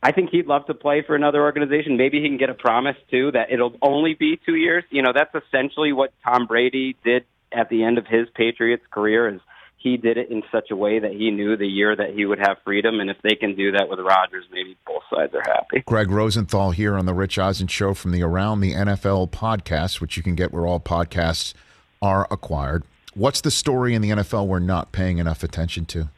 I 0.04 0.12
think 0.12 0.32
he'd 0.32 0.48
love 0.48 0.66
to 0.66 0.74
play 0.74 1.04
for 1.06 1.16
another 1.16 1.42
organization. 1.42 1.96
Maybe 1.96 2.22
he 2.22 2.28
can 2.28 2.38
get 2.38 2.50
a 2.50 2.56
promise 2.56 2.98
too 3.10 3.32
that 3.32 3.52
it'll 3.52 3.76
only 3.82 4.16
be 4.16 4.40
two 4.46 4.56
years. 4.56 4.84
You 4.90 5.02
know, 5.04 5.14
that's 5.14 5.34
essentially 5.36 5.94
what 5.94 6.14
Tom 6.24 6.48
Brady 6.48 6.96
did 7.04 7.26
at 7.52 7.70
the 7.70 7.84
end 7.84 7.98
of 7.98 8.08
his 8.08 8.28
Patriots 8.34 8.84
career. 8.92 9.30
Is 9.30 9.42
he 9.78 9.98
did 9.98 10.18
it 10.18 10.30
in 10.30 10.44
such 10.52 10.70
a 10.72 10.76
way 10.76 11.00
that 11.00 11.12
he 11.12 11.32
knew 11.32 11.58
the 11.58 11.68
year 11.68 11.96
that 11.96 12.14
he 12.14 12.26
would 12.26 12.40
have 12.40 12.58
freedom, 12.64 13.00
and 13.00 13.10
if 13.10 13.18
they 13.24 13.36
can 13.36 13.56
do 13.56 13.72
that 13.72 13.90
with 13.90 14.00
Rodgers, 14.00 14.46
maybe 14.52 14.78
both 14.86 15.02
sides 15.14 15.34
are 15.34 15.44
happy. 15.44 15.84
Gregg 15.86 16.12
Rosenthal 16.12 16.72
here 16.72 16.96
on 16.96 17.06
the 17.06 17.14
Rich 17.14 17.40
Eisen 17.40 17.68
Show 17.68 17.94
from 17.94 18.12
the 18.12 18.22
Around 18.22 18.62
the 18.62 18.74
NFL 18.74 19.32
podcast, 19.32 20.00
which 20.00 20.18
you 20.18 20.24
can 20.24 20.36
get 20.36 20.52
where 20.52 20.68
all 20.68 20.80
podcasts 20.80 21.54
are 22.02 22.28
acquired. 22.30 22.84
What's 23.16 23.42
the 23.42 23.52
story 23.52 23.96
in 23.96 24.02
the 24.02 24.10
NFL 24.10 24.48
we're 24.48 24.60
not 24.60 24.92
paying 24.92 25.18
enough 25.18 25.44
attention 25.44 25.86
to, 25.88 26.10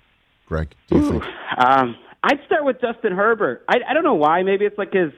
Gregg? 0.46 0.76
Do 0.88 0.98
you 0.98 1.04
Ooh, 1.04 1.12
think? 1.12 1.24
Um, 1.58 1.96
I'd 2.24 2.40
start 2.46 2.64
with 2.64 2.80
Justin 2.80 3.12
Herbert. 3.12 3.66
I, 3.68 3.80
I 3.90 3.94
don't 3.94 4.06
know 4.06 4.14
why. 4.14 4.44
Maybe 4.44 4.66
it's 4.66 4.78
like 4.78 4.94
his 4.94 5.12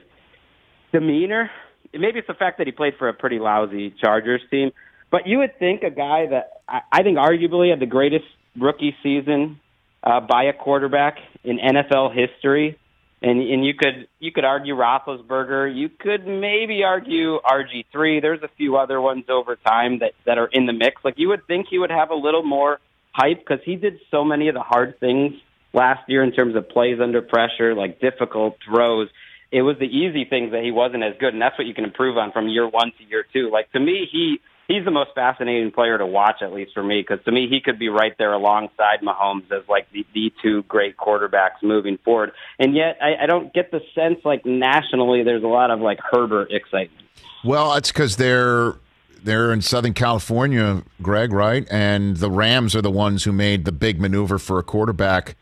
demeanor. 0.92 1.50
Maybe 1.94 2.18
it's 2.18 2.26
the 2.26 2.34
fact 2.34 2.58
that 2.58 2.66
he 2.66 2.72
played 2.72 2.94
for 2.98 3.08
a 3.08 3.14
pretty 3.14 3.38
lousy 3.38 3.94
Chargers 4.00 4.42
team. 4.50 4.72
But 5.10 5.28
you 5.28 5.38
would 5.38 5.56
think 5.58 5.84
a 5.84 5.90
guy 5.90 6.26
that 6.30 6.62
I, 6.68 6.80
I 6.90 7.02
think 7.04 7.16
arguably 7.16 7.70
had 7.70 7.80
the 7.80 7.86
greatest 7.86 8.24
rookie 8.58 8.96
season 9.04 9.60
uh, 10.02 10.20
by 10.20 10.44
a 10.44 10.52
quarterback 10.52 11.18
in 11.44 11.58
NFL 11.58 12.12
history, 12.12 12.76
and 13.22 13.40
and 13.40 13.64
you 13.64 13.74
could 13.74 14.08
you 14.18 14.32
could 14.32 14.44
argue 14.44 14.74
Roethlisberger. 14.74 15.74
You 15.74 15.88
could 15.88 16.26
maybe 16.26 16.82
argue 16.82 17.38
RG 17.40 17.86
three. 17.92 18.18
There's 18.18 18.42
a 18.42 18.50
few 18.56 18.76
other 18.76 19.00
ones 19.00 19.26
over 19.28 19.54
time 19.54 20.00
that 20.00 20.12
that 20.26 20.38
are 20.38 20.48
in 20.48 20.66
the 20.66 20.72
mix. 20.72 21.04
Like 21.04 21.14
you 21.18 21.28
would 21.28 21.46
think 21.46 21.68
he 21.70 21.78
would 21.78 21.90
have 21.90 22.10
a 22.10 22.16
little 22.16 22.42
more 22.42 22.80
hype 23.12 23.38
because 23.38 23.60
he 23.64 23.76
did 23.76 24.00
so 24.10 24.24
many 24.24 24.48
of 24.48 24.54
the 24.54 24.60
hard 24.60 24.98
things 24.98 25.34
last 25.76 26.08
year 26.08 26.24
in 26.24 26.32
terms 26.32 26.56
of 26.56 26.68
plays 26.68 26.98
under 27.00 27.22
pressure, 27.22 27.74
like 27.74 28.00
difficult 28.00 28.56
throws. 28.64 29.08
It 29.52 29.62
was 29.62 29.76
the 29.78 29.86
easy 29.86 30.24
things 30.24 30.50
that 30.50 30.64
he 30.64 30.72
wasn't 30.72 31.04
as 31.04 31.14
good, 31.20 31.32
and 31.32 31.40
that's 31.40 31.56
what 31.56 31.66
you 31.66 31.74
can 31.74 31.84
improve 31.84 32.16
on 32.16 32.32
from 32.32 32.48
year 32.48 32.66
one 32.66 32.92
to 32.98 33.04
year 33.04 33.24
two. 33.32 33.50
Like 33.52 33.70
to 33.72 33.78
me, 33.78 34.08
he 34.10 34.40
he's 34.66 34.84
the 34.84 34.90
most 34.90 35.10
fascinating 35.14 35.70
player 35.70 35.96
to 35.96 36.06
watch, 36.06 36.42
at 36.42 36.52
least 36.52 36.72
for 36.74 36.82
me, 36.82 37.00
because 37.06 37.24
to 37.26 37.30
me 37.30 37.46
he 37.48 37.60
could 37.60 37.78
be 37.78 37.88
right 37.88 38.16
there 38.18 38.32
alongside 38.32 39.00
Mahomes 39.02 39.50
as 39.52 39.68
like 39.68 39.90
the 39.92 40.04
the 40.14 40.32
two 40.42 40.64
great 40.64 40.96
quarterbacks 40.96 41.62
moving 41.62 41.98
forward. 41.98 42.32
And 42.58 42.74
yet, 42.74 42.98
I, 43.00 43.24
I 43.24 43.26
don't 43.26 43.52
get 43.52 43.70
the 43.70 43.80
sense 43.94 44.18
like 44.24 44.44
nationally 44.44 45.22
there's 45.22 45.44
a 45.44 45.48
lot 45.48 45.70
of 45.70 45.80
like 45.80 45.98
Herbert 46.10 46.50
excitement. 46.50 47.06
Well, 47.44 47.74
it's 47.74 47.92
because 47.92 48.16
they're 48.16 48.74
they're 49.22 49.52
in 49.52 49.62
Southern 49.62 49.94
California, 49.94 50.82
Greg, 51.02 51.32
right? 51.32 51.66
And 51.70 52.16
the 52.16 52.30
Rams 52.30 52.74
are 52.74 52.82
the 52.82 52.90
ones 52.90 53.24
who 53.24 53.32
made 53.32 53.64
the 53.64 53.72
big 53.72 54.00
maneuver 54.00 54.38
for 54.38 54.58
a 54.58 54.62
quarterback 54.62 55.36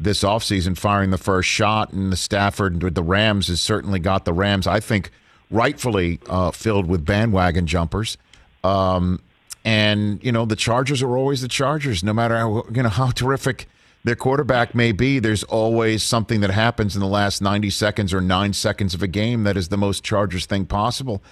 this 0.00 0.22
offseason, 0.22 0.76
firing 0.76 1.10
the 1.10 1.18
first 1.18 1.48
shot. 1.48 1.92
And 1.92 2.12
the 2.12 2.16
Stafford 2.16 2.82
with 2.82 2.94
the 2.94 3.02
Rams 3.02 3.48
has 3.48 3.60
certainly 3.60 3.98
got 3.98 4.24
the 4.24 4.32
Rams, 4.32 4.66
I 4.66 4.80
think, 4.80 5.10
rightfully 5.50 6.20
uh, 6.28 6.50
filled 6.50 6.86
with 6.86 7.04
bandwagon 7.04 7.66
jumpers. 7.66 8.16
Um, 8.64 9.20
and 9.64 10.22
you 10.24 10.32
know 10.32 10.44
the 10.44 10.56
Chargers 10.56 11.02
are 11.02 11.16
always 11.16 11.42
the 11.42 11.48
Chargers, 11.48 12.02
no 12.02 12.12
matter 12.12 12.36
how 12.36 12.64
you 12.72 12.82
know 12.82 12.88
how 12.88 13.10
terrific 13.10 13.68
their 14.04 14.16
quarterback 14.16 14.74
may 14.74 14.92
be. 14.92 15.18
There's 15.18 15.42
always 15.44 16.02
something 16.02 16.40
that 16.40 16.50
happens 16.50 16.94
in 16.94 17.00
the 17.00 17.08
last 17.08 17.42
90 17.42 17.68
seconds 17.70 18.14
or 18.14 18.20
nine 18.20 18.52
seconds 18.52 18.94
of 18.94 19.02
a 19.02 19.08
game 19.08 19.44
that 19.44 19.56
is 19.56 19.68
the 19.68 19.76
most 19.76 20.04
Chargers 20.04 20.46
thing 20.46 20.64
possible. 20.64 21.22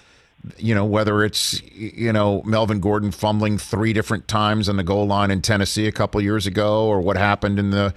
You 0.59 0.75
know 0.75 0.85
whether 0.85 1.25
it's 1.25 1.63
you 1.73 2.13
know 2.13 2.43
Melvin 2.45 2.81
Gordon 2.81 3.11
fumbling 3.11 3.59
three 3.59 3.93
different 3.93 4.29
times 4.29 4.69
on 4.69 4.77
the 4.77 4.85
goal 4.85 5.07
line 5.07 5.31
in 5.31 5.41
Tennessee 5.41 5.87
a 5.87 5.93
couple 5.93 6.21
years 6.21 6.47
ago, 6.47 6.87
or 6.87 7.01
what 7.01 7.17
happened 7.17 7.59
in 7.59 7.71
the 7.71 7.95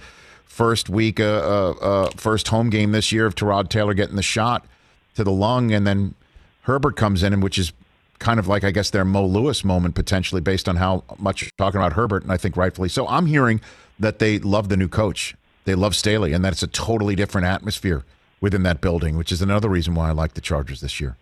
first 0.50 0.90
week, 0.90 1.20
uh, 1.20 1.24
uh, 1.24 1.70
uh, 1.80 2.10
first 2.16 2.48
home 2.48 2.70
game 2.70 2.90
this 2.90 3.12
year 3.12 3.24
of 3.24 3.36
Tyrod 3.36 3.68
Taylor 3.68 3.94
getting 3.94 4.16
the 4.16 4.22
shot 4.22 4.66
to 5.14 5.22
the 5.22 5.30
lung, 5.30 5.72
and 5.72 5.86
then 5.86 6.14
Herbert 6.62 6.96
comes 6.96 7.22
in, 7.22 7.32
and 7.32 7.42
which 7.42 7.56
is 7.56 7.72
kind 8.18 8.38
of 8.38 8.48
like 8.48 8.64
I 8.64 8.72
guess 8.72 8.90
their 8.90 9.04
Mo 9.04 9.24
Lewis 9.24 9.64
moment 9.64 9.94
potentially 9.94 10.40
based 10.40 10.68
on 10.68 10.76
how 10.76 11.04
much 11.18 11.40
you're 11.40 11.50
talking 11.56 11.80
about 11.80 11.92
Herbert, 11.92 12.24
and 12.24 12.32
I 12.32 12.36
think 12.36 12.56
rightfully 12.56 12.88
so. 12.88 13.06
I'm 13.06 13.26
hearing 13.26 13.60
that 13.98 14.18
they 14.18 14.40
love 14.40 14.68
the 14.68 14.76
new 14.76 14.88
coach. 14.88 15.36
They 15.64 15.76
love 15.76 15.94
Staley, 15.94 16.32
and 16.32 16.44
that 16.44 16.52
it's 16.52 16.64
a 16.64 16.66
totally 16.66 17.14
different 17.14 17.46
atmosphere 17.46 18.04
within 18.40 18.64
that 18.64 18.80
building, 18.80 19.16
which 19.16 19.30
is 19.30 19.40
another 19.40 19.68
reason 19.68 19.94
why 19.94 20.08
I 20.08 20.12
like 20.12 20.34
the 20.34 20.40
Chargers 20.40 20.80
this 20.80 21.00
year. 21.00 21.16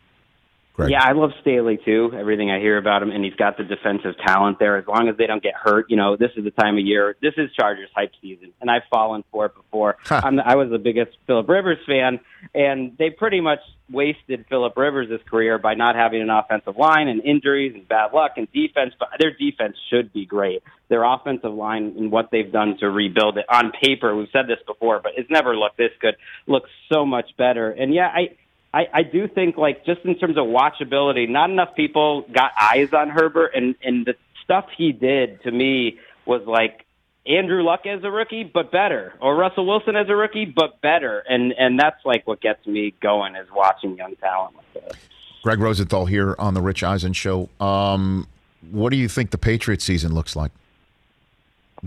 Greg. 0.78 0.92
Yeah, 0.92 1.02
I 1.02 1.10
love 1.10 1.30
Staley 1.40 1.76
too. 1.84 2.12
Everything 2.16 2.52
I 2.52 2.60
hear 2.60 2.78
about 2.78 3.02
him, 3.02 3.10
and 3.10 3.24
he's 3.24 3.34
got 3.34 3.56
the 3.56 3.64
defensive 3.64 4.14
talent 4.24 4.60
there. 4.60 4.76
As 4.76 4.86
long 4.86 5.08
as 5.08 5.16
they 5.16 5.26
don't 5.26 5.42
get 5.42 5.54
hurt, 5.54 5.86
you 5.90 5.96
know, 5.96 6.16
this 6.16 6.30
is 6.36 6.44
the 6.44 6.52
time 6.52 6.78
of 6.78 6.84
year. 6.84 7.16
This 7.20 7.34
is 7.36 7.50
Chargers 7.58 7.90
hype 7.96 8.12
season, 8.22 8.52
and 8.60 8.70
I've 8.70 8.84
fallen 8.88 9.24
for 9.32 9.46
it 9.46 9.56
before. 9.56 9.96
I'm 10.08 10.36
the, 10.36 10.46
I 10.46 10.54
was 10.54 10.70
the 10.70 10.78
biggest 10.78 11.16
Philip 11.26 11.48
Rivers 11.48 11.78
fan, 11.84 12.20
and 12.54 12.96
they 12.96 13.10
pretty 13.10 13.40
much 13.40 13.58
wasted 13.90 14.46
Philip 14.48 14.76
Rivers' 14.76 15.20
career 15.28 15.58
by 15.58 15.74
not 15.74 15.96
having 15.96 16.22
an 16.22 16.30
offensive 16.30 16.76
line 16.76 17.08
and 17.08 17.24
injuries 17.24 17.72
and 17.74 17.88
bad 17.88 18.12
luck 18.14 18.34
and 18.36 18.46
defense. 18.52 18.94
But 19.00 19.08
their 19.18 19.32
defense 19.32 19.76
should 19.90 20.12
be 20.12 20.26
great. 20.26 20.62
Their 20.88 21.02
offensive 21.02 21.52
line 21.52 21.96
and 21.98 22.12
what 22.12 22.30
they've 22.30 22.52
done 22.52 22.76
to 22.78 22.88
rebuild 22.88 23.36
it 23.36 23.46
on 23.48 23.72
paper, 23.82 24.14
we've 24.14 24.28
said 24.32 24.46
this 24.46 24.60
before, 24.64 25.00
but 25.02 25.12
it's 25.16 25.28
never 25.28 25.56
looked 25.56 25.76
this 25.76 25.90
good. 26.00 26.14
Looks 26.46 26.70
so 26.92 27.04
much 27.04 27.36
better. 27.36 27.72
And 27.72 27.92
yeah, 27.92 28.06
I 28.14 28.36
I, 28.72 28.86
I 28.92 29.02
do 29.02 29.28
think 29.28 29.56
like 29.56 29.84
just 29.86 30.00
in 30.04 30.18
terms 30.18 30.36
of 30.36 30.44
watchability, 30.44 31.28
not 31.28 31.50
enough 31.50 31.74
people 31.74 32.22
got 32.32 32.52
eyes 32.60 32.92
on 32.92 33.08
Herbert, 33.08 33.52
and 33.54 33.74
and 33.82 34.04
the 34.04 34.14
stuff 34.44 34.66
he 34.76 34.92
did 34.92 35.42
to 35.42 35.50
me 35.50 35.98
was 36.26 36.42
like 36.46 36.84
Andrew 37.26 37.62
Luck 37.62 37.86
as 37.86 38.04
a 38.04 38.10
rookie, 38.10 38.44
but 38.44 38.70
better, 38.70 39.14
or 39.20 39.36
Russell 39.36 39.66
Wilson 39.66 39.96
as 39.96 40.08
a 40.08 40.16
rookie, 40.16 40.44
but 40.44 40.80
better, 40.80 41.20
and 41.28 41.52
and 41.52 41.78
that's 41.78 42.04
like 42.04 42.26
what 42.26 42.40
gets 42.40 42.66
me 42.66 42.94
going 43.00 43.36
is 43.36 43.46
watching 43.54 43.96
young 43.96 44.16
talent 44.16 44.56
like 44.56 44.84
that. 44.84 44.96
Greg 45.42 45.60
Rosenthal 45.60 46.06
here 46.06 46.34
on 46.38 46.54
the 46.54 46.60
Rich 46.60 46.82
Eisen 46.82 47.12
Show. 47.12 47.48
Um, 47.60 48.26
what 48.70 48.90
do 48.90 48.96
you 48.96 49.08
think 49.08 49.30
the 49.30 49.38
Patriots 49.38 49.84
season 49.84 50.12
looks 50.12 50.36
like? 50.36 50.52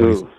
Ooh, 0.02 0.30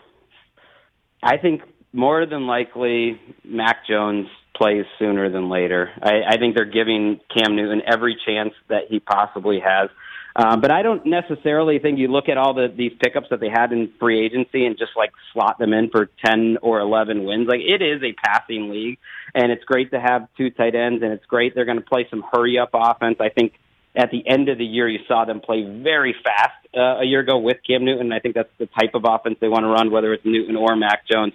I 1.23 1.37
think 1.37 1.63
more 1.93 2.27
than 2.27 2.47
likely 2.47 3.21
Mac 3.45 3.87
Jones 3.87 4.27
plays 4.63 4.85
sooner 4.99 5.29
than 5.29 5.51
later. 5.51 5.91
I, 6.01 6.35
I 6.35 6.37
think 6.39 6.55
they're 6.55 6.65
giving 6.65 7.21
Cam 7.37 7.57
Newton 7.57 7.83
every 7.85 8.17
chance 8.25 8.55
that 8.69 8.83
he 8.89 9.01
possibly 9.01 9.59
has. 9.59 9.91
Um, 10.35 10.61
but 10.61 10.71
I 10.71 10.83
don't 10.83 11.05
necessarily 11.05 11.79
think 11.79 11.99
you 11.99 12.09
look 12.09 12.29
at 12.29 12.39
all 12.39 12.55
the 12.55 12.73
these 12.75 12.93
pickups 13.03 13.27
that 13.31 13.41
they 13.41 13.51
had 13.51 13.73
in 13.73 13.93
free 14.01 14.25
agency 14.25 14.65
and 14.65 14.79
just 14.79 14.93
like 14.97 15.11
slot 15.33 15.59
them 15.59 15.73
in 15.75 15.91
for 15.91 16.09
ten 16.25 16.59
or 16.63 16.81
eleven 16.81 17.25
wins. 17.25 17.49
Like 17.49 17.61
it 17.61 17.83
is 17.83 18.03
a 18.03 18.15
passing 18.15 18.71
league, 18.71 18.99
and 19.35 19.53
it's 19.53 19.65
great 19.65 19.91
to 19.91 20.01
have 20.01 20.29
two 20.39 20.49
tight 20.51 20.75
ends, 20.75 21.03
and 21.03 21.13
it's 21.13 21.27
great 21.27 21.55
they're 21.55 21.67
going 21.67 21.81
to 21.81 21.85
play 21.85 22.07
some 22.09 22.25
hurry 22.33 22.59
up 22.59 22.71
offense. 22.73 23.17
I 23.21 23.29
think 23.29 23.53
at 23.95 24.11
the 24.11 24.27
end 24.27 24.49
of 24.49 24.57
the 24.57 24.65
year 24.65 24.89
you 24.89 25.01
saw 25.07 25.27
them 25.27 25.41
play 25.41 25.65
very 25.65 26.15
fast 26.25 26.57
uh, 26.75 27.03
a 27.03 27.05
year 27.05 27.21
ago 27.21 27.37
with 27.37 27.59
Cam 27.67 27.85
Newton. 27.85 28.11
I 28.11 28.21
think 28.21 28.35
that's 28.35 28.49
the 28.59 28.67
type 28.67 28.95
of 28.95 29.05
offense 29.05 29.37
they 29.39 29.49
want 29.49 29.65
to 29.65 29.69
run, 29.69 29.91
whether 29.91 30.15
it's 30.15 30.25
Newton 30.25 30.57
or 30.57 30.77
Mac 30.77 31.07
Jones. 31.11 31.35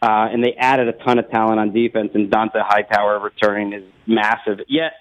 Uh, 0.00 0.28
and 0.30 0.44
they 0.44 0.54
added 0.54 0.88
a 0.88 0.92
ton 0.92 1.18
of 1.18 1.28
talent 1.30 1.58
on 1.58 1.72
defense, 1.72 2.10
and 2.14 2.30
Dont'a 2.30 2.62
Hightower 2.64 3.18
returning 3.18 3.72
is 3.72 3.82
massive. 4.06 4.60
Yet, 4.68 4.92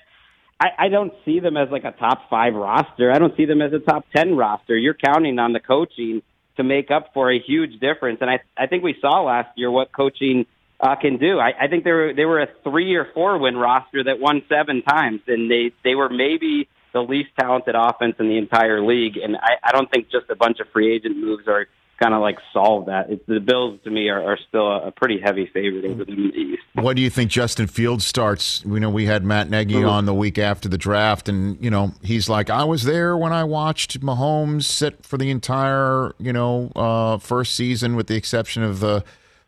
I, 0.60 0.70
I 0.78 0.90
don't 0.90 1.14
see 1.24 1.40
them 1.40 1.56
as 1.56 1.70
like 1.70 1.84
a 1.84 1.92
top 1.92 2.30
five 2.30 2.56
roster. 2.56 3.12
I 3.12 3.20
don't 3.20 3.36
see 3.38 3.46
them 3.46 3.62
as 3.62 3.74
a 3.74 3.80
top 3.80 4.06
ten 4.16 4.36
roster. 4.36 4.76
You're 4.76 4.96
counting 4.96 5.38
on 5.38 5.54
the 5.54 5.60
coaching 5.60 6.24
to 6.56 6.64
make 6.64 6.90
up 6.90 7.14
for 7.14 7.32
a 7.32 7.40
huge 7.40 7.80
difference, 7.80 8.20
and 8.22 8.30
I 8.30 8.40
I 8.58 8.66
think 8.66 8.84
we 8.84 8.96
saw 9.00 9.22
last 9.22 9.50
year 9.56 9.70
what 9.70 9.92
coaching 9.92 10.48
uh, 10.80 10.96
can 10.96 11.18
do. 11.18 11.40
I, 11.40 11.54
I 11.62 11.68
think 11.68 11.84
they 11.84 11.92
were 11.92 12.14
they 12.16 12.26
were 12.26 12.42
a 12.42 12.48
three 12.64 12.96
or 12.96 13.08
four 13.14 13.38
win 13.38 13.56
roster 13.56 14.04
that 14.04 14.20
won 14.20 14.42
seven 14.50 14.82
times, 14.82 15.22
and 15.28 15.50
they 15.50 15.72
they 15.84 15.96
were 15.96 16.10
maybe 16.10 16.68
the 16.94 17.02
least 17.02 17.30
talented 17.40 17.76
offense 17.78 18.16
in 18.20 18.28
the 18.28 18.38
entire 18.38 18.82
league. 18.82 19.18
And 19.18 19.36
I, 19.38 19.58
I 19.64 19.72
don't 19.72 19.90
think 19.92 20.10
just 20.10 20.30
a 20.30 20.36
bunch 20.36 20.60
of 20.60 20.68
free 20.70 20.94
agent 20.96 21.18
moves 21.18 21.48
are 21.48 21.68
kind 21.98 22.14
of 22.14 22.22
like 22.22 22.38
solve 22.54 22.86
that. 22.86 23.10
It's, 23.10 23.24
the 23.28 23.40
Bills 23.40 23.80
to 23.84 23.90
me 23.90 24.10
are, 24.10 24.22
are 24.22 24.38
still 24.48 24.68
a, 24.68 24.88
a, 24.88 24.92
pretty 24.92 25.20
heavy 25.20 25.50
favorite 25.54 25.86
over 25.86 26.06
them 26.06 26.16
in 26.16 26.28
the 26.28 26.36
East. 26.36 26.64
What 26.74 26.96
do 26.96 27.02
you 27.02 27.10
think 27.10 27.32
Justin 27.32 27.68
Fields 27.68 28.06
starts? 28.06 28.64
You 28.66 28.80
know, 28.80 28.90
we 28.90 29.06
had 29.06 29.24
Matt 29.24 29.50
Nagy 29.50 29.76
mm-hmm. 29.76 29.90
on 29.90 30.06
the 30.06 30.14
week 30.14 30.38
after 30.38 30.70
the 30.70 30.78
draft, 30.78 31.28
and 31.28 31.64
you 31.64 31.70
know 31.70 31.94
he's 32.04 32.30
like, 32.30 32.50
I 32.50 32.64
was 32.64 32.84
there 32.84 33.18
when 33.18 33.34
I 33.34 33.44
watched 33.44 34.00
Mahomes 34.02 34.64
sit 34.64 35.06
for 35.06 35.18
the 35.18 35.30
entire 35.30 36.14
you 36.20 36.34
know 36.34 36.72
uh, 36.76 37.18
first 37.18 37.56
season, 37.56 37.96
with 37.96 38.08
the 38.08 38.16
exception 38.16 38.64
of 38.64 38.80
the 38.80 39.04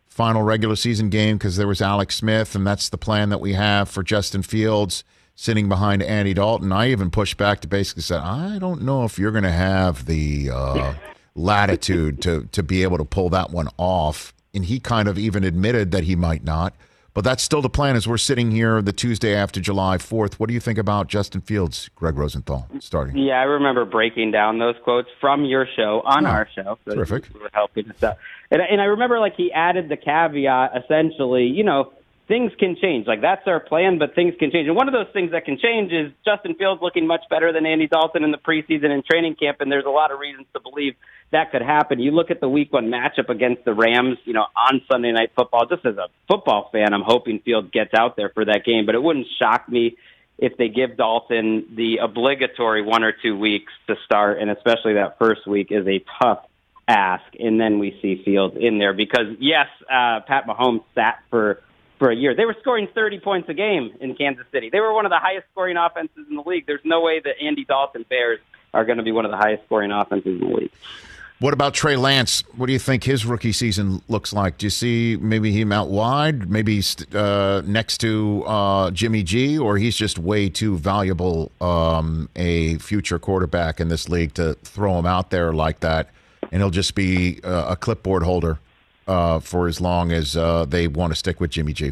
final 0.08 0.44
regular 0.44 0.76
season 0.76 1.10
game 1.10 1.38
because 1.38 1.56
there 1.56 1.68
was 1.68 1.82
Alex 1.82 2.16
Smith, 2.16 2.56
and 2.56 2.66
that's 2.66 2.90
the 2.90 2.98
plan 2.98 3.30
that 3.30 3.40
we 3.40 3.54
have 3.54 3.90
for 3.90 4.04
Justin 4.04 4.42
Fields 4.42 5.04
sitting 5.36 5.70
behind 5.70 6.04
Andy 6.04 6.34
Dalton. 6.34 6.74
I 6.74 6.90
even 6.90 7.10
pushed 7.10 7.38
back 7.38 7.62
to 7.62 7.68
basically 7.70 8.04
say, 8.04 8.18
I 8.18 8.58
don't 8.60 8.82
know 8.82 9.06
if 9.06 9.18
you're 9.18 9.32
going 9.32 9.46
to 9.46 9.52
have 9.52 10.06
the. 10.06 10.50
Uh, 10.50 10.94
latitude 11.40 12.22
to 12.24 12.48
to 12.52 12.64
be 12.64 12.84
able 12.84 12.98
to 12.98 13.06
pull 13.06 13.30
that 13.30 13.52
one 13.52 13.68
off. 13.78 14.34
And 14.54 14.66
he 14.66 14.80
kind 14.80 15.08
of 15.08 15.18
even 15.18 15.44
admitted 15.44 15.92
that 15.92 16.04
he 16.06 16.16
might 16.16 16.44
not. 16.44 16.74
But 17.16 17.24
that's 17.24 17.44
still 17.44 17.62
the 17.62 17.70
plan 17.70 17.96
as 17.96 18.08
we're 18.08 18.18
sitting 18.18 18.52
here 18.52 18.82
the 18.82 18.94
Tuesday 18.94 19.36
after 19.36 19.60
July 19.60 19.98
4th. 19.98 20.36
What 20.36 20.48
do 20.48 20.54
you 20.54 20.60
think 20.60 20.78
about 20.78 21.08
Justin 21.08 21.42
Fields, 21.42 21.90
Greg 21.96 22.16
Rosenthal, 22.18 22.68
starting? 22.80 23.18
Yeah, 23.18 23.40
I 23.42 23.44
remember 23.44 23.84
breaking 23.84 24.32
down 24.32 24.60
those 24.60 24.76
quotes 24.84 25.10
from 25.20 25.44
your 25.44 25.68
show 25.76 26.02
on 26.06 26.26
Oh, 26.26 26.30
our 26.30 26.48
show. 26.56 26.78
So 26.86 26.94
terrific. 26.96 27.30
You 27.34 27.42
were 27.42 27.50
helping 27.52 27.90
us 27.90 28.02
out. 28.04 28.18
And, 28.52 28.62
and 28.62 28.80
I 28.80 28.86
remember 28.86 29.20
like 29.20 29.34
he 29.36 29.52
added 29.52 29.90
the 29.90 29.98
caveat 29.98 30.72
essentially, 30.84 31.46
you 31.46 31.64
know, 31.64 31.92
things 32.30 32.54
can 32.60 32.78
change. 32.80 33.08
Like 33.08 33.22
that's 33.22 33.46
our 33.48 33.60
plan, 33.60 33.98
but 33.98 34.16
things 34.16 34.36
can 34.40 34.52
change. 34.52 34.68
And 34.68 34.78
one 34.78 34.88
of 34.88 34.94
those 34.94 35.12
things 35.12 35.32
that 35.32 35.44
can 35.44 35.58
change 35.58 35.92
is 35.92 36.14
Justin 36.24 36.54
Fields 36.54 36.82
looking 36.82 37.08
much 37.08 37.24
better 37.30 37.52
than 37.52 37.66
Andy 37.66 37.88
Dalton 37.88 38.24
in 38.24 38.32
the 38.32 38.38
preseason 38.38 38.92
and 38.92 39.04
training 39.04 39.36
camp. 39.36 39.58
And 39.60 39.70
there's 39.70 39.86
a 39.86 39.90
lot 39.90 40.12
of 40.12 40.20
reasons 40.20 40.46
to 40.54 40.62
believe 40.62 40.96
that 41.32 41.52
could 41.52 41.64
happen. 41.64 42.00
You 42.00 42.12
look 42.12 42.32
at 42.32 42.40
the 42.40 42.48
week 42.48 42.72
one 42.72 42.86
matchup 42.86 43.30
against 43.30 43.66
the 43.66 43.74
Rams, 43.74 44.20
you 44.26 44.34
know, 44.34 44.46
on 44.56 44.82
Sunday 44.90 45.12
night 45.12 45.32
football, 45.36 45.66
just 45.66 45.86
as 45.86 45.98
a 45.98 46.08
football 46.28 46.70
fan, 46.72 46.94
I'm 46.94 47.04
hoping 47.04 47.40
Fields 47.40 47.70
gets 47.74 47.94
out 47.96 48.16
there 48.16 48.30
for 48.30 48.46
that 48.46 48.64
game, 48.64 48.86
but 48.86 48.96
it 48.96 49.02
wouldn't 49.04 49.28
shock 49.42 49.68
me 49.68 49.98
if 50.38 50.56
they 50.56 50.70
give 50.70 50.96
Dalton 50.96 51.66
the 51.76 51.98
obligatory 51.98 52.84
one 52.84 53.04
or 53.04 53.12
two 53.12 53.38
weeks 53.38 53.74
to 53.88 53.96
start, 54.06 54.40
and 54.40 54.50
especially 54.50 54.94
that 54.94 55.18
first 55.20 55.46
week 55.46 55.68
is 55.72 55.86
a 55.86 56.04
tough 56.22 56.46
ask, 56.88 57.26
and 57.40 57.60
then 57.60 57.80
we 57.80 57.98
see 58.02 58.22
Fields 58.24 58.56
in 58.60 58.78
there 58.80 58.94
because 58.94 59.36
yes, 59.40 59.68
uh, 59.84 60.22
Pat 60.22 60.48
Mahomes 60.48 60.84
sat 60.96 61.20
for 61.30 61.62
for 62.00 62.10
a 62.10 62.16
year. 62.16 62.34
They 62.34 62.46
were 62.46 62.56
scoring 62.62 62.88
30 62.96 63.20
points 63.20 63.50
a 63.50 63.54
game 63.54 63.94
in 64.00 64.16
Kansas 64.16 64.46
City. 64.52 64.70
They 64.72 64.80
were 64.80 64.94
one 64.94 65.06
of 65.06 65.12
the 65.12 65.20
highest 65.20 65.48
scoring 65.52 65.78
offenses 65.78 66.26
in 66.30 66.36
the 66.36 66.42
league. 66.42 66.66
There's 66.66 66.82
no 66.84 67.02
way 67.02 67.20
that 67.20 67.36
Andy 67.42 67.66
Dalton 67.66 68.06
Bears 68.10 68.40
are 68.74 68.86
going 68.86 68.98
to 68.98 69.04
be 69.04 69.12
one 69.12 69.26
of 69.26 69.32
the 69.32 69.38
highest 69.38 69.66
scoring 69.66 69.92
offenses 69.92 70.42
in 70.42 70.50
the 70.50 70.56
league. 70.56 70.72
What 71.40 71.54
about 71.54 71.74
Trey 71.74 71.96
Lance? 71.96 72.44
What 72.58 72.66
do 72.66 72.74
you 72.74 72.80
think 72.80 73.06
his 73.06 73.26
rookie 73.26 73.54
season 73.54 74.02
looks 74.10 74.34
like? 74.34 74.58
Do 74.58 74.66
you 74.66 74.70
see 74.70 75.18
maybe 75.22 75.54
him 75.54 75.72
out 75.72 75.90
wide, 75.90 76.50
maybe 76.50 76.84
uh, 77.14 77.62
next 77.66 78.00
to 78.00 78.44
uh, 78.46 78.92
Jimmy 78.92 79.24
G, 79.24 79.58
or 79.58 79.78
he's 79.78 79.96
just 79.96 80.20
way 80.20 80.50
too 80.50 80.78
valuable 80.78 81.54
um, 81.62 82.28
a 82.36 82.78
future 82.80 83.20
quarterback 83.20 83.80
in 83.80 83.88
this 83.88 84.10
league 84.10 84.34
to 84.34 84.56
throw 84.66 85.00
him 85.00 85.06
out 85.06 85.30
there 85.30 85.54
like 85.54 85.80
that, 85.80 86.10
and 86.52 86.62
he'll 86.62 86.72
just 86.72 86.94
be 86.94 87.40
uh, 87.46 87.68
a 87.70 87.78
clipboard 87.78 88.24
holder 88.24 88.60
uh, 89.10 89.40
for 89.40 89.68
as 89.68 89.82
long 89.82 90.12
as 90.12 90.38
uh, 90.38 90.66
they 90.66 90.88
want 90.88 91.12
to 91.12 91.16
stick 91.16 91.40
with 91.40 91.50
Jimmy 91.50 91.74
G. 91.74 91.92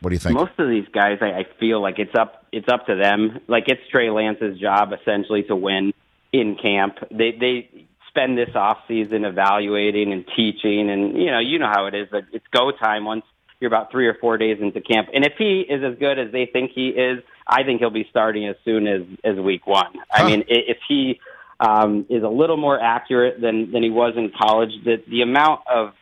What 0.00 0.10
do 0.10 0.14
you 0.14 0.18
think? 0.18 0.34
Most 0.34 0.52
of 0.58 0.68
these 0.68 0.86
guys, 0.92 1.18
I, 1.20 1.40
I 1.40 1.46
feel 1.58 1.80
like 1.80 1.98
it's 1.98 2.14
up 2.14 2.46
it's 2.52 2.68
up 2.68 2.86
to 2.86 2.94
them. 2.94 3.40
Like 3.48 3.64
it's 3.66 3.80
Trey 3.90 4.10
Lance's 4.10 4.58
job 4.58 4.92
essentially 4.92 5.42
to 5.44 5.56
win 5.56 5.92
in 6.32 6.56
camp. 6.60 6.98
They 7.10 7.32
they 7.32 7.86
spend 8.08 8.36
this 8.36 8.54
off 8.54 8.78
season 8.86 9.24
evaluating 9.24 10.12
and 10.12 10.24
teaching, 10.36 10.90
and 10.90 11.16
you 11.16 11.30
know 11.30 11.38
you 11.38 11.58
know 11.58 11.70
how 11.72 11.86
it 11.86 11.94
is. 11.94 12.08
That 12.12 12.24
it's 12.32 12.46
go 12.52 12.70
time 12.72 13.04
once 13.06 13.24
you're 13.60 13.68
about 13.68 13.90
three 13.90 14.06
or 14.06 14.14
four 14.20 14.36
days 14.36 14.58
into 14.60 14.80
camp. 14.80 15.08
And 15.14 15.24
if 15.24 15.34
he 15.38 15.60
is 15.60 15.82
as 15.82 15.98
good 15.98 16.18
as 16.18 16.30
they 16.32 16.46
think 16.46 16.72
he 16.74 16.88
is, 16.88 17.22
I 17.46 17.62
think 17.62 17.80
he'll 17.80 17.90
be 17.90 18.06
starting 18.10 18.46
as 18.48 18.56
soon 18.64 18.86
as 18.86 19.02
as 19.24 19.36
week 19.36 19.66
one. 19.66 19.92
I 20.12 20.26
mean, 20.26 20.44
if 20.48 20.78
he 20.88 21.20
um, 21.60 22.06
is 22.10 22.22
a 22.22 22.28
little 22.28 22.58
more 22.58 22.78
accurate 22.78 23.40
than 23.40 23.70
than 23.72 23.82
he 23.82 23.90
was 23.90 24.14
in 24.16 24.30
college, 24.38 24.72
the 24.84 25.02
the 25.08 25.22
amount 25.22 25.60
of 25.72 25.94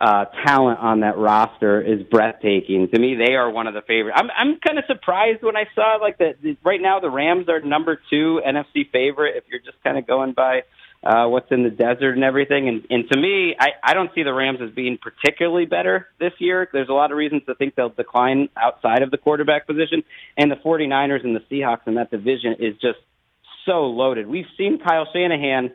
uh, 0.00 0.24
talent 0.46 0.78
on 0.78 1.00
that 1.00 1.18
roster 1.18 1.80
is 1.80 2.02
breathtaking. 2.04 2.88
To 2.92 2.98
me, 2.98 3.16
they 3.16 3.34
are 3.34 3.50
one 3.50 3.66
of 3.66 3.74
the 3.74 3.82
favorites. 3.82 4.16
I'm 4.18 4.30
I'm 4.30 4.58
kind 4.58 4.78
of 4.78 4.84
surprised 4.86 5.42
when 5.42 5.56
I 5.56 5.64
saw 5.74 5.98
like 6.00 6.16
the 6.16 6.56
right 6.64 6.80
now 6.80 7.00
the 7.00 7.10
Rams 7.10 7.48
are 7.50 7.60
number 7.60 8.00
two 8.08 8.40
NFC 8.46 8.90
favorite. 8.90 9.36
If 9.36 9.44
you're 9.50 9.60
just 9.60 9.82
kind 9.84 9.98
of 9.98 10.06
going 10.06 10.32
by 10.32 10.62
uh, 11.04 11.26
what's 11.28 11.50
in 11.50 11.64
the 11.64 11.70
desert 11.70 12.14
and 12.14 12.24
everything, 12.24 12.68
and 12.68 12.86
and 12.88 13.10
to 13.10 13.20
me, 13.20 13.54
I 13.60 13.68
I 13.82 13.92
don't 13.92 14.10
see 14.14 14.22
the 14.22 14.32
Rams 14.32 14.60
as 14.62 14.70
being 14.70 14.96
particularly 14.96 15.66
better 15.66 16.08
this 16.18 16.32
year. 16.38 16.66
There's 16.72 16.88
a 16.88 16.94
lot 16.94 17.10
of 17.10 17.18
reasons 17.18 17.42
to 17.44 17.54
think 17.54 17.74
they'll 17.74 17.90
decline 17.90 18.48
outside 18.56 19.02
of 19.02 19.10
the 19.10 19.18
quarterback 19.18 19.66
position, 19.66 20.02
and 20.38 20.50
the 20.50 20.56
49ers 20.56 21.24
and 21.24 21.36
the 21.36 21.42
Seahawks 21.50 21.86
in 21.86 21.96
that 21.96 22.10
division 22.10 22.56
is 22.58 22.74
just 22.80 22.98
so 23.66 23.84
loaded. 23.84 24.26
We've 24.26 24.48
seen 24.56 24.78
Kyle 24.78 25.06
Shanahan 25.12 25.72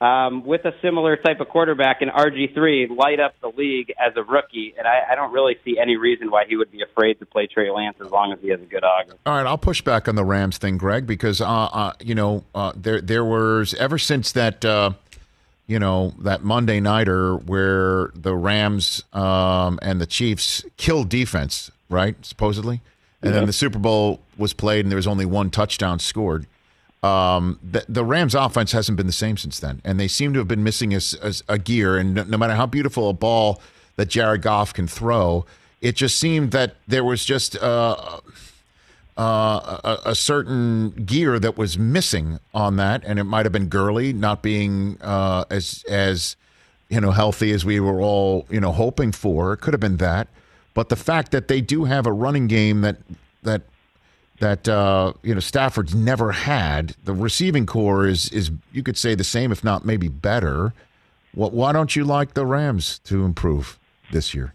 um, 0.00 0.44
with 0.44 0.64
a 0.64 0.72
similar 0.80 1.16
type 1.16 1.40
of 1.40 1.48
quarterback 1.48 2.02
in 2.02 2.08
RG3 2.08 2.96
light 2.96 3.18
up 3.18 3.34
the 3.40 3.48
league 3.48 3.92
as 3.98 4.16
a 4.16 4.22
rookie, 4.22 4.74
and 4.78 4.86
I, 4.86 5.00
I 5.10 5.14
don't 5.16 5.32
really 5.32 5.56
see 5.64 5.78
any 5.78 5.96
reason 5.96 6.30
why 6.30 6.44
he 6.46 6.56
would 6.56 6.70
be 6.70 6.82
afraid 6.82 7.18
to 7.18 7.26
play 7.26 7.48
Trey 7.48 7.70
Lance 7.70 7.96
as 8.00 8.10
long 8.10 8.32
as 8.32 8.38
he 8.40 8.48
has 8.50 8.60
a 8.60 8.66
good 8.66 8.84
auger. 8.84 9.14
All 9.26 9.34
right, 9.36 9.46
I'll 9.46 9.58
push 9.58 9.82
back 9.82 10.06
on 10.06 10.14
the 10.14 10.24
Rams 10.24 10.58
thing, 10.58 10.78
Greg, 10.78 11.06
because 11.06 11.40
uh, 11.40 11.46
uh, 11.46 11.92
you 12.00 12.14
know 12.14 12.44
uh, 12.54 12.72
there 12.76 13.00
there 13.00 13.24
was 13.24 13.74
ever 13.74 13.98
since 13.98 14.32
that 14.32 14.64
uh, 14.64 14.92
you 15.66 15.80
know 15.80 16.14
that 16.20 16.44
Monday 16.44 16.78
nighter 16.78 17.36
where 17.36 18.12
the 18.14 18.36
Rams 18.36 19.02
um, 19.12 19.80
and 19.82 20.00
the 20.00 20.06
Chiefs 20.06 20.64
killed 20.76 21.08
defense, 21.08 21.72
right? 21.90 22.14
Supposedly, 22.24 22.80
and 23.20 23.34
then 23.34 23.46
the 23.46 23.52
Super 23.52 23.80
Bowl 23.80 24.20
was 24.36 24.52
played 24.52 24.84
and 24.84 24.92
there 24.92 24.96
was 24.96 25.08
only 25.08 25.26
one 25.26 25.50
touchdown 25.50 25.98
scored. 25.98 26.46
Um, 27.02 27.60
the, 27.62 27.84
the 27.88 28.04
Rams 28.04 28.34
offense 28.34 28.72
hasn't 28.72 28.96
been 28.96 29.06
the 29.06 29.12
same 29.12 29.36
since 29.36 29.60
then, 29.60 29.80
and 29.84 30.00
they 30.00 30.08
seem 30.08 30.32
to 30.32 30.40
have 30.40 30.48
been 30.48 30.64
missing 30.64 30.98
a 31.48 31.58
gear. 31.58 31.96
And 31.96 32.14
no, 32.14 32.24
no 32.24 32.36
matter 32.36 32.54
how 32.54 32.66
beautiful 32.66 33.08
a 33.08 33.12
ball 33.12 33.60
that 33.96 34.06
Jared 34.06 34.42
Goff 34.42 34.74
can 34.74 34.88
throw, 34.88 35.46
it 35.80 35.94
just 35.94 36.18
seemed 36.18 36.50
that 36.50 36.74
there 36.88 37.04
was 37.04 37.24
just 37.24 37.56
uh, 37.56 38.20
uh, 39.16 39.78
a, 39.84 40.10
a 40.10 40.14
certain 40.14 40.90
gear 40.90 41.38
that 41.38 41.56
was 41.56 41.78
missing 41.78 42.40
on 42.52 42.76
that, 42.76 43.04
and 43.04 43.18
it 43.18 43.24
might 43.24 43.46
have 43.46 43.52
been 43.52 43.68
Gurley 43.68 44.12
not 44.12 44.42
being 44.42 44.98
uh, 45.00 45.44
as 45.50 45.84
as 45.88 46.36
you 46.88 47.00
know 47.00 47.12
healthy 47.12 47.52
as 47.52 47.64
we 47.64 47.78
were 47.78 48.00
all 48.00 48.46
you 48.50 48.60
know 48.60 48.72
hoping 48.72 49.12
for. 49.12 49.52
It 49.52 49.58
could 49.58 49.74
have 49.74 49.80
been 49.80 49.98
that, 49.98 50.28
but 50.74 50.88
the 50.88 50.96
fact 50.96 51.30
that 51.30 51.48
they 51.48 51.60
do 51.60 51.84
have 51.84 52.06
a 52.06 52.12
running 52.12 52.48
game 52.48 52.80
that 52.80 52.96
that 53.42 53.62
that 54.40 54.68
uh, 54.68 55.12
you 55.22 55.34
know 55.34 55.40
Stafford's 55.40 55.94
never 55.94 56.32
had. 56.32 56.94
The 57.04 57.12
receiving 57.12 57.66
corps 57.66 58.06
is 58.06 58.28
is 58.30 58.50
you 58.72 58.82
could 58.82 58.96
say 58.96 59.14
the 59.14 59.24
same, 59.24 59.52
if 59.52 59.64
not 59.64 59.84
maybe 59.84 60.08
better. 60.08 60.72
What? 61.34 61.52
Why 61.52 61.72
don't 61.72 61.94
you 61.94 62.04
like 62.04 62.34
the 62.34 62.46
Rams 62.46 62.98
to 63.00 63.24
improve 63.24 63.78
this 64.12 64.34
year? 64.34 64.54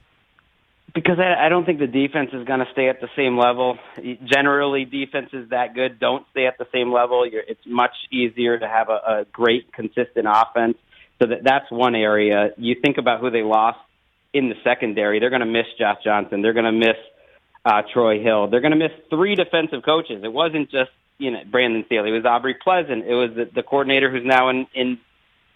Because 0.93 1.17
I, 1.17 1.47
I 1.47 1.49
don't 1.49 1.65
think 1.65 1.79
the 1.79 1.87
defense 1.87 2.29
is 2.33 2.45
going 2.45 2.59
to 2.59 2.67
stay 2.71 2.87
at 2.87 3.01
the 3.01 3.09
same 3.15 3.37
level. 3.37 3.79
Generally, 4.25 4.85
defenses 4.85 5.49
that 5.49 5.73
good 5.73 5.99
don't 5.99 6.25
stay 6.31 6.45
at 6.45 6.59
the 6.59 6.67
same 6.71 6.93
level. 6.93 7.27
You're, 7.27 7.41
it's 7.47 7.65
much 7.65 7.95
easier 8.11 8.59
to 8.59 8.67
have 8.67 8.89
a, 8.89 9.21
a 9.21 9.25
great, 9.31 9.73
consistent 9.73 10.27
offense. 10.29 10.77
So 11.19 11.27
that 11.27 11.43
that's 11.43 11.71
one 11.71 11.95
area. 11.95 12.51
You 12.57 12.75
think 12.81 12.97
about 12.97 13.21
who 13.21 13.31
they 13.31 13.41
lost 13.41 13.79
in 14.33 14.49
the 14.49 14.55
secondary. 14.63 15.19
They're 15.19 15.29
going 15.29 15.41
to 15.41 15.45
miss 15.45 15.67
Josh 15.77 15.97
Johnson. 16.03 16.41
They're 16.41 16.53
going 16.53 16.65
to 16.65 16.71
miss 16.71 16.97
uh, 17.65 17.81
Troy 17.93 18.21
Hill. 18.21 18.47
They're 18.47 18.61
going 18.61 18.71
to 18.71 18.77
miss 18.77 18.91
three 19.09 19.35
defensive 19.35 19.83
coaches. 19.83 20.21
It 20.23 20.31
wasn't 20.31 20.69
just 20.69 20.91
you 21.17 21.31
know 21.31 21.39
Brandon 21.49 21.83
Staley. 21.85 22.09
It 22.09 22.13
was 22.13 22.25
Aubrey 22.25 22.55
Pleasant. 22.61 23.05
It 23.05 23.13
was 23.13 23.31
the, 23.35 23.49
the 23.53 23.63
coordinator 23.63 24.11
who's 24.11 24.25
now 24.25 24.49
in 24.49 24.67
in 24.73 24.99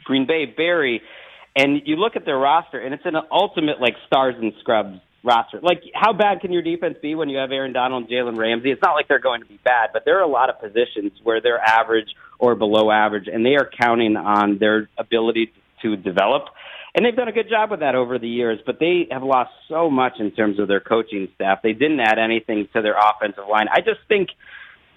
Green 0.03 0.26
Bay, 0.26 0.45
Barry. 0.45 1.01
And 1.55 1.82
you 1.86 1.95
look 1.95 2.16
at 2.16 2.24
their 2.24 2.38
roster, 2.38 2.80
and 2.80 2.93
it's 2.93 3.05
an 3.05 3.16
ultimate 3.32 3.82
like 3.82 3.95
stars 4.05 4.36
and 4.39 4.53
scrubs 4.60 4.99
roster. 5.24 5.60
Like, 5.62 5.84
how 5.93 6.14
bad 6.14 6.41
can 6.41 6.51
your 6.51 6.62
defense 6.62 6.97
be 7.01 7.16
when 7.16 7.30
you 7.30 7.38
have 7.38 7.51
Aaron 7.51 7.74
Donald 7.74 8.03
and 8.03 8.12
Jalen 8.12 8.38
Ramsey? 8.38 8.72
It's 8.72 8.82
not 8.82 8.93
like 8.93 9.08
they're 9.08 9.20
going 9.20 9.41
to 9.41 9.47
be 9.47 9.60
bad, 9.64 9.89
but 9.91 10.05
there 10.05 10.18
are 10.20 10.24
a 10.24 10.28
lot 10.28 10.49
of 10.49 10.60
positions 10.60 11.12
where 11.24 11.41
they're 11.41 11.60
average 11.60 12.10
or 12.39 12.55
below 12.55 12.91
average, 12.91 13.28
and 13.28 13.45
they 13.45 13.55
are 13.55 13.70
counting 13.80 14.16
on 14.16 14.60
their 14.60 14.89
ability 14.97 15.51
to 15.82 15.95
develop. 15.95 16.45
And 16.98 17.06
they've 17.06 17.16
done 17.16 17.28
a 17.28 17.32
good 17.32 17.48
job 17.48 17.70
with 17.70 17.82
that 17.82 17.93
over 17.93 18.18
the 18.18 18.28
years, 18.28 18.60
but 18.66 18.80
they 18.80 19.08
have 19.12 19.22
lost 19.22 19.52
so 19.70 19.88
much 19.88 20.14
in 20.20 20.32
terms 20.32 20.58
of 20.58 20.68
their 20.68 20.80
coaching 20.80 21.28
staff. 21.36 21.60
They 21.62 21.74
didn't 21.74 22.00
add 22.00 22.18
anything 22.18 22.68
to 22.74 22.82
their 22.82 22.95
offensive 22.98 23.43
line. 23.48 23.68
I 23.72 23.82
just 23.82 24.00
think 24.08 24.30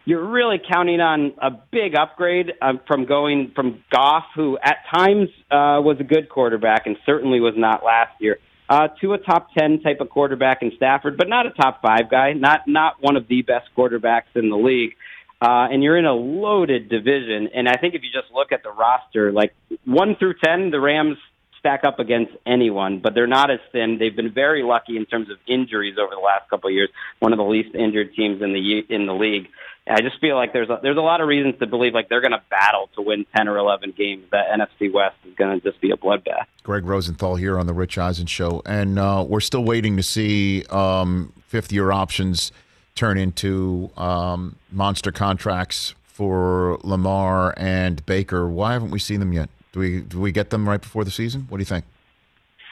you're 0.07 0.26
really 0.26 0.59
counting 0.66 1.01
on 1.01 1.34
a 1.42 1.51
big 1.51 1.94
upgrade 1.94 2.55
um, 2.62 2.80
from 2.86 3.05
going 3.05 3.53
from 3.55 3.84
Goff, 3.92 4.24
who 4.34 4.57
at 4.62 4.78
times 4.90 5.28
uh, 5.51 5.84
was 5.84 5.98
a 6.01 6.05
good 6.05 6.30
quarterback 6.30 6.86
and 6.86 6.96
certainly 7.05 7.38
was 7.38 7.53
not 7.55 7.84
last 7.84 8.18
year, 8.18 8.38
uh, 8.70 8.88
to 9.03 9.12
a 9.12 9.18
top 9.18 9.48
ten 9.53 9.82
type 9.82 10.01
of 10.01 10.09
quarterback 10.09 10.62
in 10.62 10.72
Stafford, 10.76 11.18
but 11.18 11.28
not 11.28 11.44
a 11.44 11.51
top 11.51 11.82
five 11.82 12.11
guy, 12.11 12.32
not 12.32 12.61
not 12.66 12.94
one 13.03 13.16
of 13.16 13.28
the 13.28 13.42
best 13.42 13.68
quarterbacks 13.76 14.34
in 14.34 14.48
the 14.48 14.57
league. 14.57 14.94
Uh, 15.42 15.68
and 15.70 15.82
you're 15.82 15.98
in 15.98 16.07
a 16.07 16.14
loaded 16.14 16.88
division, 16.88 17.51
and 17.55 17.68
I 17.68 17.76
think 17.76 17.94
if 17.94 18.03
you 18.03 18.09
just 18.11 18.32
look 18.32 18.53
at 18.53 18.62
the 18.62 18.70
roster, 18.70 19.32
like 19.32 19.55
one 19.84 20.16
through 20.18 20.34
ten, 20.42 20.70
the 20.70 20.80
Rams 20.80 21.18
stack 21.61 21.84
up 21.84 22.00
against 22.00 22.32
anyone, 22.44 22.98
but 22.98 23.14
they're 23.14 23.28
not 23.28 23.50
as 23.50 23.61
thin. 23.70 23.98
They've 23.98 24.14
been 24.14 24.32
very 24.32 24.64
lucky 24.64 24.96
in 24.96 25.06
terms 25.06 25.30
of 25.30 25.36
injuries 25.46 25.96
over 26.00 26.14
the 26.14 26.20
last 26.20 26.50
couple 26.50 26.68
of 26.68 26.74
years. 26.74 26.88
One 27.20 27.32
of 27.32 27.36
the 27.36 27.44
least 27.44 27.74
injured 27.74 28.14
teams 28.14 28.42
in 28.42 28.52
the 28.52 28.82
in 28.88 29.06
the 29.06 29.14
league. 29.14 29.48
And 29.86 29.96
I 29.96 30.00
just 30.06 30.20
feel 30.20 30.36
like 30.36 30.52
there's 30.52 30.68
a, 30.68 30.78
there's 30.82 30.96
a 30.96 31.02
lot 31.02 31.20
of 31.20 31.28
reasons 31.28 31.58
to 31.61 31.66
believe 31.66 31.94
like 31.94 32.08
they're 32.08 32.20
going 32.20 32.32
to 32.32 32.42
battle 32.50 32.90
to 32.96 33.02
win 33.02 33.24
10 33.36 33.48
or 33.48 33.56
11 33.56 33.94
games. 33.96 34.24
That 34.30 34.46
NFC 34.50 34.92
West 34.92 35.16
is 35.26 35.34
going 35.36 35.58
to 35.58 35.70
just 35.70 35.80
be 35.80 35.90
a 35.90 35.96
bloodbath. 35.96 36.44
Greg 36.62 36.84
Rosenthal 36.84 37.36
here 37.36 37.58
on 37.58 37.66
the 37.66 37.74
Rich 37.74 37.96
Eisen 37.98 38.26
Show, 38.26 38.62
and 38.66 38.98
uh, 38.98 39.24
we're 39.26 39.40
still 39.40 39.64
waiting 39.64 39.96
to 39.96 40.02
see 40.02 40.64
um, 40.70 41.32
fifth-year 41.46 41.92
options 41.92 42.52
turn 42.94 43.16
into 43.16 43.90
um, 43.96 44.56
monster 44.70 45.11
contracts 45.11 45.94
for 46.04 46.78
Lamar 46.82 47.54
and 47.56 48.04
Baker. 48.04 48.46
Why 48.46 48.74
haven't 48.74 48.90
we 48.90 48.98
seen 48.98 49.20
them 49.20 49.32
yet? 49.32 49.48
Do 49.72 49.80
we 49.80 50.00
do 50.00 50.20
we 50.20 50.32
get 50.32 50.50
them 50.50 50.68
right 50.68 50.80
before 50.80 51.04
the 51.04 51.10
season? 51.10 51.46
What 51.48 51.58
do 51.58 51.62
you 51.62 51.66
think? 51.66 51.84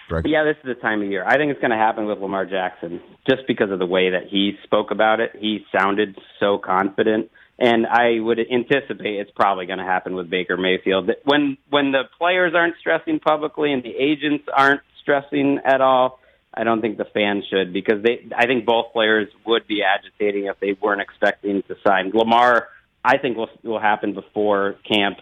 Greg? 0.09 0.27
Yeah, 0.27 0.45
this 0.45 0.57
is 0.57 0.77
the 0.77 0.81
time 0.81 1.03
of 1.03 1.09
year. 1.09 1.25
I 1.25 1.37
think 1.37 1.53
it's 1.53 1.61
going 1.61 1.71
to 1.71 1.77
happen 1.77 2.07
with 2.07 2.19
Lamar 2.19 2.47
Jackson 2.47 3.01
just 3.29 3.43
because 3.47 3.71
of 3.71 3.79
the 3.79 3.87
way 3.87 4.11
that 4.11 4.29
he 4.29 4.53
spoke 4.65 4.91
about 4.91 5.21
it. 5.21 5.33
He 5.39 5.67
sounded 5.77 6.19
so 6.41 6.59
confident. 6.59 7.31
And 7.59 7.87
I 7.87 8.21
would 8.21 8.39
anticipate 8.39 9.19
it's 9.19 9.33
probably 9.33 9.67
going 9.67 9.81
to 9.81 9.85
happen 9.85 10.15
with 10.15 10.31
Baker 10.31 10.57
Mayfield. 10.57 11.11
When 11.25 11.59
when 11.69 11.93
the 11.93 12.05
players 12.17 12.55
aren't 12.55 12.77
stressing 12.79 13.21
publicly 13.21 13.73
and 13.73 13.83
the 13.83 13.95
agents 13.97 14.45
aren't 14.53 14.81
stressing 15.03 15.59
at 15.65 15.81
all, 15.81 16.21
I 16.55 16.65
don't 16.65 16.81
think 16.81 16.99
the 16.99 17.05
fans 17.05 17.45
should 17.51 17.73
because 17.73 18.03
they. 18.03 18.29
I 18.37 18.47
think 18.47 18.65
both 18.65 18.93
players 18.93 19.29
would 19.45 19.67
be 19.67 19.83
agitating 19.83 20.47
if 20.47 20.61
they 20.61 20.77
weren't 20.81 21.01
expecting 21.01 21.63
to 21.65 21.77
sign 21.87 22.13
Lamar. 22.15 22.69
I 23.05 23.19
think 23.19 23.37
will 23.37 23.51
will 23.65 23.81
happen 23.81 24.15
before 24.15 24.77
camp. 24.89 25.19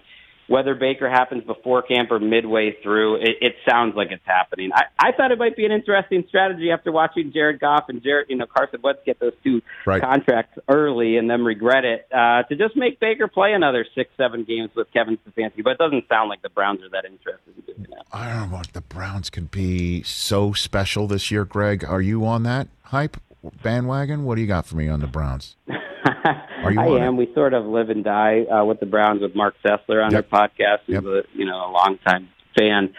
Whether 0.48 0.74
Baker 0.76 1.10
happens 1.10 1.42
before 1.44 1.82
camp 1.82 2.10
or 2.12 2.20
midway 2.20 2.76
through, 2.82 3.16
it, 3.16 3.36
it 3.40 3.54
sounds 3.68 3.96
like 3.96 4.12
it's 4.12 4.24
happening. 4.24 4.70
I, 4.72 4.84
I 4.98 5.12
thought 5.12 5.32
it 5.32 5.38
might 5.38 5.56
be 5.56 5.66
an 5.66 5.72
interesting 5.72 6.24
strategy 6.28 6.70
after 6.70 6.92
watching 6.92 7.32
Jared 7.32 7.58
Goff 7.60 7.84
and 7.88 8.02
Jared, 8.02 8.26
you 8.30 8.36
know, 8.36 8.46
Carson 8.46 8.80
Wentz 8.82 9.00
get 9.04 9.18
those 9.18 9.32
two 9.42 9.60
Right. 9.84 10.00
contracts 10.02 10.58
early 10.68 11.16
and 11.16 11.28
then 11.30 11.44
regret 11.44 11.84
it 11.84 12.06
uh, 12.12 12.42
to 12.44 12.56
just 12.56 12.76
make 12.76 12.98
Baker 13.00 13.28
play 13.28 13.52
another 13.52 13.86
six, 13.94 14.10
seven 14.16 14.44
games 14.44 14.70
with 14.74 14.86
Kevin 14.92 15.16
Stefanski. 15.18 15.62
But 15.62 15.70
it 15.72 15.78
doesn't 15.78 16.08
sound 16.08 16.28
like 16.28 16.42
the 16.42 16.48
Browns 16.48 16.82
are 16.82 16.88
that 16.90 17.04
interested 17.04 17.54
in 17.56 17.62
doing 17.74 17.86
that. 17.90 18.06
I 18.12 18.28
don't 18.32 18.50
know 18.50 18.56
what 18.56 18.72
the 18.72 18.80
Browns 18.80 19.30
could 19.30 19.50
be 19.50 20.02
so 20.02 20.52
special 20.52 21.06
this 21.06 21.30
year, 21.30 21.44
Greg. 21.44 21.84
Are 21.84 22.00
you 22.00 22.24
on 22.24 22.42
that 22.44 22.68
hype 22.82 23.16
bandwagon? 23.62 24.24
What 24.24 24.34
do 24.36 24.40
you 24.40 24.46
got 24.46 24.66
for 24.66 24.76
me 24.76 24.88
on 24.88 25.00
the 25.00 25.06
Browns? 25.06 25.56
Are 25.68 26.72
you 26.72 26.80
I 26.80 27.04
am. 27.06 27.16
We 27.16 27.32
sort 27.34 27.54
of 27.54 27.64
live 27.66 27.90
and 27.90 28.04
die 28.04 28.42
uh, 28.44 28.64
with 28.64 28.80
the 28.80 28.86
Browns 28.86 29.22
with 29.22 29.34
Mark 29.34 29.54
Sessler 29.64 30.04
on 30.04 30.10
Yep. 30.12 30.30
their 30.30 30.40
podcast. 30.40 30.78
He's 30.86 30.94
Yep. 30.94 31.04
a 31.04 31.22
you 31.34 31.44
know 31.44 31.68
a 31.68 31.70
longtime 31.70 32.28
fan. 32.58 32.94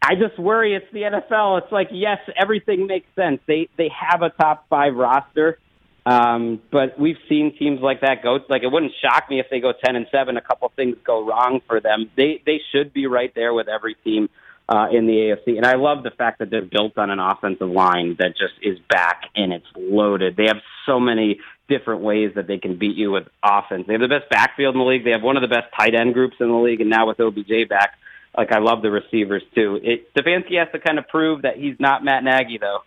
I 0.00 0.14
just 0.14 0.38
worry 0.38 0.74
it's 0.74 0.86
the 0.92 1.02
NFL. 1.02 1.62
It's 1.62 1.72
like 1.72 1.88
yes, 1.90 2.18
everything 2.36 2.86
makes 2.86 3.06
sense. 3.14 3.40
They 3.46 3.68
they 3.76 3.88
have 3.88 4.22
a 4.22 4.30
top 4.30 4.66
five 4.70 4.94
roster, 4.94 5.58
um, 6.06 6.60
but 6.70 6.98
we've 6.98 7.18
seen 7.28 7.54
teams 7.58 7.80
like 7.80 8.00
that 8.02 8.22
go. 8.22 8.38
Like 8.48 8.62
it 8.62 8.68
wouldn't 8.72 8.92
shock 9.02 9.28
me 9.28 9.40
if 9.40 9.46
they 9.50 9.60
go 9.60 9.72
ten 9.84 9.96
and 9.96 10.06
seven. 10.10 10.36
A 10.36 10.40
couple 10.42 10.70
things 10.76 10.96
go 11.04 11.26
wrong 11.26 11.60
for 11.66 11.80
them. 11.80 12.10
They 12.16 12.42
they 12.46 12.60
should 12.72 12.92
be 12.92 13.06
right 13.06 13.32
there 13.34 13.52
with 13.52 13.68
every 13.68 13.94
team 14.04 14.28
uh, 14.68 14.86
in 14.92 15.06
the 15.06 15.12
AFC. 15.12 15.56
And 15.56 15.64
I 15.64 15.76
love 15.76 16.02
the 16.02 16.10
fact 16.10 16.40
that 16.40 16.50
they're 16.50 16.62
built 16.62 16.98
on 16.98 17.10
an 17.10 17.18
offensive 17.18 17.68
line 17.68 18.16
that 18.18 18.36
just 18.36 18.54
is 18.62 18.78
back 18.90 19.22
and 19.34 19.52
it's 19.52 19.66
loaded. 19.76 20.36
They 20.36 20.46
have 20.46 20.58
so 20.84 21.00
many 21.00 21.40
different 21.68 22.02
ways 22.02 22.32
that 22.34 22.46
they 22.46 22.58
can 22.58 22.78
beat 22.78 22.96
you 22.96 23.10
with 23.10 23.24
offense. 23.42 23.84
They 23.86 23.94
have 23.94 24.00
the 24.02 24.08
best 24.08 24.28
backfield 24.30 24.74
in 24.74 24.80
the 24.80 24.86
league. 24.86 25.04
They 25.04 25.10
have 25.10 25.22
one 25.22 25.36
of 25.36 25.42
the 25.42 25.48
best 25.48 25.68
tight 25.78 25.94
end 25.94 26.14
groups 26.14 26.36
in 26.40 26.48
the 26.48 26.56
league. 26.56 26.80
And 26.80 26.90
now 26.90 27.06
with 27.06 27.20
OBJ 27.20 27.68
back, 27.68 27.98
like 28.36 28.52
I 28.52 28.58
love 28.58 28.82
the 28.82 28.90
receivers 28.90 29.42
too. 29.54 29.80
It, 29.82 30.12
Stefanski 30.14 30.58
has 30.58 30.68
to 30.72 30.78
kind 30.78 30.98
of 30.98 31.08
prove 31.08 31.42
that 31.42 31.56
he's 31.56 31.76
not 31.78 32.04
Matt 32.04 32.24
Nagy 32.24 32.58
though, 32.58 32.80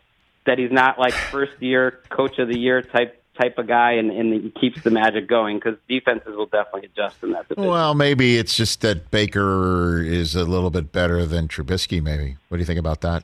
that 0.45 0.59
he's 0.59 0.71
not 0.71 0.99
like 0.99 1.13
first 1.13 1.53
year 1.59 1.99
coach 2.09 2.37
of 2.39 2.47
the 2.47 2.57
year 2.57 2.81
type 2.81 3.20
type 3.39 3.57
of 3.57 3.67
guy, 3.67 3.93
and, 3.93 4.11
and 4.11 4.33
he 4.33 4.49
keeps 4.51 4.81
the 4.83 4.91
magic 4.91 5.27
going 5.27 5.57
because 5.57 5.77
defenses 5.87 6.35
will 6.35 6.47
definitely 6.47 6.85
adjust 6.85 7.23
in 7.23 7.31
that 7.31 7.47
division. 7.47 7.69
Well, 7.69 7.93
maybe 7.93 8.37
it's 8.37 8.55
just 8.55 8.81
that 8.81 9.09
Baker 9.11 10.01
is 10.01 10.35
a 10.35 10.43
little 10.43 10.69
bit 10.69 10.91
better 10.91 11.25
than 11.25 11.47
Trubisky. 11.47 12.01
Maybe. 12.01 12.37
What 12.49 12.57
do 12.57 12.61
you 12.61 12.65
think 12.65 12.79
about 12.79 13.01
that? 13.01 13.23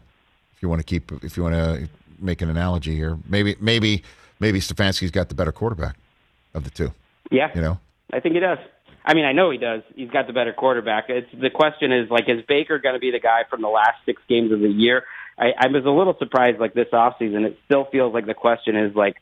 If 0.55 0.62
you 0.62 0.70
want 0.70 0.80
to 0.80 0.86
keep, 0.86 1.12
if 1.24 1.38
you 1.38 1.43
want 1.43 1.55
to 1.55 1.89
make 2.20 2.41
an 2.41 2.49
analogy 2.49 2.95
here, 2.95 3.18
maybe, 3.28 3.55
maybe, 3.60 4.03
maybe 4.39 4.60
Stefanski's 4.60 5.12
got 5.12 5.30
the 5.30 5.36
better 5.36 5.51
quarterback 5.51 5.97
of 6.53 6.64
the 6.64 6.70
two. 6.70 6.93
Yeah, 7.30 7.51
You 7.53 7.62
know, 7.62 7.80
I 8.12 8.20
think 8.20 8.36
he 8.36 8.39
does. 8.39 8.60
I 9.05 9.14
mean, 9.14 9.26
I 9.26 9.32
know 9.32 9.51
he 9.51 9.58
does. 9.58 9.84
He's 9.95 10.10
got 10.10 10.28
the 10.28 10.34
better 10.34 10.51
quarterback. 10.53 11.05
It's 11.10 11.30
the 11.34 11.49
question 11.49 11.91
is 11.91 12.10
like, 12.10 12.28
is 12.28 12.41
Baker 12.47 12.80
going 12.80 12.95
to 12.95 12.99
be 12.99 13.12
the 13.12 13.20
guy 13.20 13.43
from 13.49 13.62
the 13.62 13.70
last 13.70 13.97
six 14.05 14.22
games 14.28 14.51
of 14.51 14.60
the 14.60 14.70
year? 14.70 15.03
I, 15.38 15.53
I 15.58 15.68
was 15.68 15.86
a 15.86 15.89
little 15.89 16.16
surprised, 16.18 16.60
like 16.60 16.74
this 16.74 16.88
offseason. 16.91 17.45
It 17.45 17.58
still 17.66 17.86
feels 17.86 18.14
like 18.14 18.26
the 18.26 18.34
question 18.34 18.76
is 18.76 18.95
like, 18.95 19.18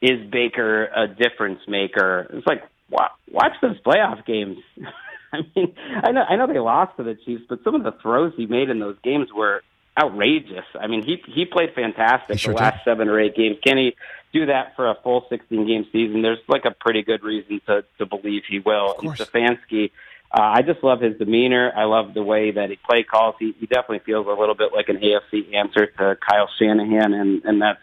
is 0.00 0.30
Baker 0.30 0.84
a 0.86 1.08
difference 1.08 1.60
maker? 1.66 2.28
It's 2.32 2.46
like, 2.46 2.62
wa- 2.90 3.10
watch 3.30 3.52
those 3.62 3.80
playoff 3.80 4.24
games. 4.26 4.58
I 5.32 5.38
mean, 5.54 5.74
I 6.02 6.10
know 6.10 6.22
I 6.22 6.36
know 6.36 6.46
they 6.46 6.58
lost 6.58 6.96
to 6.96 7.02
the 7.02 7.14
Chiefs, 7.14 7.42
but 7.48 7.62
some 7.62 7.74
of 7.74 7.82
the 7.82 7.92
throws 8.00 8.32
he 8.36 8.46
made 8.46 8.70
in 8.70 8.78
those 8.78 8.96
games 9.04 9.28
were 9.34 9.62
outrageous. 10.00 10.64
I 10.80 10.86
mean, 10.86 11.04
he 11.04 11.22
he 11.26 11.44
played 11.44 11.74
fantastic 11.74 12.36
He 12.36 12.38
sure 12.38 12.54
the 12.54 12.60
last 12.60 12.84
seven 12.84 13.08
or 13.08 13.20
eight 13.20 13.36
games. 13.36 13.58
Can 13.62 13.76
he 13.76 13.96
do 14.32 14.46
that 14.46 14.74
for 14.76 14.88
a 14.88 14.94
full 15.02 15.26
16 15.28 15.66
game 15.66 15.86
season? 15.92 16.22
There's 16.22 16.38
like 16.48 16.64
a 16.64 16.70
pretty 16.70 17.02
good 17.02 17.22
reason 17.22 17.60
to 17.66 17.84
to 17.98 18.06
believe 18.06 18.42
he 18.48 18.58
will. 18.58 18.96
And 18.98 19.10
Stefanski, 19.10 19.90
uh, 20.32 20.40
I 20.40 20.62
just 20.62 20.82
love 20.82 21.00
his 21.00 21.18
demeanor. 21.18 21.72
I 21.76 21.84
love 21.84 22.14
the 22.14 22.22
way 22.22 22.52
that 22.52 22.70
he 22.70 22.76
play 22.76 23.02
calls. 23.02 23.34
He, 23.38 23.54
he 23.58 23.66
definitely 23.66 24.00
feels 24.00 24.26
a 24.26 24.38
little 24.38 24.54
bit 24.54 24.72
like 24.74 24.88
an 24.88 24.98
AFC 24.98 25.54
answer 25.54 25.86
to 25.86 26.16
Kyle 26.16 26.48
Shanahan, 26.58 27.12
and 27.12 27.44
and 27.44 27.60
that's 27.60 27.80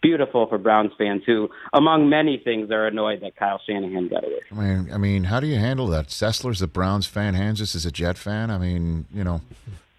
beautiful 0.00 0.46
for 0.46 0.58
Browns 0.58 0.92
fans 0.96 1.22
who, 1.26 1.48
among 1.72 2.08
many 2.08 2.38
things, 2.38 2.70
are 2.70 2.86
annoyed 2.86 3.20
that 3.22 3.36
Kyle 3.36 3.60
Shanahan 3.66 4.08
got 4.08 4.24
away. 4.24 4.40
I 4.50 4.54
mean, 4.54 4.92
I 4.92 4.98
mean, 4.98 5.24
how 5.24 5.40
do 5.40 5.46
you 5.46 5.56
handle 5.56 5.86
that? 5.88 6.08
Sessler's 6.08 6.62
a 6.62 6.66
Browns 6.66 7.06
fan. 7.06 7.34
Hanzus 7.34 7.74
is 7.74 7.84
a 7.86 7.90
Jet 7.90 8.18
fan. 8.18 8.50
I 8.50 8.58
mean, 8.58 9.06
you 9.12 9.24
know, 9.24 9.40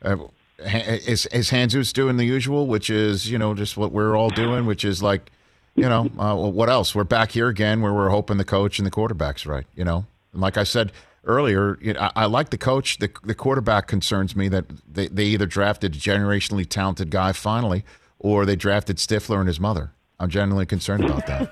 uh, 0.03 0.17
is 0.59 1.25
is 1.27 1.49
Hanzus 1.51 1.93
doing 1.93 2.17
the 2.17 2.25
usual, 2.25 2.67
which 2.67 2.89
is 2.89 3.29
you 3.29 3.37
know 3.37 3.53
just 3.53 3.77
what 3.77 3.91
we're 3.91 4.17
all 4.17 4.29
doing, 4.29 4.65
which 4.65 4.83
is 4.83 5.01
like, 5.01 5.31
you 5.75 5.87
know, 5.87 6.09
uh, 6.17 6.35
what 6.35 6.69
else? 6.69 6.93
We're 6.93 7.03
back 7.03 7.31
here 7.31 7.47
again, 7.47 7.81
where 7.81 7.93
we're 7.93 8.09
hoping 8.09 8.37
the 8.37 8.45
coach 8.45 8.79
and 8.79 8.85
the 8.85 8.91
quarterback's 8.91 9.45
right. 9.45 9.65
You 9.75 9.85
know, 9.85 10.05
and 10.33 10.41
like 10.41 10.57
I 10.57 10.63
said 10.63 10.91
earlier, 11.25 11.77
you 11.81 11.93
know, 11.93 12.01
I, 12.01 12.11
I 12.15 12.25
like 12.25 12.49
the 12.49 12.57
coach. 12.57 12.97
The 12.99 13.09
the 13.23 13.35
quarterback 13.35 13.87
concerns 13.87 14.35
me 14.35 14.47
that 14.49 14.65
they 14.91 15.07
they 15.07 15.25
either 15.25 15.45
drafted 15.45 15.95
a 15.95 15.97
generationally 15.97 16.67
talented 16.67 17.09
guy 17.09 17.31
finally, 17.31 17.85
or 18.19 18.45
they 18.45 18.55
drafted 18.55 18.97
Stifler 18.97 19.39
and 19.39 19.47
his 19.47 19.59
mother. 19.59 19.91
I'm 20.19 20.29
genuinely 20.29 20.65
concerned 20.65 21.05
about 21.05 21.25
that, 21.27 21.51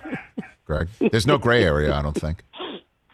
Greg. 0.66 0.90
There's 1.12 1.26
no 1.26 1.38
gray 1.38 1.64
area, 1.64 1.94
I 1.94 2.02
don't 2.02 2.14
think. 2.14 2.44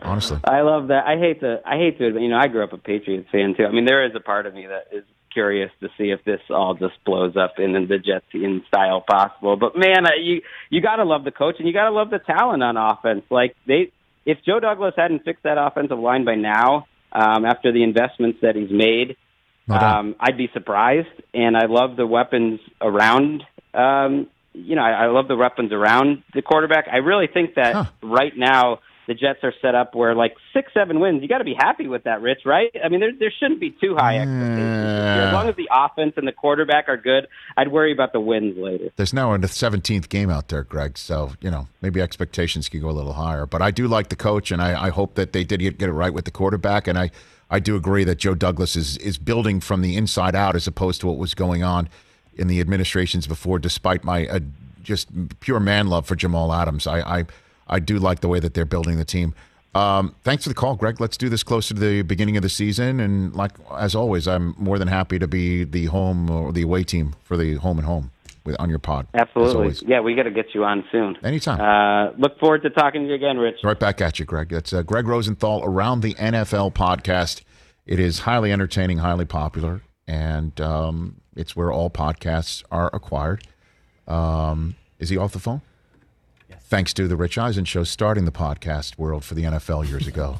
Honestly. 0.01 0.39
I 0.43 0.61
love 0.61 0.89
that. 0.89 1.05
I 1.05 1.17
hate 1.17 1.39
to. 1.39 1.61
I 1.65 1.77
hate 1.77 1.97
to. 1.99 2.19
You 2.19 2.27
know, 2.27 2.37
I 2.37 2.47
grew 2.47 2.63
up 2.63 2.73
a 2.73 2.77
Patriots 2.77 3.29
fan 3.31 3.55
too. 3.55 3.65
I 3.65 3.71
mean, 3.71 3.85
there 3.85 4.05
is 4.05 4.11
a 4.15 4.19
part 4.19 4.45
of 4.45 4.53
me 4.53 4.67
that 4.67 4.87
is 4.91 5.05
curious 5.33 5.71
to 5.79 5.89
see 5.97 6.11
if 6.11 6.23
this 6.25 6.41
all 6.49 6.75
just 6.75 6.93
blows 7.05 7.35
up 7.37 7.53
in 7.57 7.73
the 7.73 7.97
Jetsian 7.97 8.65
style 8.67 9.01
possible. 9.01 9.55
But 9.55 9.77
man, 9.77 10.05
you 10.21 10.41
you 10.69 10.81
got 10.81 10.97
to 10.97 11.05
love 11.05 11.23
the 11.23 11.31
coach 11.31 11.55
and 11.57 11.67
you 11.67 11.73
got 11.73 11.85
to 11.85 11.95
love 11.95 12.09
the 12.09 12.19
talent 12.19 12.61
on 12.63 12.75
offense. 12.75 13.23
Like 13.29 13.55
they, 13.65 13.91
if 14.25 14.39
Joe 14.45 14.59
Douglas 14.59 14.93
hadn't 14.97 15.23
fixed 15.23 15.43
that 15.43 15.57
offensive 15.57 15.99
line 15.99 16.25
by 16.25 16.35
now, 16.35 16.85
um, 17.13 17.45
after 17.45 17.71
the 17.71 17.83
investments 17.83 18.39
that 18.41 18.55
he's 18.55 18.71
made, 18.71 19.15
No 19.67 19.75
um, 19.75 20.15
I'd 20.19 20.37
be 20.37 20.49
surprised. 20.53 21.07
And 21.33 21.55
I 21.55 21.65
love 21.65 21.95
the 21.95 22.07
weapons 22.07 22.59
around. 22.81 23.43
Um, 23.73 24.27
you 24.53 24.75
know, 24.75 24.83
I, 24.83 25.05
I 25.05 25.05
love 25.07 25.27
the 25.27 25.35
weapons 25.35 25.71
around 25.71 26.23
the 26.33 26.41
quarterback. 26.41 26.87
I 26.91 26.97
really 26.97 27.27
think 27.27 27.55
that 27.55 27.91
right 28.03 28.33
now 28.35 28.79
the 29.07 29.13
Jets 29.13 29.39
are 29.43 29.53
set 29.61 29.75
up 29.75 29.95
where 29.95 30.15
like 30.15 30.35
six, 30.53 30.73
seven 30.73 30.99
wins. 30.99 31.21
You 31.21 31.27
got 31.27 31.39
to 31.39 31.43
be 31.43 31.55
happy 31.57 31.87
with 31.87 32.03
that, 32.03 32.21
Rich. 32.21 32.41
Right? 32.45 32.71
I 32.83 32.89
mean, 32.89 32.99
there 32.99 33.11
there 33.17 33.33
shouldn't 33.39 33.59
be 33.59 33.71
too 33.71 33.95
high 33.95 34.17
expectations. 34.17 34.93
As 35.03 35.33
long 35.33 35.49
as 35.49 35.55
the 35.55 35.69
offense 35.71 36.13
and 36.17 36.27
the 36.27 36.31
quarterback 36.31 36.87
are 36.87 36.97
good, 36.97 37.27
I'd 37.57 37.71
worry 37.71 37.91
about 37.91 38.13
the 38.13 38.19
wins 38.19 38.57
later. 38.57 38.89
There's 38.95 39.13
now 39.13 39.33
a 39.33 39.37
17th 39.37 40.09
game 40.09 40.29
out 40.29 40.47
there, 40.49 40.63
Greg. 40.63 40.97
So, 40.97 41.31
you 41.41 41.51
know, 41.51 41.67
maybe 41.81 42.01
expectations 42.01 42.69
could 42.69 42.81
go 42.81 42.89
a 42.89 42.91
little 42.91 43.13
higher. 43.13 43.45
But 43.45 43.61
I 43.61 43.71
do 43.71 43.87
like 43.87 44.09
the 44.09 44.15
coach, 44.15 44.51
and 44.51 44.61
I, 44.61 44.85
I 44.85 44.89
hope 44.89 45.15
that 45.15 45.33
they 45.33 45.43
did 45.43 45.59
get, 45.59 45.77
get 45.77 45.89
it 45.89 45.93
right 45.93 46.13
with 46.13 46.25
the 46.25 46.31
quarterback. 46.31 46.87
And 46.87 46.97
I, 46.97 47.11
I 47.49 47.59
do 47.59 47.75
agree 47.75 48.03
that 48.03 48.15
Joe 48.15 48.35
Douglas 48.35 48.75
is, 48.75 48.97
is 48.97 49.17
building 49.17 49.59
from 49.59 49.81
the 49.81 49.95
inside 49.95 50.35
out 50.35 50.55
as 50.55 50.67
opposed 50.67 51.01
to 51.01 51.07
what 51.07 51.17
was 51.17 51.33
going 51.33 51.63
on 51.63 51.89
in 52.35 52.47
the 52.47 52.59
administrations 52.59 53.27
before, 53.27 53.59
despite 53.59 54.03
my 54.03 54.27
uh, 54.27 54.39
just 54.81 55.09
pure 55.39 55.59
man 55.59 55.87
love 55.87 56.05
for 56.05 56.15
Jamal 56.15 56.51
Adams. 56.53 56.87
I, 56.87 57.19
I, 57.19 57.25
I 57.73 57.79
do 57.79 57.97
like 57.97 58.19
the 58.21 58.27
way 58.27 58.39
that 58.39 58.53
they're 58.53 58.65
building 58.65 58.97
the 58.97 59.05
team. 59.05 59.33
Um, 59.73 60.15
thanks 60.23 60.43
for 60.43 60.49
the 60.49 60.55
call, 60.55 60.75
Greg. 60.75 61.01
Let's 61.01 61.17
do 61.17 61.29
this 61.29 61.41
closer 61.41 61.73
to 61.73 61.79
the 61.79 62.03
beginning 62.03 62.37
of 62.37 62.43
the 62.43 62.49
season. 62.49 62.99
And 62.99 63.35
like 63.35 63.53
as 63.75 63.95
always, 63.95 64.27
I'm 64.27 64.53
more 64.59 64.77
than 64.77 64.87
happy 64.87 65.17
to 65.17 65.27
be 65.27 65.63
the 65.63 65.85
home 65.85 66.29
or 66.29 66.53
the 66.53 66.61
away 66.61 66.83
team 66.83 67.15
for 67.23 67.35
the 67.35 67.55
home 67.55 67.79
and 67.79 67.87
home 67.87 68.11
with 68.45 68.55
on 68.59 68.69
your 68.69 68.77
pod. 68.77 69.07
Absolutely. 69.15 69.87
Yeah, 69.87 70.01
we 70.01 70.13
got 70.13 70.23
to 70.23 70.31
get 70.31 70.53
you 70.53 70.63
on 70.63 70.83
soon. 70.91 71.17
Anytime. 71.23 71.59
Uh, 71.59 72.11
look 72.17 72.37
forward 72.39 72.61
to 72.61 72.69
talking 72.69 73.03
to 73.03 73.07
you 73.07 73.15
again, 73.15 73.37
Rich. 73.37 73.61
Right 73.63 73.79
back 73.79 73.99
at 74.01 74.19
you, 74.19 74.25
Greg. 74.25 74.49
That's 74.49 74.71
uh, 74.71 74.83
Greg 74.83 75.07
Rosenthal 75.07 75.63
around 75.63 76.01
the 76.01 76.13
NFL 76.13 76.73
podcast. 76.73 77.41
It 77.87 77.99
is 77.99 78.19
highly 78.19 78.51
entertaining, 78.51 78.99
highly 78.99 79.25
popular, 79.25 79.81
and 80.07 80.59
um, 80.61 81.21
it's 81.35 81.55
where 81.55 81.71
all 81.71 81.89
podcasts 81.89 82.63
are 82.69 82.91
acquired. 82.93 83.47
Um, 84.07 84.75
is 84.99 85.09
he 85.09 85.17
off 85.17 85.33
the 85.33 85.39
phone? 85.39 85.61
Thanks 86.73 86.91
to 86.95 87.07
the 87.07 87.15
Rich 87.15 87.37
Eisen 87.37 87.65
show 87.65 87.83
starting 87.83 88.25
the 88.25 88.31
podcast 88.31 88.97
world 88.97 89.23
for 89.23 89.35
the 89.35 89.43
NFL 89.43 89.87
years 89.87 90.07
ago. 90.07 90.39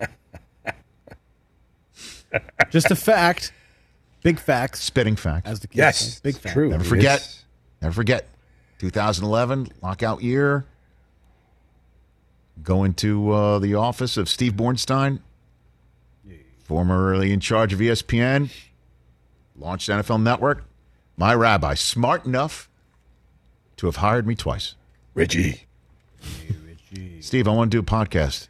Just 2.70 2.90
a 2.90 2.96
fact. 2.96 3.52
Big 4.24 4.40
fact. 4.40 4.76
Spitting 4.78 5.14
fact. 5.14 5.46
As 5.46 5.60
the 5.60 5.68
kids 5.68 5.78
Yes, 5.78 6.14
say. 6.14 6.20
Big 6.24 6.34
it's 6.34 6.42
fact. 6.42 6.54
true. 6.54 6.70
Never 6.70 6.82
forget. 6.82 7.20
is. 7.20 7.44
Never 7.80 7.94
forget. 7.94 8.26
2011 8.80 9.68
lockout 9.80 10.24
year. 10.24 10.64
Going 12.64 12.92
to 12.94 13.30
uh, 13.30 13.58
the 13.60 13.76
office 13.76 14.16
of 14.16 14.28
Steve 14.28 14.54
Bornstein, 14.54 15.20
formerly 16.64 17.32
in 17.32 17.38
charge 17.38 17.72
of 17.72 17.78
ESPN. 17.78 18.50
launched 19.56 19.88
NFL 19.88 20.20
Network. 20.20 20.64
My 21.16 21.32
rabbi, 21.32 21.74
smart 21.74 22.26
enough 22.26 22.68
to 23.76 23.86
have 23.86 23.96
hired 23.96 24.26
me 24.26 24.34
twice. 24.34 24.74
Richie. 25.16 25.62
Steve, 27.20 27.48
I 27.48 27.50
want 27.50 27.70
to 27.70 27.76
do 27.76 27.80
a 27.80 27.82
podcast. 27.82 28.48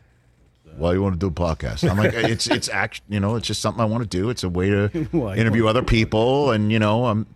Why 0.77 0.93
you 0.95 1.01
want 1.03 1.15
to 1.15 1.19
do 1.19 1.29
a 1.29 1.31
podcast? 1.31 1.89
I'm 1.89 1.97
like, 1.97 2.13
it's 2.15 2.49
it's 2.49 2.69
act, 2.69 3.01
you 3.09 3.21
know, 3.21 3.37
it's 3.37 3.47
just 3.47 3.63
something 3.63 3.81
I 3.81 3.87
want 3.87 4.03
to 4.03 4.09
do. 4.09 4.29
It's 4.29 4.43
a 4.43 4.49
way 4.49 4.69
to 4.71 4.89
Why 5.13 5.35
you 5.37 5.41
interview 5.41 5.69
other 5.69 5.83
people, 5.85 6.51
and 6.51 6.71
you 6.73 6.79
know, 6.81 7.07
um, 7.07 7.27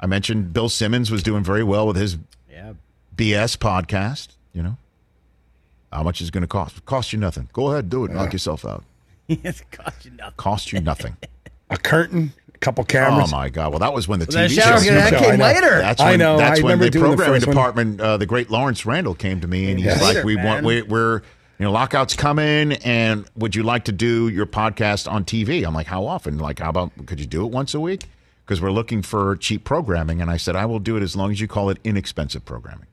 I 0.00 0.06
mentioned 0.06 0.52
Bill 0.54 0.70
Simmons 0.70 1.10
was 1.10 1.22
doing 1.22 1.44
very 1.44 1.62
well 1.62 1.86
with 1.86 1.96
his 1.96 2.16
Yeah. 2.50 2.72
BS 3.16 3.56
podcast. 3.58 4.28
You 4.54 4.62
know, 4.62 4.76
how 5.92 6.02
much 6.02 6.22
is 6.22 6.28
it 6.28 6.32
going 6.32 6.40
to 6.42 6.48
cost? 6.48 6.84
Cost 6.86 7.12
you 7.12 7.18
nothing. 7.18 7.50
Go 7.52 7.70
ahead, 7.70 7.90
do 7.90 8.04
it. 8.06 8.10
Knock 8.10 8.32
yourself 8.32 8.64
out. 8.64 8.82
it's 9.28 9.62
cost 9.70 10.06
you 10.06 10.10
nothing. 10.12 10.34
Cost 10.38 10.72
you 10.72 10.80
nothing. 10.80 11.16
A 11.68 11.76
curtain, 11.76 12.32
a 12.38 12.39
couple 12.60 12.84
cameras. 12.84 13.32
Oh 13.32 13.36
my 13.36 13.48
god! 13.48 13.70
Well, 13.70 13.78
that 13.80 13.92
was 13.92 14.06
when 14.06 14.18
the 14.20 14.26
Well, 14.28 14.46
TV 14.48 14.60
shower- 14.60 14.78
show. 14.82 14.94
that 14.94 15.14
came 15.14 15.38
know. 15.38 15.44
later. 15.44 15.78
That's 15.78 16.00
I 16.00 16.10
when, 16.10 16.18
know. 16.18 16.36
That's 16.36 16.60
I 16.60 16.62
when 16.62 16.78
the 16.78 16.90
doing 16.90 17.10
the 17.10 17.16
programming 17.16 17.40
department, 17.40 18.00
uh, 18.00 18.16
the 18.16 18.26
great 18.26 18.50
Lawrence 18.50 18.84
Randall, 18.86 19.14
came 19.14 19.40
to 19.40 19.48
me 19.48 19.70
and 19.70 19.78
he's 19.78 19.86
Yeah. 19.86 19.92
like, 19.94 20.02
Later, 20.16 20.24
"We 20.24 20.36
man. 20.36 20.44
want, 20.46 20.64
we, 20.66 20.82
we're, 20.82 21.16
you 21.58 21.64
know, 21.64 21.72
lockouts 21.72 22.14
coming, 22.14 22.72
and 22.74 23.24
would 23.36 23.54
you 23.54 23.62
like 23.62 23.84
to 23.84 23.92
do 23.92 24.28
your 24.28 24.46
podcast 24.46 25.10
on 25.10 25.24
TV?" 25.24 25.64
I'm 25.66 25.74
like, 25.74 25.86
"How 25.86 26.06
often? 26.06 26.38
Like, 26.38 26.58
how 26.58 26.70
about 26.70 26.92
could 27.06 27.18
you 27.20 27.26
do 27.26 27.44
it 27.46 27.50
once 27.52 27.72
a 27.74 27.80
week? 27.80 28.04
Because 28.44 28.60
we're 28.60 28.72
looking 28.72 29.02
for 29.02 29.36
cheap 29.36 29.64
programming." 29.64 30.20
And 30.20 30.30
I 30.30 30.36
said, 30.36 30.54
"I 30.56 30.66
will 30.66 30.80
do 30.80 30.96
it 30.96 31.02
as 31.02 31.16
long 31.16 31.30
as 31.30 31.40
you 31.40 31.48
call 31.48 31.70
it 31.70 31.78
inexpensive 31.84 32.44
programming." 32.44 32.86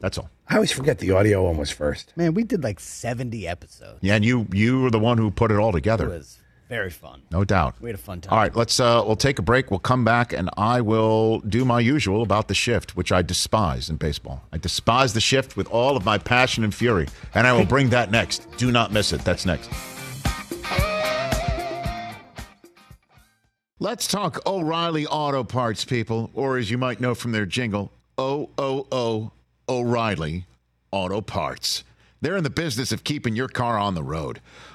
That's 0.00 0.16
all. 0.18 0.30
I 0.48 0.54
always 0.54 0.72
forget 0.72 0.98
the 0.98 1.12
audio 1.12 1.44
one 1.44 1.58
was 1.58 1.70
first. 1.70 2.12
Man, 2.16 2.34
we 2.34 2.42
did 2.42 2.64
like 2.64 2.80
70 2.80 3.46
episodes. 3.46 3.98
Yeah, 4.00 4.14
and 4.16 4.24
you 4.24 4.46
you 4.52 4.80
were 4.82 4.90
the 4.90 4.98
one 4.98 5.18
who 5.18 5.30
put 5.30 5.50
it 5.52 5.58
all 5.58 5.68
It 5.70 5.72
together. 5.74 6.08
was 6.08 6.38
very 6.70 6.88
fun. 6.88 7.20
No 7.32 7.44
doubt. 7.44 7.74
We 7.80 7.90
had 7.90 7.96
a 7.96 8.02
fun 8.02 8.20
time. 8.20 8.32
All 8.32 8.38
right, 8.38 8.54
let's 8.54 8.78
uh 8.78 9.02
we'll 9.04 9.16
take 9.16 9.40
a 9.40 9.42
break. 9.42 9.70
We'll 9.72 9.80
come 9.80 10.04
back 10.04 10.32
and 10.32 10.48
I 10.56 10.80
will 10.80 11.40
do 11.40 11.64
my 11.64 11.80
usual 11.80 12.22
about 12.22 12.46
the 12.46 12.54
shift, 12.54 12.96
which 12.96 13.10
I 13.10 13.22
despise 13.22 13.90
in 13.90 13.96
baseball. 13.96 14.44
I 14.52 14.58
despise 14.58 15.12
the 15.12 15.20
shift 15.20 15.56
with 15.56 15.66
all 15.66 15.96
of 15.96 16.04
my 16.04 16.16
passion 16.16 16.62
and 16.62 16.72
fury, 16.72 17.08
and 17.34 17.46
I 17.46 17.52
will 17.52 17.66
bring 17.66 17.90
that 17.90 18.12
next. 18.12 18.46
Do 18.56 18.70
not 18.70 18.92
miss 18.92 19.12
it. 19.12 19.22
That's 19.22 19.44
next. 19.44 19.68
Let's 23.80 24.06
talk 24.06 24.46
O'Reilly 24.46 25.06
Auto 25.06 25.42
Parts, 25.42 25.84
people, 25.84 26.30
or 26.34 26.56
as 26.56 26.70
you 26.70 26.78
might 26.78 27.00
know 27.00 27.14
from 27.14 27.32
their 27.32 27.46
jingle, 27.46 27.90
O 28.16 28.50
O 28.58 28.86
O 28.92 29.32
O'Reilly 29.68 30.46
Auto 30.92 31.20
Parts. 31.20 31.82
They're 32.20 32.36
in 32.36 32.44
the 32.44 32.50
business 32.50 32.92
of 32.92 33.02
keeping 33.02 33.34
your 33.34 33.48
car 33.48 33.78
on 33.78 33.94
the 33.94 34.02
road. 34.02 34.40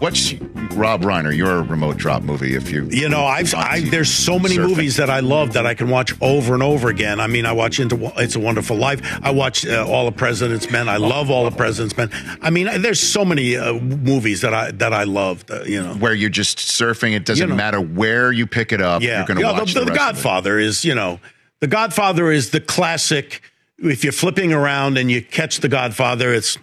What's 0.00 0.32
Rob 0.76 1.02
Reiner, 1.02 1.36
your 1.36 1.64
remote 1.64 1.96
drop 1.96 2.22
movie? 2.22 2.54
If 2.54 2.70
you 2.70 2.86
You 2.88 3.08
know, 3.08 3.24
I've 3.24 3.52
I, 3.52 3.80
there's 3.80 4.08
so 4.10 4.38
many 4.38 4.56
Surfing. 4.56 4.68
movies 4.68 4.96
that 4.96 5.10
I 5.10 5.18
love 5.20 5.54
that 5.54 5.66
I 5.66 5.74
can 5.74 5.88
watch 5.90 6.14
over 6.20 6.54
and 6.54 6.62
over 6.62 6.88
again. 6.88 7.18
I 7.18 7.26
mean, 7.26 7.44
I 7.46 7.52
watch 7.52 7.80
Into 7.80 8.12
It's 8.16 8.36
a 8.36 8.40
Wonderful 8.40 8.76
Life. 8.76 9.00
I 9.22 9.32
watch 9.32 9.66
uh, 9.66 9.84
All 9.88 10.04
the 10.04 10.12
President's 10.16 10.70
Men. 10.70 10.88
I 10.88 10.98
love 10.98 11.30
All 11.32 11.44
the 11.50 11.56
President's 11.56 11.96
Men. 11.96 12.10
I 12.40 12.50
mean, 12.50 12.66
there's 12.80 13.00
so 13.00 13.24
many 13.24 13.56
uh, 13.56 13.72
movies 13.74 14.42
that 14.42 14.54
I 14.54 14.70
that 14.70 14.92
I 14.92 15.02
love. 15.02 15.44
Uh, 15.50 15.64
you 15.64 15.82
know, 15.82 15.94
where 15.94 16.14
you're 16.14 16.30
just 16.30 16.58
surfing. 16.58 17.14
It 17.16 17.24
doesn't 17.24 17.42
You 17.44 17.50
know. 17.50 17.56
matter 17.56 17.80
where 17.80 18.30
you 18.30 18.46
pick 18.46 18.72
it 18.72 18.80
up. 18.80 19.02
yeah, 19.02 19.18
You're 19.18 19.26
going 19.26 19.40
to 19.40 19.44
Yeah, 19.46 19.52
watch 19.58 19.74
the, 19.74 19.80
the, 19.80 19.86
the 19.86 19.90
rest 19.92 20.00
of 20.00 20.06
it. 20.10 20.12
Godfather 20.14 20.58
is 20.60 20.84
you 20.84 20.94
know, 20.94 21.18
The 21.58 21.66
Godfather 21.66 22.30
is 22.30 22.50
the 22.50 22.60
classic. 22.60 23.42
If 23.78 24.04
you're 24.04 24.12
flipping 24.12 24.52
around 24.52 24.96
and 24.96 25.10
you 25.10 25.22
catch 25.22 25.58
The 25.58 25.68
Godfather, 25.68 26.32
it's 26.32 26.56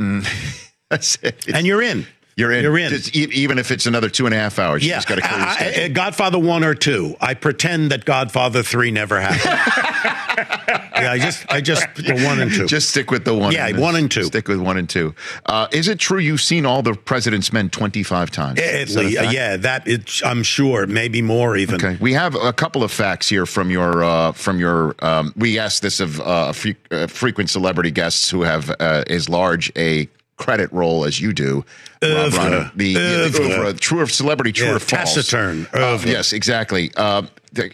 It. 0.00 0.24
Mm. 0.92 1.46
and 1.54 1.66
you're 1.66 1.82
in. 1.82 2.06
You're 2.36 2.52
in. 2.52 2.62
You're 2.62 2.78
in. 2.78 2.90
Just 2.90 3.14
even 3.14 3.58
if 3.58 3.70
it's 3.70 3.86
another 3.86 4.08
two 4.08 4.24
and 4.24 4.34
a 4.34 4.38
half 4.38 4.58
hours, 4.58 4.82
you 4.82 4.88
Yeah, 4.90 4.96
just 4.96 5.08
got 5.08 5.16
to 5.16 5.20
clear 5.20 5.38
your 5.38 5.46
I- 5.48 5.84
I- 5.84 5.88
Godfather 5.88 6.38
one 6.38 6.64
or 6.64 6.74
two. 6.74 7.16
I 7.20 7.34
pretend 7.34 7.90
that 7.92 8.04
Godfather 8.04 8.62
three 8.62 8.90
never 8.90 9.20
happened. 9.20 10.79
yeah, 11.02 11.12
I 11.12 11.18
just, 11.18 11.52
I 11.52 11.60
just 11.60 11.86
the 11.96 12.14
one 12.24 12.40
and 12.40 12.52
two. 12.52 12.66
Just 12.66 12.90
stick 12.90 13.10
with 13.10 13.24
the 13.24 13.34
one. 13.34 13.52
Yeah, 13.52 13.78
one 13.78 13.96
and 13.96 14.10
two. 14.10 14.24
Stick 14.24 14.48
with 14.48 14.60
one 14.60 14.76
and 14.76 14.88
two. 14.88 15.14
Uh, 15.46 15.68
is 15.72 15.88
it 15.88 15.98
true 15.98 16.18
you've 16.18 16.40
seen 16.40 16.66
all 16.66 16.82
the 16.82 16.94
President's 16.94 17.52
Men 17.52 17.70
25 17.70 18.30
times? 18.30 18.58
At 18.58 18.74
Is 18.74 18.94
that 18.94 19.32
yeah, 19.32 19.56
that 19.56 19.86
it, 19.86 20.20
I'm 20.24 20.42
sure, 20.42 20.86
maybe 20.86 21.22
more 21.22 21.56
even. 21.56 21.76
Okay, 21.76 21.96
we 22.00 22.12
have 22.12 22.34
a 22.34 22.52
couple 22.52 22.82
of 22.82 22.90
facts 22.90 23.28
here 23.28 23.46
from 23.46 23.70
your 23.70 24.02
uh, 24.02 24.32
from 24.32 24.58
your. 24.58 24.94
Um, 25.00 25.32
we 25.36 25.58
asked 25.58 25.82
this 25.82 26.00
of 26.00 26.20
uh, 26.20 26.52
fre- 26.52 26.70
uh, 26.90 27.06
frequent 27.06 27.50
celebrity 27.50 27.90
guests 27.90 28.30
who 28.30 28.42
have 28.42 28.70
uh, 28.80 29.04
as 29.08 29.28
large 29.28 29.72
a 29.76 30.08
credit 30.40 30.72
roll 30.72 31.04
as 31.04 31.20
you 31.20 31.32
do. 31.32 31.64
Rob. 32.02 32.32
Reiner. 32.32 32.72
the, 32.74 32.94
the 32.94 33.76
true 33.78 34.00
or 34.00 34.06
celebrity, 34.06 34.52
true 34.52 34.68
Yeah, 34.68 34.76
or 34.76 34.78
false? 34.78 35.14
taciturn. 35.14 35.68
Uh, 35.72 35.98
yes, 36.04 36.32
exactly. 36.32 36.90
Uh, 36.96 37.22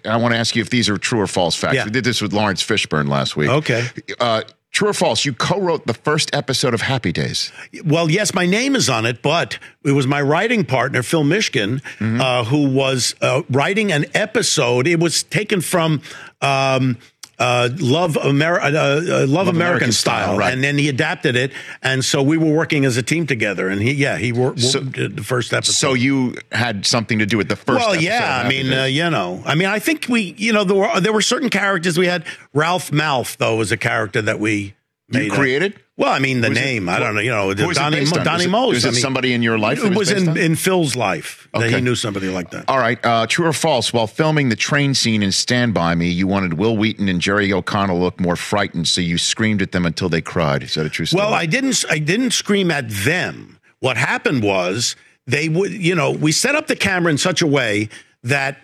I 0.04 0.16
want 0.16 0.34
to 0.34 0.38
ask 0.38 0.56
you 0.56 0.62
if 0.62 0.70
these 0.70 0.88
are 0.88 0.98
true 0.98 1.20
or 1.20 1.26
false 1.28 1.54
facts. 1.54 1.76
Yeah. 1.76 1.84
We 1.84 1.90
did 1.92 2.02
this 2.04 2.20
with 2.20 2.32
Laurence 2.32 2.62
Fishburne 2.62 3.08
last 3.08 3.36
week. 3.36 3.48
Okay. 3.50 3.86
Uh, 4.18 4.42
true 4.72 4.88
or 4.88 4.92
false? 4.94 5.24
You 5.24 5.32
co-wrote 5.32 5.86
the 5.86 5.94
first 5.94 6.34
episode 6.34 6.74
of 6.74 6.80
Happy 6.80 7.12
Days. 7.12 7.52
Well, 7.84 8.10
yes, 8.10 8.34
my 8.34 8.46
name 8.46 8.74
is 8.74 8.88
on 8.90 9.06
it, 9.06 9.22
but 9.22 9.58
it 9.84 9.92
was 9.92 10.06
my 10.06 10.20
writing 10.20 10.64
partner, 10.64 11.02
Phil 11.04 11.24
Mishkin, 11.24 11.80
uh, 12.20 12.44
who 12.44 12.68
was 12.70 13.14
uh, 13.20 13.42
writing 13.48 13.92
an 13.92 14.06
episode. 14.14 14.86
It 14.88 14.98
was 14.98 15.22
taken 15.22 15.60
from 15.60 16.00
um, 16.40 16.98
uh, 17.38 17.68
love, 17.78 18.16
uh, 18.16 18.20
uh, 18.20 18.30
love, 18.30 19.28
Love 19.28 19.48
American, 19.48 19.56
American 19.56 19.92
style, 19.92 20.26
Style, 20.28 20.38
right. 20.38 20.52
and 20.52 20.64
then 20.64 20.78
he 20.78 20.88
adapted 20.88 21.36
it, 21.36 21.52
and 21.82 22.04
so 22.04 22.22
we 22.22 22.38
were 22.38 22.52
working 22.52 22.84
as 22.84 22.96
a 22.96 23.02
team 23.02 23.26
together. 23.26 23.68
And 23.68 23.82
he, 23.82 23.92
yeah, 23.92 24.16
he 24.16 24.32
worked 24.32 24.60
So- 24.60 24.80
the 24.80 25.22
first 25.22 25.52
episode. 25.52 25.72
So 25.72 25.94
you 25.94 26.36
had 26.52 26.86
something 26.86 27.18
to 27.18 27.26
do 27.26 27.36
with 27.36 27.48
the 27.48 27.56
first. 27.56 27.80
well, 27.86 27.94
yeah. 27.94 28.42
I 28.44 28.48
mean, 28.48 28.72
uh, 28.72 28.84
you 28.84 29.10
know, 29.10 29.42
I 29.44 29.54
mean, 29.54 29.68
I 29.68 29.78
think 29.80 30.06
we, 30.08 30.34
you 30.38 30.52
know, 30.52 30.64
there 30.64 30.76
were 30.76 31.00
there 31.00 31.12
were 31.12 31.20
certain 31.22 31.50
characters 31.50 31.98
we 31.98 32.06
had. 32.06 32.24
Ralph 32.54 32.90
Mouth, 32.92 33.36
though, 33.38 33.56
was 33.56 33.70
a 33.72 33.76
character 33.76 34.22
that 34.22 34.40
we 34.40 34.74
You 35.08 35.30
created? 35.30 35.78
Well, 35.96 36.12
I 36.12 36.18
mean, 36.18 36.40
the 36.40 36.48
it- 36.50 36.54
name. 36.54 36.88
I 36.88 36.98
don't 36.98 37.14
know. 37.14 37.20
You 37.20 37.30
know, 37.30 37.46
was 37.46 37.60
it 37.60 37.74
Donnie, 37.74 38.04
Mo- 38.04 38.18
on? 38.18 38.24
Donnie 38.24 38.36
Was 38.38 38.44
it- 38.44 38.48
Mose. 38.50 38.74
was 38.74 38.84
it 38.84 38.88
I 38.88 39.00
somebody 39.00 39.32
in 39.32 39.42
your 39.42 39.56
life 39.56 39.78
it 39.78 39.84
It 39.86 39.88
was 39.96 40.12
was 40.12 40.22
in, 40.22 40.36
in 40.36 40.56
Phil's 40.56 40.96
life. 40.96 41.48
that 41.54 41.62
Okay. 41.64 41.76
he 41.76 41.80
knew 41.80 41.94
somebody 41.94 42.26
like 42.28 42.50
that. 42.50 42.64
All 42.68 42.78
right, 42.78 42.98
uh, 43.04 43.26
true 43.28 43.46
or 43.46 43.52
false? 43.52 43.92
While 43.92 44.08
filming 44.08 44.48
the 44.48 44.56
train 44.56 44.94
scene 44.94 45.22
in 45.22 45.30
Stand 45.32 45.74
By 45.74 45.94
Me, 45.94 46.08
you 46.10 46.26
wanted 46.26 46.54
Wil 46.54 46.76
Wheaton 46.76 47.08
and 47.08 47.20
Jerry 47.20 47.52
O'Connell 47.52 47.98
to 47.98 48.02
look 48.02 48.18
more 48.20 48.36
frightened, 48.36 48.88
so 48.88 49.00
you 49.00 49.16
screamed 49.16 49.62
at 49.62 49.70
them 49.72 49.86
until 49.86 50.08
they 50.08 50.20
cried. 50.20 50.64
Is 50.64 50.74
that 50.74 50.84
a 50.86 50.90
true 50.90 51.06
story? 51.06 51.22
Well, 51.24 51.32
I 51.34 51.46
didn't. 51.46 51.84
I 51.88 51.98
didn't 51.98 52.32
scream 52.32 52.70
at 52.72 52.90
them. 52.90 53.58
What 53.78 53.96
happened 53.96 54.42
was 54.42 54.96
they 55.26 55.48
would. 55.48 55.72
You 55.72 55.94
know, 55.94 56.10
we 56.10 56.32
set 56.32 56.56
up 56.56 56.66
the 56.66 56.76
camera 56.76 57.10
in 57.12 57.18
such 57.18 57.40
a 57.42 57.46
way 57.46 57.88
that 58.24 58.58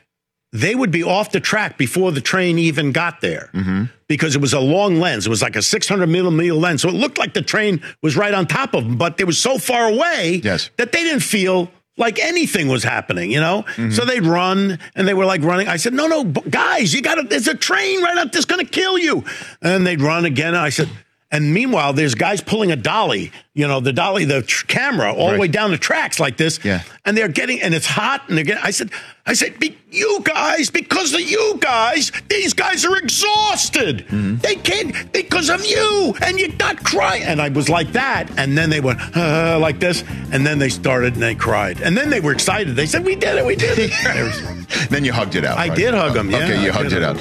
they 0.52 0.74
would 0.74 0.90
be 0.90 1.02
off 1.02 1.32
the 1.32 1.40
track 1.40 1.78
before 1.78 2.12
the 2.12 2.20
train 2.20 2.58
even 2.58 2.92
got 2.92 3.20
there 3.20 3.48
Mm-hmm. 3.54 3.84
because 4.06 4.34
it 4.36 4.40
was 4.40 4.52
a 4.52 4.60
long 4.60 4.96
lens. 5.00 5.26
It 5.26 5.30
was 5.30 5.40
like 5.42 5.56
a 5.56 5.62
600 5.62 6.06
millimeter 6.06 6.54
lens, 6.54 6.82
so 6.82 6.88
it 6.88 6.94
looked 6.94 7.18
like 7.18 7.32
the 7.34 7.42
train 7.42 7.80
was 8.02 8.16
right 8.16 8.34
on 8.34 8.46
top 8.46 8.74
of 8.74 8.84
them, 8.84 8.96
but 8.98 9.16
they 9.16 9.24
were 9.24 9.32
so 9.32 9.58
far 9.58 9.88
away 9.88 10.40
Yes. 10.44 10.70
that 10.76 10.92
they 10.92 11.02
didn't 11.02 11.20
feel. 11.22 11.70
Like 11.98 12.18
anything 12.18 12.68
was 12.68 12.82
happening, 12.82 13.30
you 13.30 13.38
know. 13.38 13.66
So 13.90 14.06
they'd 14.06 14.24
run, 14.24 14.78
and 14.96 15.06
they 15.06 15.12
were 15.12 15.26
like 15.26 15.42
running. 15.42 15.68
I 15.68 15.76
said, 15.76 15.92
"No, 15.92 16.06
no, 16.06 16.24
guys, 16.24 16.94
you 16.94 17.02
got 17.02 17.16
to. 17.16 17.22
There's 17.24 17.48
a 17.48 17.54
train 17.54 18.02
right 18.02 18.16
up. 18.16 18.32
That's 18.32 18.46
going 18.46 18.64
to 18.64 18.70
kill 18.70 18.96
you." 18.98 19.24
And 19.60 19.86
they'd 19.86 20.00
run 20.00 20.24
again. 20.24 20.54
I 20.54 20.70
said, 20.70 20.88
and 21.32 21.54
meanwhile, 21.54 21.94
there's 21.94 22.14
guys 22.14 22.42
pulling 22.42 22.70
a 22.70 22.76
dolly, 22.76 23.32
you 23.54 23.66
know, 23.66 23.80
the 23.80 23.92
dolly, 23.94 24.26
the 24.26 24.42
tr- 24.42 24.66
camera, 24.66 25.14
all 25.14 25.32
the 25.32 25.38
way 25.38 25.48
down 25.48 25.70
the 25.70 25.78
tracks 25.78 26.20
like 26.20 26.36
this. 26.36 26.62
Yeah. 26.62 26.82
And 27.06 27.16
they're 27.16 27.28
getting, 27.28 27.62
and 27.62 27.74
it's 27.74 27.86
hot, 27.86 28.28
and 28.28 28.36
they're 28.36 28.44
getting. 28.44 28.62
I 28.62 28.70
said, 28.70 28.90
I 29.24 29.32
said, 29.32 29.58
Be, 29.58 29.78
you 29.90 30.20
guys, 30.24 30.68
because 30.68 31.14
of 31.14 31.20
you 31.20 31.56
guys, 31.58 32.12
these 32.28 32.52
guys 32.52 32.84
are 32.84 32.98
exhausted. 32.98 34.06
Mm-hmm. 34.08 34.36
They 34.36 34.56
can't 34.56 35.10
because 35.12 35.48
of 35.48 35.64
you, 35.64 36.14
and 36.20 36.38
you're 36.38 36.54
not 36.56 36.84
crying. 36.84 37.22
And 37.22 37.40
I 37.40 37.48
was 37.48 37.70
like 37.70 37.92
that, 37.92 38.30
and 38.36 38.56
then 38.56 38.68
they 38.68 38.80
went 38.80 39.00
uh, 39.16 39.58
like 39.58 39.80
this, 39.80 40.04
and 40.32 40.46
then 40.46 40.58
they 40.58 40.68
started 40.68 41.14
and 41.14 41.22
they 41.22 41.34
cried, 41.34 41.80
and 41.80 41.96
then 41.96 42.10
they 42.10 42.20
were 42.20 42.32
excited. 42.32 42.76
They 42.76 42.86
said, 42.86 43.06
"We 43.06 43.16
did 43.16 43.38
it, 43.38 43.46
we 43.46 43.56
did 43.56 43.78
it." 43.78 44.88
then 44.90 45.02
you 45.02 45.14
hugged 45.14 45.34
it 45.34 45.46
out. 45.46 45.56
I 45.56 45.68
right? 45.68 45.76
did 45.78 45.94
hug 45.94 46.14
'em, 46.14 46.30
yeah, 46.30 46.36
Okay, 46.38 46.62
you 46.62 46.70
I 46.70 46.72
hugged 46.74 46.92
it 46.92 47.02
out. 47.02 47.16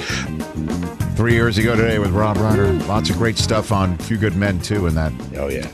Three 1.16 1.34
years 1.34 1.58
ago 1.58 1.76
today 1.76 1.98
with 1.98 2.10
Rob 2.10 2.36
Reiner. 2.38 2.86
Lots 2.88 3.10
of 3.10 3.16
great 3.16 3.36
stuff 3.38 3.70
on 3.70 3.96
Few 3.98 4.16
Good 4.16 4.34
Men 4.34 4.58
too. 4.60 4.86
In 4.86 4.94
that 4.94 5.12
Oh 5.36 5.48
yeah. 5.48 5.70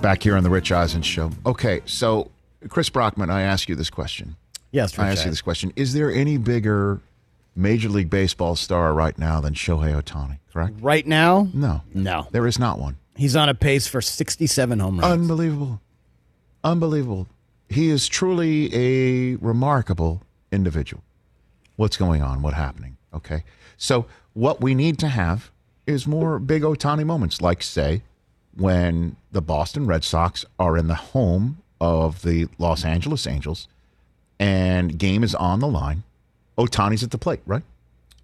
back 0.00 0.22
here 0.22 0.36
on 0.36 0.42
the 0.42 0.50
Rich 0.50 0.72
Eisen 0.72 1.02
show. 1.02 1.30
Okay, 1.46 1.82
so 1.84 2.30
Chris 2.68 2.88
Brockman, 2.88 3.30
I 3.30 3.42
ask 3.42 3.68
you 3.68 3.74
this 3.76 3.90
question. 3.90 4.36
Yes, 4.72 4.98
I 4.98 5.08
Rich 5.08 5.18
ask 5.18 5.24
you 5.26 5.30
this 5.30 5.42
question: 5.42 5.72
Is 5.76 5.92
there 5.92 6.10
any 6.10 6.36
bigger 6.38 7.00
Major 7.54 7.88
League 7.88 8.10
Baseball 8.10 8.56
star 8.56 8.92
right 8.94 9.16
now 9.18 9.40
than 9.40 9.54
Shohei 9.54 10.00
Ohtani? 10.00 10.38
Correct? 10.52 10.74
Right 10.80 11.06
now, 11.06 11.48
No, 11.52 11.82
no. 11.92 12.26
there 12.32 12.46
is 12.46 12.58
not 12.58 12.78
one. 12.78 12.96
He's 13.16 13.36
on 13.36 13.48
a 13.48 13.54
pace 13.54 13.86
for 13.86 14.00
67 14.00 14.78
home 14.80 14.98
runs. 14.98 15.12
Unbelievable. 15.12 15.80
Unbelievable. 16.64 17.28
He 17.68 17.88
is 17.90 18.08
truly 18.08 18.74
a 18.74 19.36
remarkable 19.36 20.22
individual. 20.50 21.02
What's 21.76 21.96
going 21.96 22.22
on? 22.22 22.42
What 22.42 22.54
happening? 22.54 22.96
Okay. 23.12 23.44
So 23.76 24.06
what 24.32 24.60
we 24.60 24.74
need 24.74 24.98
to 25.00 25.08
have 25.08 25.50
is 25.86 26.06
more 26.06 26.38
big 26.38 26.62
Ohtani 26.62 27.04
moments, 27.04 27.40
like 27.42 27.62
say 27.62 28.02
when 28.56 29.16
the 29.32 29.42
Boston 29.42 29.86
Red 29.86 30.04
Sox 30.04 30.44
are 30.58 30.76
in 30.76 30.86
the 30.86 30.94
home 30.94 31.58
of 31.80 32.22
the 32.22 32.48
Los 32.58 32.84
Angeles 32.84 33.26
Angels 33.26 33.68
and 34.38 34.98
game 34.98 35.22
is 35.24 35.34
on 35.34 35.60
the 35.60 35.68
line. 35.68 36.02
Ohtani's 36.56 37.02
at 37.02 37.10
the 37.10 37.18
plate, 37.18 37.40
right? 37.46 37.62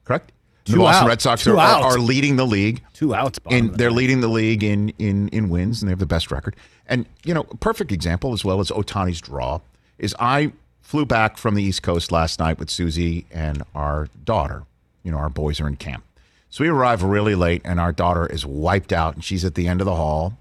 Correct? 0.05 0.33
the 0.65 0.77
Boston 0.77 1.05
out. 1.05 1.09
Red 1.09 1.21
Sox 1.23 1.47
are, 1.47 1.57
are, 1.57 1.83
are 1.83 1.99
leading 1.99 2.37
the 2.37 2.47
league 2.47 2.83
Two 2.93 3.15
outs. 3.15 3.39
and 3.51 3.73
the 3.73 3.77
they're 3.77 3.91
leading 3.91 4.21
the 4.21 4.29
league 4.29 4.63
in 4.63 4.91
in 4.99 5.29
in 5.29 5.49
wins 5.49 5.83
and 5.83 5.89
they 5.89 5.93
have 5.93 5.99
the 5.99 6.07
best 6.07 6.31
record. 6.31 6.55
And 6.87 7.07
you 7.25 7.35
know, 7.35 7.47
a 7.51 7.57
perfect 7.57 7.93
example 7.93 8.33
as 8.33 8.45
well 8.45 8.61
as 8.61 8.71
Ohtani's 8.71 9.21
draw 9.21 9.61
is 9.99 10.15
I 10.21 10.53
flew 10.81 11.05
back 11.07 11.39
from 11.39 11.55
the 11.55 11.63
East 11.63 11.83
Coast 11.83 12.13
last 12.13 12.39
night 12.39 12.59
with 12.59 12.71
Susie 12.71 13.27
and 13.31 13.63
our 13.75 14.09
daughter. 14.25 14.65
You 15.03 15.13
know, 15.13 15.19
our 15.19 15.29
boys 15.29 15.61
are 15.61 15.69
in 15.69 15.77
camp. 15.77 16.05
So 16.49 16.65
we 16.65 16.69
arrive 16.69 17.03
really 17.03 17.35
late 17.35 17.63
and 17.65 17.79
our 17.79 17.93
daughter 17.93 18.27
is 18.27 18.45
wiped 18.45 18.93
out 18.93 19.15
and 19.15 19.25
she's 19.25 19.45
at 19.45 19.55
the 19.55 19.69
end 19.69 19.81
of 19.81 19.85
the 19.85 19.95
hall. 19.95 20.37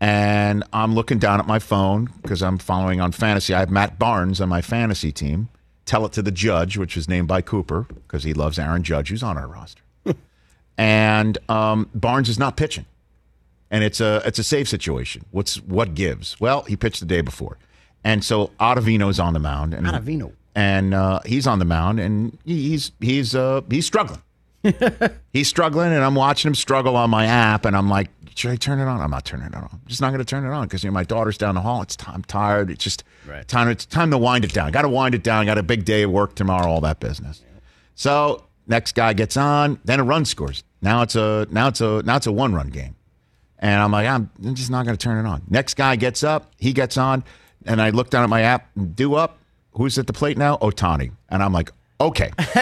And 0.00 0.64
I'm 0.72 0.94
looking 0.94 1.18
down 1.18 1.40
at 1.40 1.46
my 1.46 1.58
phone 1.58 2.10
because 2.22 2.42
I'm 2.42 2.58
following 2.58 3.00
on 3.00 3.12
fantasy. 3.12 3.54
I 3.54 3.60
have 3.60 3.70
Matt 3.70 3.98
Barnes 3.98 4.40
on 4.40 4.48
my 4.48 4.60
fantasy 4.60 5.12
team. 5.12 5.48
Tell 5.86 6.04
it 6.04 6.12
to 6.12 6.22
the 6.22 6.32
judge, 6.32 6.76
which 6.76 6.96
was 6.96 7.08
named 7.08 7.28
by 7.28 7.40
Cooper 7.40 7.86
because 7.88 8.24
he 8.24 8.34
loves 8.34 8.58
Aaron 8.58 8.82
Judge, 8.82 9.08
who's 9.08 9.22
on 9.22 9.38
our 9.38 9.46
roster. 9.46 9.82
and 10.78 11.38
um, 11.48 11.88
Barnes 11.94 12.28
is 12.28 12.38
not 12.38 12.56
pitching 12.56 12.86
and 13.74 13.82
it's 13.82 14.00
a 14.00 14.22
it's 14.24 14.38
a 14.38 14.44
save 14.44 14.68
situation. 14.68 15.24
What's 15.32 15.60
what 15.62 15.94
gives? 15.94 16.38
Well, 16.38 16.62
he 16.62 16.76
pitched 16.76 17.00
the 17.00 17.06
day 17.06 17.22
before, 17.22 17.58
and 18.04 18.24
so 18.24 18.52
Ottavino's 18.60 19.18
on 19.18 19.32
the 19.32 19.40
mound, 19.40 19.74
and 19.74 19.84
Ottavino. 19.84 20.32
And 20.54 20.94
uh, 20.94 21.20
he's 21.26 21.46
on 21.46 21.58
the 21.58 21.64
mound, 21.64 22.00
and 22.00 22.38
he's 22.44 22.92
he's 23.00 23.34
uh, 23.34 23.60
he's 23.70 23.86
struggling. 23.86 24.22
he's 25.32 25.48
struggling, 25.48 25.92
and 25.92 26.02
I'm 26.02 26.14
watching 26.14 26.48
him 26.48 26.54
struggle 26.54 26.96
on 26.96 27.10
my 27.10 27.26
app, 27.26 27.64
and 27.66 27.76
I'm 27.76 27.88
like, 27.90 28.08
should 28.34 28.50
I 28.50 28.56
turn 28.56 28.78
it 28.80 28.84
on? 28.84 29.00
I'm 29.00 29.10
not 29.10 29.24
turning 29.24 29.46
it 29.46 29.54
on. 29.54 29.68
I'm 29.72 29.80
just 29.86 30.00
not 30.00 30.08
going 30.08 30.18
to 30.20 30.24
turn 30.24 30.44
it 30.44 30.50
on 30.50 30.64
because 30.66 30.82
you 30.82 30.90
know 30.90 30.94
my 30.94 31.04
daughter's 31.04 31.36
down 31.36 31.54
the 31.54 31.60
hall. 31.60 31.82
It's 31.82 31.96
time, 31.96 32.14
I'm 32.16 32.24
tired. 32.24 32.70
It's 32.70 32.82
just 32.82 33.04
Right. 33.26 33.46
time. 33.46 33.68
It's 33.68 33.86
time 33.86 34.10
to 34.10 34.18
wind 34.18 34.44
it 34.44 34.52
down. 34.52 34.70
Got 34.72 34.82
to 34.82 34.88
wind 34.88 35.14
it 35.14 35.22
down. 35.22 35.46
Got 35.46 35.56
a 35.58 35.62
big 35.62 35.84
day 35.84 36.02
of 36.02 36.10
work 36.10 36.34
tomorrow. 36.34 36.70
All 36.70 36.80
that 36.82 37.00
business. 37.00 37.42
So 37.94 38.44
next 38.66 38.94
guy 38.94 39.12
gets 39.12 39.36
on, 39.36 39.78
then 39.84 40.00
a 40.00 40.04
run 40.04 40.24
scores. 40.24 40.62
Now 40.82 41.02
it's 41.02 41.14
a 41.16 41.46
now 41.50 41.68
it's 41.68 41.80
a 41.80 42.02
now 42.04 42.16
it's 42.16 42.26
a 42.26 42.32
one 42.32 42.54
run 42.54 42.68
game. 42.68 42.96
And 43.58 43.80
I'm 43.80 43.92
like, 43.92 44.06
I'm 44.06 44.30
I'm 44.44 44.54
just 44.54 44.70
not 44.70 44.84
going 44.84 44.96
to 44.96 45.02
turn 45.02 45.24
it 45.24 45.28
on. 45.28 45.42
Next 45.48 45.74
guy 45.74 45.96
gets 45.96 46.22
up, 46.24 46.52
he 46.58 46.72
gets 46.72 46.96
on, 46.98 47.24
and 47.66 47.80
I 47.80 47.90
look 47.90 48.10
down 48.10 48.24
at 48.24 48.28
my 48.30 48.42
app, 48.42 48.68
and 48.76 48.94
do 48.96 49.14
up. 49.14 49.38
Who's 49.74 49.98
at 49.98 50.06
the 50.06 50.12
plate 50.12 50.38
now? 50.38 50.56
Ohtani. 50.58 51.12
And 51.28 51.42
I'm 51.42 51.52
like, 51.52 51.70
okay. 52.00 52.30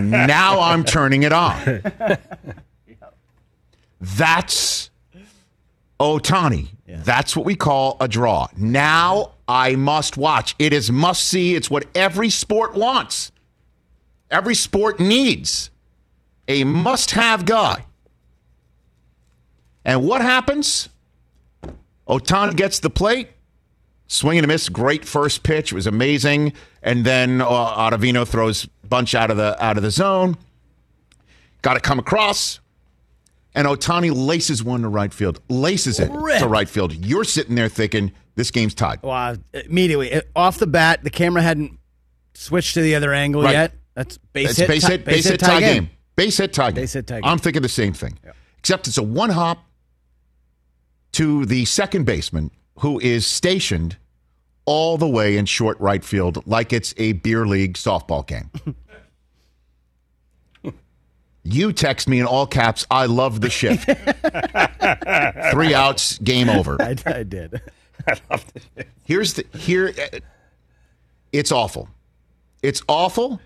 now 0.00 0.60
I'm 0.60 0.84
turning 0.84 1.24
it 1.24 1.32
on. 1.32 1.82
That's 4.00 4.90
Ohtani. 5.98 6.68
That's 6.86 7.36
what 7.36 7.44
we 7.44 7.56
call 7.56 7.96
a 8.00 8.08
draw. 8.08 8.48
Now 8.56 9.32
I 9.48 9.76
must 9.76 10.16
watch. 10.16 10.54
It 10.58 10.72
is 10.72 10.90
must 10.90 11.24
see. 11.24 11.54
It's 11.54 11.70
what 11.70 11.86
every 11.94 12.30
sport 12.30 12.74
wants. 12.74 13.32
Every 14.30 14.54
sport 14.54 15.00
needs 15.00 15.70
a 16.48 16.64
must 16.64 17.12
have 17.12 17.44
guy. 17.44 17.84
And 19.84 20.04
what 20.04 20.22
happens? 20.22 20.88
Ohtani 22.08 22.56
gets 22.56 22.80
the 22.80 22.90
plate, 22.90 23.28
swing 24.14 24.38
and 24.38 24.44
a 24.44 24.48
miss. 24.48 24.68
Great 24.68 25.04
first 25.04 25.42
pitch. 25.42 25.72
It 25.72 25.74
was 25.74 25.86
amazing. 25.86 26.52
And 26.82 27.04
then 27.04 27.40
uh, 27.40 27.46
Ottavino 27.46 28.26
throws 28.26 28.66
bunch 28.88 29.14
out 29.14 29.30
of 29.30 29.36
the 29.36 29.62
out 29.62 29.76
of 29.76 29.82
the 29.82 29.90
zone. 29.90 30.36
Got 31.62 31.74
to 31.74 31.80
come 31.80 31.98
across. 31.98 32.60
And 33.56 33.68
Ohtani 33.68 34.10
laces 34.14 34.64
one 34.64 34.82
to 34.82 34.88
right 34.88 35.14
field, 35.14 35.40
laces 35.48 36.00
it 36.00 36.10
Rip. 36.10 36.40
to 36.40 36.48
right 36.48 36.68
field. 36.68 36.92
You're 36.92 37.22
sitting 37.22 37.54
there 37.54 37.68
thinking 37.68 38.10
this 38.34 38.50
game's 38.50 38.74
tied. 38.74 39.00
Wow, 39.02 39.36
immediately 39.52 40.12
uh, 40.12 40.22
off 40.34 40.58
the 40.58 40.66
bat, 40.66 41.04
the 41.04 41.10
camera 41.10 41.40
hadn't 41.40 41.78
switched 42.34 42.74
to 42.74 42.82
the 42.82 42.96
other 42.96 43.14
angle 43.14 43.42
Right. 43.42 43.52
yet. 43.52 43.72
That's 43.94 44.18
base 44.32 44.56
hit, 44.56 44.66
base 44.66 44.84
hit, 44.84 45.04
base 45.04 45.24
hit, 45.28 45.38
tie 45.38 45.60
game. 45.60 45.88
Base 46.16 46.36
hit, 46.36 46.52
tie 46.52 46.72
game. 46.72 46.82
Base 46.82 46.92
hit, 46.94 47.06
tie 47.06 47.20
game. 47.20 47.24
I'm 47.30 47.38
thinking 47.38 47.62
the 47.62 47.68
same 47.68 47.92
thing. 47.92 48.18
Except 48.58 48.88
it's 48.88 48.98
a 48.98 49.04
one 49.04 49.30
hop 49.30 49.62
to 51.12 51.44
the 51.46 51.64
second 51.64 52.06
baseman 52.06 52.50
who 52.80 52.98
is 52.98 53.24
stationed 53.24 53.96
all 54.66 54.96
the 54.96 55.08
way 55.08 55.36
in 55.36 55.46
short 55.46 55.78
right 55.80 56.04
field 56.04 56.46
like 56.46 56.72
it's 56.72 56.94
a 56.96 57.12
beer 57.12 57.46
league 57.46 57.74
softball 57.74 58.26
game. 58.26 58.50
you 61.42 61.72
text 61.72 62.08
me 62.08 62.20
in 62.20 62.26
all 62.26 62.46
caps, 62.46 62.86
I 62.90 63.06
love 63.06 63.40
the 63.40 63.50
shift. 63.50 63.84
Three 65.52 65.74
outs, 65.74 66.18
game 66.18 66.48
over. 66.48 66.80
I, 66.80 66.96
I 67.06 67.22
did. 67.22 67.60
Here's 69.04 69.34
the 69.34 69.44
here 69.56 69.92
uh, 69.98 70.18
it's 71.32 71.52
awful. 71.52 71.88
It's 72.62 72.82
awful. 72.88 73.40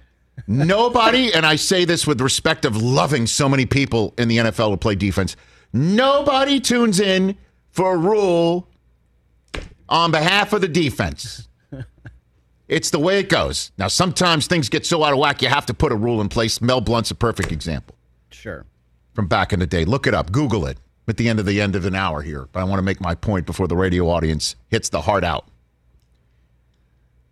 Nobody, 0.47 1.33
and 1.33 1.45
I 1.45 1.57
say 1.57 1.85
this 1.85 2.07
with 2.07 2.21
respect 2.21 2.65
of 2.65 2.77
loving 2.77 3.27
so 3.27 3.49
many 3.49 3.67
people 3.67 4.15
in 4.17 4.29
the 4.29 4.37
NFL 4.39 4.71
who 4.71 4.77
play 4.77 4.95
defense, 4.95 5.37
nobody 5.73 6.61
tunes 6.61 7.01
in 7.01 7.37
for 7.71 7.95
a 7.95 7.97
rule 7.97 8.68
on 9.89 10.11
behalf 10.11 10.53
of 10.53 10.61
the 10.61 10.69
defense. 10.69 11.49
It's 12.69 12.91
the 12.91 12.99
way 12.99 13.19
it 13.19 13.31
goes. 13.31 13.73
Now, 13.79 13.89
sometimes 13.89 14.47
things 14.47 14.69
get 14.69 14.85
so 14.85 15.03
out 15.03 15.15
of 15.15 15.19
whack, 15.19 15.41
you 15.41 15.49
have 15.49 15.65
to 15.67 15.75
put 15.75 15.91
a 15.91 15.97
rule 15.97 16.21
in 16.21 16.29
place. 16.29 16.61
Mel 16.61 16.83
Blount's 16.83 17.11
a 17.11 17.15
perfect 17.15 17.51
example. 17.51 17.95
Sure. 18.31 18.67
from 19.19 19.27
back 19.27 19.53
in 19.53 19.59
the 19.59 19.67
day. 19.67 19.85
Look 19.85 20.07
it 20.07 20.15
up, 20.15 20.31
Google 20.31 20.65
it 20.65 20.79
at 21.09 21.17
the 21.17 21.29
end 21.29 21.41
of 21.41 21.47
the 21.47 21.61
end 21.61 21.75
of 21.75 21.85
an 21.87 21.97
hour 21.97 22.23
here. 22.23 22.47
But 22.53 22.61
I 22.61 22.65
want 22.65 22.79
to 22.79 22.85
make 22.85 23.01
my 23.01 23.17
point 23.17 23.47
before 23.47 23.67
the 23.67 23.77
radio 23.77 24.09
audience 24.09 24.55
hits 24.69 24.91
the 24.91 25.01
heart 25.01 25.25
out. 25.25 25.49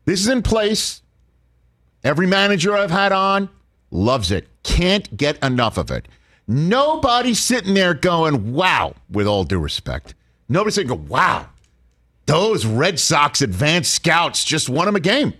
This 0.04 0.18
is 0.18 0.26
in 0.26 0.42
place. 0.42 1.02
Every 2.02 2.26
manager 2.26 2.76
I've 2.76 2.90
had 2.90 3.12
on 3.12 3.48
loves 3.92 4.32
it. 4.32 4.48
Can't 4.64 5.16
get 5.16 5.40
enough 5.44 5.78
of 5.78 5.92
it. 5.92 6.09
Nobody's 6.48 7.38
sitting 7.38 7.74
there 7.74 7.94
going, 7.94 8.52
wow, 8.52 8.94
with 9.09 9.28
all 9.28 9.44
due 9.44 9.61
respect. 9.61 10.16
Nobody's 10.48 10.74
saying, 10.74 11.07
wow, 11.07 11.48
those 12.27 12.66
Red 12.66 12.99
Sox 12.99 13.41
advanced 13.41 13.95
scouts 13.95 14.45
just 14.45 14.68
won 14.68 14.89
him 14.89 14.97
a 14.97 15.01
game 15.01 15.33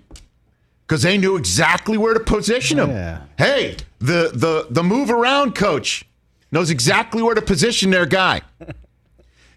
because 0.87 1.03
they 1.03 1.19
knew 1.19 1.37
exactly 1.37 1.99
where 1.99 2.15
to 2.15 2.21
position 2.21 2.79
him. 2.79 2.91
Yeah. 2.91 3.23
Hey, 3.37 3.77
the 3.99 4.31
the 4.33 4.67
the 4.71 4.83
move 4.83 5.11
around 5.11 5.55
coach 5.55 6.05
knows 6.53 6.71
exactly 6.71 7.23
where 7.23 7.35
to 7.35 7.43
position 7.43 7.91
their 7.91 8.07
guy. 8.07 8.43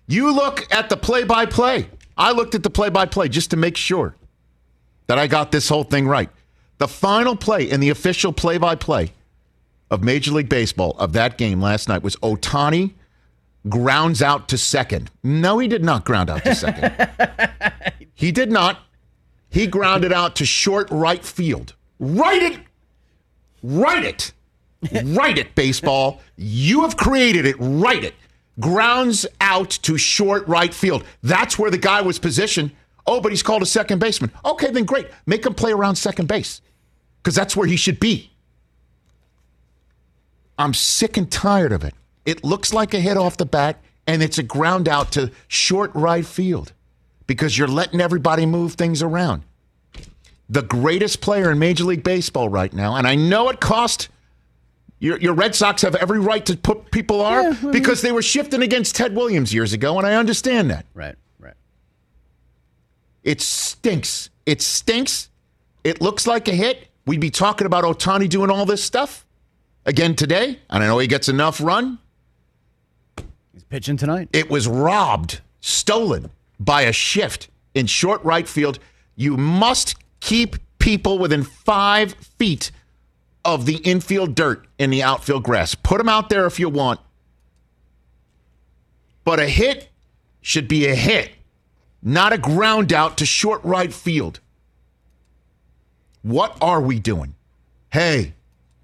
You 0.08 0.34
look 0.34 0.68
at 0.74 0.90
the 0.90 0.98
play 0.98 1.24
by 1.24 1.46
play. 1.46 1.88
I 2.18 2.32
looked 2.32 2.56
at 2.56 2.64
the 2.64 2.70
play 2.70 2.90
by 2.90 3.06
play 3.06 3.30
just 3.30 3.52
to 3.52 3.58
make 3.58 3.78
sure 3.78 4.16
that 5.08 5.20
I 5.20 5.28
got 5.28 5.52
this 5.52 5.70
whole 5.70 5.84
thing 5.84 6.08
right. 6.08 6.30
The 6.80 6.88
final 6.88 7.36
play 7.36 7.70
in 7.70 7.80
the 7.80 7.90
official 7.90 8.34
play 8.34 8.58
by 8.58 8.76
play 8.76 9.14
of 9.92 10.04
Major 10.04 10.32
League 10.32 10.50
Baseball 10.50 10.96
of 10.98 11.14
that 11.14 11.38
game 11.38 11.62
last 11.62 11.88
night 11.88 12.02
was 12.04 12.16
Ohtani 12.18 12.94
grounds 13.70 14.22
out 14.22 14.50
to 14.50 14.58
second. 14.58 15.12
No, 15.24 15.60
he 15.60 15.68
did 15.68 15.84
not 15.84 16.06
ground 16.06 16.30
out 16.30 16.44
to 16.44 16.56
second. 16.56 17.10
he 18.14 18.32
did 18.32 18.52
not. 18.52 18.80
He 19.50 19.68
grounded 19.68 20.12
out 20.12 20.36
to 20.38 20.46
short 20.46 20.90
right 20.92 21.24
field. 21.24 21.76
Write 22.00 22.44
it. 22.44 22.60
Write 23.64 24.04
it. 24.04 24.34
Write 25.04 25.38
it, 25.38 25.56
baseball. 25.56 26.22
You 26.38 26.82
have 26.82 26.96
created 26.96 27.46
it. 27.46 27.56
Write 27.60 28.04
it. 28.04 28.16
Grounds 28.60 29.26
out 29.42 29.70
to 29.70 29.98
short 29.98 30.48
right 30.48 30.74
field. 30.74 31.04
That's 31.24 31.58
where 31.58 31.72
the 31.72 31.78
guy 31.78 32.02
was 32.02 32.20
positioned. 32.20 32.72
Oh, 33.06 33.22
but 33.22 33.32
he's 33.32 33.44
called 33.44 33.62
a 33.62 33.66
second 33.66 34.00
baseman. 34.00 34.32
Okay, 34.46 34.70
then 34.72 34.86
great. 34.86 35.08
Make 35.26 35.46
him 35.46 35.54
play 35.54 35.72
around 35.72 35.96
second 35.96 36.28
base 36.28 36.62
because 37.22 37.36
that's 37.36 37.56
where 37.56 37.68
he 37.68 37.76
should 37.76 38.00
be. 38.00 38.32
I'm 40.58 40.74
sick 40.74 41.18
and 41.18 41.32
tired 41.32 41.72
of 41.72 41.84
it. 41.84 41.94
It 42.30 42.44
looks 42.44 42.72
like 42.72 42.94
a 42.94 43.00
hit 43.00 43.18
off 43.18 43.38
the 43.38 43.46
bat, 43.46 43.82
and 44.06 44.22
it's 44.22 44.38
a 44.38 44.44
ground 44.44 44.88
out 44.88 45.12
to 45.14 45.32
short 45.48 45.90
right 45.96 46.24
field 46.24 46.74
because 47.26 47.58
you're 47.58 47.68
letting 47.68 48.00
everybody 48.00 48.46
move 48.46 48.74
things 48.74 49.02
around. 49.02 49.42
The 50.48 50.62
greatest 50.62 51.22
player 51.22 51.50
in 51.50 51.58
Major 51.58 51.86
League 51.86 52.04
Baseball 52.04 52.48
right 52.48 52.72
now, 52.72 52.96
and 52.96 53.08
I 53.08 53.16
know 53.16 53.50
it 53.50 53.60
cost 53.60 54.10
your, 55.00 55.18
your 55.18 55.34
Red 55.34 55.56
Sox 55.56 55.82
have 55.82 55.96
every 55.96 56.20
right 56.20 56.46
to 56.46 56.56
put 56.56 56.92
people 56.92 57.22
are 57.22 57.46
mm-hmm. 57.46 57.72
because 57.72 58.04
they 58.04 58.12
were 58.12 58.22
shifting 58.22 58.62
against 58.62 58.96
Ted 58.96 59.16
Williams 59.16 59.52
years 59.52 59.74
ago, 59.74 59.98
and 59.98 60.06
I 60.06 60.14
understand 60.14 60.70
that. 60.70 60.86
Right, 60.94 61.16
right. 61.40 61.56
It 63.24 63.42
stinks. 63.42 64.30
It 64.46 64.62
stinks. 64.62 65.30
It 65.84 66.00
looks 66.00 66.28
like 66.28 66.48
a 66.48 66.54
hit. 66.54 66.90
We'd 67.08 67.22
be 67.22 67.32
talking 67.32 67.66
about 67.66 67.86
Ohtani 67.86 68.30
doing 68.30 68.52
all 68.52 68.68
this 68.68 68.84
stuff 68.84 69.26
again 69.84 70.16
today, 70.16 70.60
and 70.70 70.84
I 70.84 70.86
know 70.86 71.00
he 71.00 71.08
gets 71.08 71.28
enough 71.28 71.60
run. 71.60 71.98
He's 73.60 73.66
pitching 73.66 73.98
tonight. 73.98 74.30
It 74.32 74.50
was 74.50 74.70
robbed, 74.70 75.42
stolen 75.60 76.32
by 76.62 76.84
a 76.84 76.94
shift 76.94 77.50
in 77.74 77.88
short 77.88 78.24
right 78.24 78.48
field. 78.48 78.80
You 79.18 79.36
must 79.36 79.98
keep 80.22 80.56
people 80.80 81.20
within 81.20 81.44
five 81.44 82.14
feet 82.14 82.72
of 83.44 83.66
the 83.66 83.76
infield 83.80 84.34
dirt 84.34 84.66
in 84.78 84.92
the 84.92 85.04
outfield 85.04 85.44
grass. 85.44 85.76
Put 85.76 85.98
them 85.98 86.08
out 86.08 86.30
there 86.30 86.46
if 86.46 86.58
you 86.58 86.70
want. 86.70 87.02
But 89.26 89.42
a 89.42 89.50
hit 89.50 89.90
should 90.40 90.70
be 90.70 90.88
a 90.88 90.96
hit, 90.96 91.32
not 92.02 92.32
a 92.32 92.38
ground 92.38 92.94
out 92.94 93.18
to 93.18 93.26
short 93.26 93.62
right 93.66 93.94
field. 93.94 94.40
What 96.22 96.58
are 96.62 96.80
we 96.80 97.02
doing? 97.02 97.36
Hey, 97.92 98.36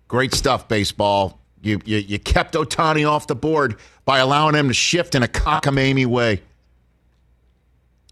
great 0.09 0.33
stuff, 0.33 0.67
baseball. 0.67 1.39
You, 1.65 1.81
you, 1.83 1.97
you 1.97 2.19
kept 2.19 2.53
Ohtani 2.53 3.09
off 3.09 3.25
the 3.25 3.35
board 3.35 3.77
by 4.05 4.19
allowing 4.19 4.53
him 4.53 4.67
to 4.67 4.73
shift 4.73 5.15
in 5.15 5.23
a 5.23 5.27
cockamamie 5.27 6.05
way. 6.05 6.43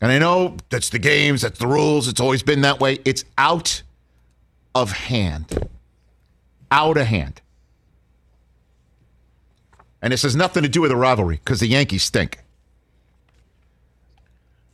And 0.01 0.11
I 0.11 0.17
know 0.17 0.57
that's 0.69 0.89
the 0.89 0.97
games, 0.97 1.43
that's 1.43 1.59
the 1.59 1.67
rules. 1.67 2.07
It's 2.07 2.19
always 2.19 2.41
been 2.41 2.61
that 2.61 2.79
way. 2.79 2.97
It's 3.05 3.23
out 3.37 3.83
of 4.73 4.91
hand. 4.91 5.69
Out 6.71 6.97
of 6.97 7.05
hand. 7.05 7.41
And 10.01 10.11
this 10.11 10.23
has 10.23 10.35
nothing 10.35 10.63
to 10.63 10.69
do 10.69 10.81
with 10.81 10.89
the 10.89 10.97
rivalry 10.97 11.35
because 11.35 11.59
the 11.59 11.67
Yankees 11.67 12.03
stink. 12.03 12.39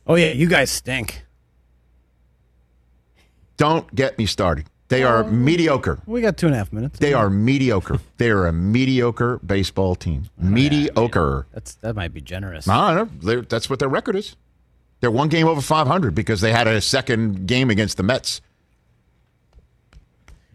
Oh 0.06 0.14
yeah, 0.14 0.32
you 0.32 0.48
guys 0.48 0.70
stink. 0.70 1.24
Don't 3.58 3.94
get 3.94 4.16
me 4.16 4.24
started. 4.24 4.64
They 4.90 5.04
are 5.04 5.22
oh. 5.22 5.30
mediocre. 5.30 6.00
We 6.04 6.20
got 6.20 6.36
two 6.36 6.46
and 6.46 6.54
a 6.54 6.58
half 6.58 6.72
minutes. 6.72 6.98
They 6.98 7.14
are 7.14 7.30
mediocre. 7.30 8.00
They 8.18 8.28
are 8.28 8.48
a 8.48 8.52
mediocre 8.52 9.38
baseball 9.38 9.94
team. 9.94 10.24
Oh, 10.38 10.44
mediocre. 10.44 11.46
That's 11.52 11.74
that 11.76 11.94
might 11.94 12.12
be 12.12 12.20
generous. 12.20 12.66
No, 12.66 12.74
I 12.74 12.94
don't 12.94 13.12
know. 13.12 13.26
They're- 13.26 13.42
That's 13.42 13.70
what 13.70 13.78
their 13.78 13.88
record 13.88 14.16
is. 14.16 14.36
They're 15.00 15.10
one 15.10 15.28
game 15.28 15.46
over 15.46 15.60
500 15.60 16.14
because 16.14 16.40
they 16.40 16.52
had 16.52 16.66
a 16.66 16.80
second 16.80 17.46
game 17.46 17.70
against 17.70 17.96
the 17.96 18.02
Mets. 18.02 18.40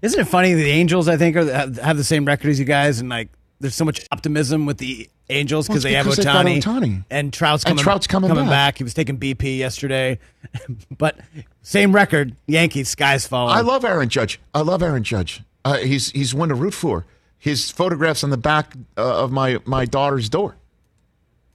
Isn't 0.02 0.20
it 0.20 0.28
funny 0.28 0.54
the 0.54 0.70
Angels? 0.70 1.08
I 1.08 1.16
think 1.16 1.38
are 1.38 1.46
have 1.46 1.98
the 1.98 2.04
same 2.04 2.26
record 2.26 2.50
as 2.50 2.60
you 2.60 2.66
guys, 2.66 3.00
and 3.00 3.10
like 3.10 3.30
there's 3.60 3.76
so 3.76 3.86
much 3.86 4.06
optimism 4.12 4.66
with 4.66 4.78
the 4.78 5.10
Angels 5.30 5.68
Well, 5.68 5.74
because 5.74 5.84
they 5.84 5.94
have 5.94 6.06
because 6.06 6.18
they've 6.18 6.26
got 6.26 6.46
Ohtani, 6.46 7.04
and 7.10 7.34
Trout's 7.34 7.64
And 7.64 7.72
coming. 7.72 7.84
Trout's 7.84 8.08
coming 8.08 8.34
back. 8.34 8.78
He 8.78 8.84
was 8.84 8.94
taking 8.94 9.18
BP 9.18 9.58
yesterday, 9.58 10.20
but 10.98 11.18
same 11.64 11.94
record. 11.94 12.36
Yankees, 12.48 12.90
skies 12.90 13.26
falling. 13.26 13.56
I 13.56 13.62
love 13.62 13.84
Aaron 13.84 14.10
Judge. 14.10 14.40
I 14.54 14.62
love 14.62 14.84
Aaron 14.84 15.04
Judge. 15.04 15.42
Uh, 15.64 15.78
he's 15.78 16.12
he's 16.12 16.36
one 16.36 16.50
to 16.50 16.56
root 16.56 16.74
for. 16.74 17.06
His 17.40 17.72
photographs 17.72 18.24
on 18.24 18.30
the 18.30 18.38
back 18.38 18.74
uh, 18.98 19.24
of 19.24 19.32
my 19.32 19.60
my 19.66 19.86
daughter's 19.86 20.30
door 20.30 20.56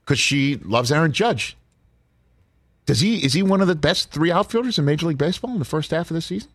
because 0.03 0.19
she 0.19 0.55
loves 0.57 0.91
Aaron 0.91 1.11
Judge. 1.13 1.55
Does 2.85 2.99
he 2.99 3.23
is 3.23 3.33
he 3.33 3.43
one 3.43 3.61
of 3.61 3.67
the 3.67 3.75
best 3.75 4.11
three 4.11 4.31
outfielders 4.31 4.77
in 4.77 4.83
Major 4.85 5.07
League 5.07 5.17
Baseball 5.17 5.51
in 5.53 5.59
the 5.59 5.65
first 5.65 5.91
half 5.91 6.09
of 6.11 6.15
the 6.15 6.21
season? 6.21 6.49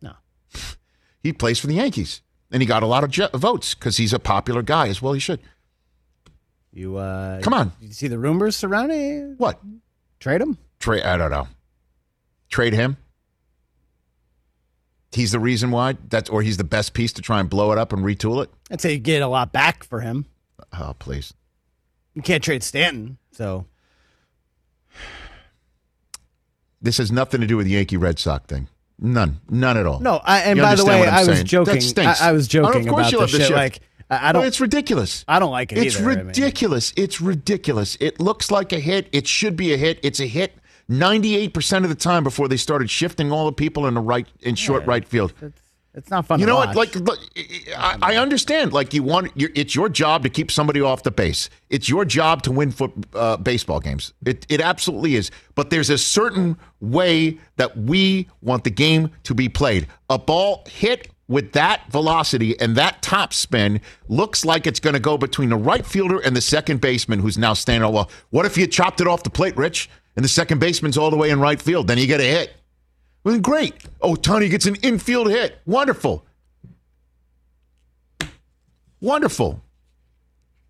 No. 0.00 0.12
He 1.22 1.34
plays 1.34 1.58
for 1.58 1.66
the 1.66 1.74
Yankees, 1.74 2.22
and 2.50 2.62
he 2.62 2.66
got 2.66 2.82
a 2.82 2.86
lot 2.86 3.04
of 3.04 3.40
votes 3.40 3.74
because 3.74 3.96
he's 3.96 4.12
a 4.12 4.18
popular 4.18 4.62
guy 4.62 4.88
as 4.88 5.00
well. 5.02 5.12
He 5.12 5.20
should. 5.20 5.40
You 6.72 6.96
uh, 6.96 7.40
Come 7.42 7.54
on. 7.54 7.72
You 7.80 7.92
see 7.92 8.06
the 8.08 8.18
rumors 8.18 8.56
surrounding 8.56 9.34
What 9.38 9.60
trade 10.20 10.40
him? 10.40 10.56
trade? 10.78 11.02
I 11.02 11.16
don't 11.16 11.30
know. 11.30 11.48
Trade 12.48 12.72
him. 12.74 12.96
He's 15.12 15.32
the 15.32 15.40
reason 15.40 15.72
why. 15.72 15.96
That's 16.08 16.30
or 16.30 16.42
he's 16.42 16.56
the 16.56 16.64
best 16.64 16.94
piece 16.94 17.12
to 17.14 17.22
try 17.22 17.40
and 17.40 17.50
blow 17.50 17.72
it 17.72 17.78
up 17.78 17.92
and 17.92 18.02
retool 18.04 18.42
it. 18.44 18.50
I'd 18.70 18.80
say 18.80 18.92
you 18.92 18.98
get 18.98 19.22
a 19.22 19.26
lot 19.28 19.52
back 19.52 19.82
for 19.82 20.00
him. 20.00 20.26
Oh 20.72 20.94
please. 20.98 21.34
You 22.14 22.22
can't 22.22 22.42
trade 22.44 22.62
Stanton, 22.62 23.18
so 23.32 23.66
This 26.82 26.98
has 26.98 27.10
nothing 27.12 27.40
to 27.40 27.46
do 27.46 27.56
with 27.56 27.66
the 27.66 27.72
Yankee 27.72 27.96
Red 27.96 28.18
Sox 28.18 28.46
thing. 28.46 28.68
None. 29.00 29.40
None 29.48 29.76
at 29.78 29.86
all. 29.86 30.00
no. 30.00 30.20
I, 30.22 30.40
and 30.40 30.56
You 30.58 30.62
by 30.62 30.74
the 30.74 30.84
way, 30.84 31.08
I'm 31.08 31.26
was 31.26 31.42
joking. 31.42 31.74
That 31.74 31.82
stinks. 31.82 32.20
I, 32.20 32.28
I 32.28 32.32
was 32.32 32.46
joking 32.46 32.82
of 32.86 32.94
course 32.94 33.08
about 33.08 33.12
you 33.12 33.18
the 33.20 33.26
shit. 33.28 33.46
shit. 33.48 33.56
Like 33.56 33.80
I, 34.10 34.28
I 34.28 34.32
don't. 34.32 34.44
it's 34.44 34.60
ridiculous. 34.60 35.24
I 35.26 35.38
don't 35.38 35.50
like 35.52 35.72
it 35.72 35.78
It's 35.78 35.98
either. 35.98 36.10
I 36.10 36.16
mean- 36.16 36.26
ridiculous. 36.26 36.92
It's 36.96 37.20
ridiculous. 37.20 37.96
It 38.00 38.20
looks 38.20 38.50
like 38.50 38.72
a 38.72 38.80
hit. 38.80 39.08
It 39.12 39.26
should 39.26 39.56
be 39.56 39.72
a 39.72 39.76
hit. 39.76 40.00
It's 40.02 40.20
a 40.20 40.26
hit 40.26 40.54
98% 40.90 41.84
of 41.84 41.88
the 41.88 41.94
time 41.94 42.24
before 42.24 42.48
they 42.48 42.56
started 42.56 42.90
shifting 42.90 43.30
all 43.32 43.46
the 43.46 43.52
people 43.52 43.86
in 43.86 43.94
the 43.94 44.00
right 44.00 44.26
in 44.40 44.54
short 44.56 44.84
right 44.86 45.06
field. 45.06 45.32
It's 45.40 45.62
not 46.10 46.26
fun. 46.26 46.38
You 46.38 46.46
know 46.46 46.56
watch. 46.56 46.76
what? 46.76 46.94
Like, 46.94 46.94
look, 46.94 47.18
I, 47.76 47.98
I 48.00 48.16
understand. 48.16 48.72
Like, 48.72 48.94
you 48.94 49.02
want 49.02 49.32
it's 49.36 49.74
your 49.74 49.88
job 49.88 50.22
to 50.22 50.28
keep 50.28 50.50
somebody 50.50 50.80
off 50.80 51.02
the 51.02 51.10
base. 51.10 51.50
It's 51.68 51.88
your 51.88 52.04
job 52.04 52.42
to 52.42 52.52
win 52.52 52.70
foot 52.70 52.92
uh, 53.14 53.36
baseball 53.38 53.80
games. 53.80 54.12
It 54.24 54.46
it 54.48 54.60
absolutely 54.60 55.16
is. 55.16 55.30
But 55.56 55.70
there's 55.70 55.90
a 55.90 55.98
certain 55.98 56.56
way 56.80 57.38
that 57.56 57.76
we 57.76 58.28
want 58.40 58.64
the 58.64 58.70
game 58.70 59.10
to 59.24 59.34
be 59.34 59.48
played. 59.48 59.88
A 60.08 60.18
ball 60.18 60.64
hit 60.68 61.08
with 61.26 61.52
that 61.52 61.90
velocity 61.90 62.58
and 62.60 62.76
that 62.76 63.00
top 63.02 63.32
spin 63.32 63.80
looks 64.08 64.44
like 64.44 64.66
it's 64.66 64.80
going 64.80 64.94
to 64.94 65.00
go 65.00 65.16
between 65.16 65.48
the 65.48 65.56
right 65.56 65.86
fielder 65.86 66.18
and 66.18 66.36
the 66.36 66.40
second 66.40 66.80
baseman, 66.80 67.20
who's 67.20 67.38
now 67.38 67.54
standing. 67.54 67.90
Well, 67.92 68.10
what 68.30 68.46
if 68.46 68.58
you 68.58 68.66
chopped 68.66 69.00
it 69.00 69.06
off 69.06 69.22
the 69.22 69.30
plate, 69.30 69.56
Rich, 69.56 69.88
and 70.16 70.24
the 70.24 70.28
second 70.28 70.58
baseman's 70.58 70.98
all 70.98 71.10
the 71.10 71.16
way 71.16 71.30
in 71.30 71.40
right 71.40 71.62
field? 71.62 71.86
Then 71.86 71.98
you 71.98 72.06
get 72.06 72.20
a 72.20 72.24
hit. 72.24 72.54
Well, 73.22 73.34
then 73.34 73.42
great. 73.42 73.74
Oh, 74.00 74.16
Tony 74.16 74.48
gets 74.48 74.66
an 74.66 74.76
infield 74.76 75.28
hit. 75.28 75.58
Wonderful. 75.66 76.24
Wonderful. 79.00 79.62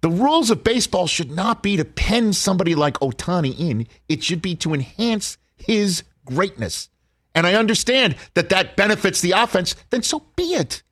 The 0.00 0.10
rules 0.10 0.50
of 0.50 0.64
baseball 0.64 1.06
should 1.06 1.30
not 1.30 1.62
be 1.62 1.76
to 1.76 1.84
pen 1.84 2.32
somebody 2.32 2.74
like 2.74 2.94
Ohtani 3.00 3.58
in. 3.58 3.86
It 4.08 4.24
should 4.24 4.40
be 4.40 4.54
to 4.56 4.72
enhance 4.72 5.36
his 5.56 6.04
greatness. 6.24 6.88
And 7.34 7.46
I 7.46 7.54
understand 7.54 8.16
that 8.34 8.48
that 8.48 8.76
benefits 8.76 9.20
the 9.20 9.32
offense. 9.32 9.76
Then 9.90 10.02
so 10.02 10.24
be 10.36 10.54
it. 10.54 10.82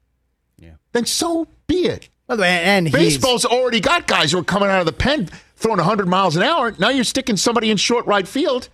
Yeah. 0.59 0.75
Then 0.93 1.07
so 1.07 1.49
be 1.67 1.87
it. 1.87 2.09
By 2.27 2.37
the 2.37 2.43
way, 2.43 2.63
and 2.63 2.87
he's 2.87 2.95
Baseball's 2.95 3.47
already 3.47 3.81
got 3.81 4.07
guys 4.07 4.33
who 4.33 4.39
are 4.39 4.45
coming 4.45 4.69
out 4.69 4.81
of 4.81 4.87
the 4.87 4.93
pen 4.93 5.31
throwing 5.57 5.79
100 5.79 6.07
miles 6.07 6.37
an 6.37 6.43
hour. 6.43 6.75
Now 6.79 6.91
you're 6.91 7.05
sticking 7.05 7.39
somebody 7.39 7.71
in 7.71 7.79
short 7.79 8.07
right 8.07 8.29
field. 8.29 8.69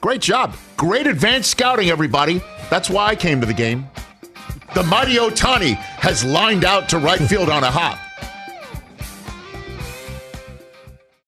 Great 0.00 0.20
job. 0.20 0.54
Great 0.76 1.06
advanced 1.06 1.50
scouting, 1.50 1.90
everybody. 1.90 2.40
That's 2.70 2.88
why 2.88 3.06
I 3.08 3.16
came 3.16 3.40
to 3.40 3.46
the 3.46 3.54
game. 3.54 3.88
The 4.74 4.84
mighty 4.84 5.16
Ohtani 5.16 5.74
has 5.74 6.24
lined 6.24 6.64
out 6.64 6.88
to 6.90 6.98
right 6.98 7.20
field 7.20 7.48
on 7.48 7.64
a 7.64 7.70
hop. 7.70 7.98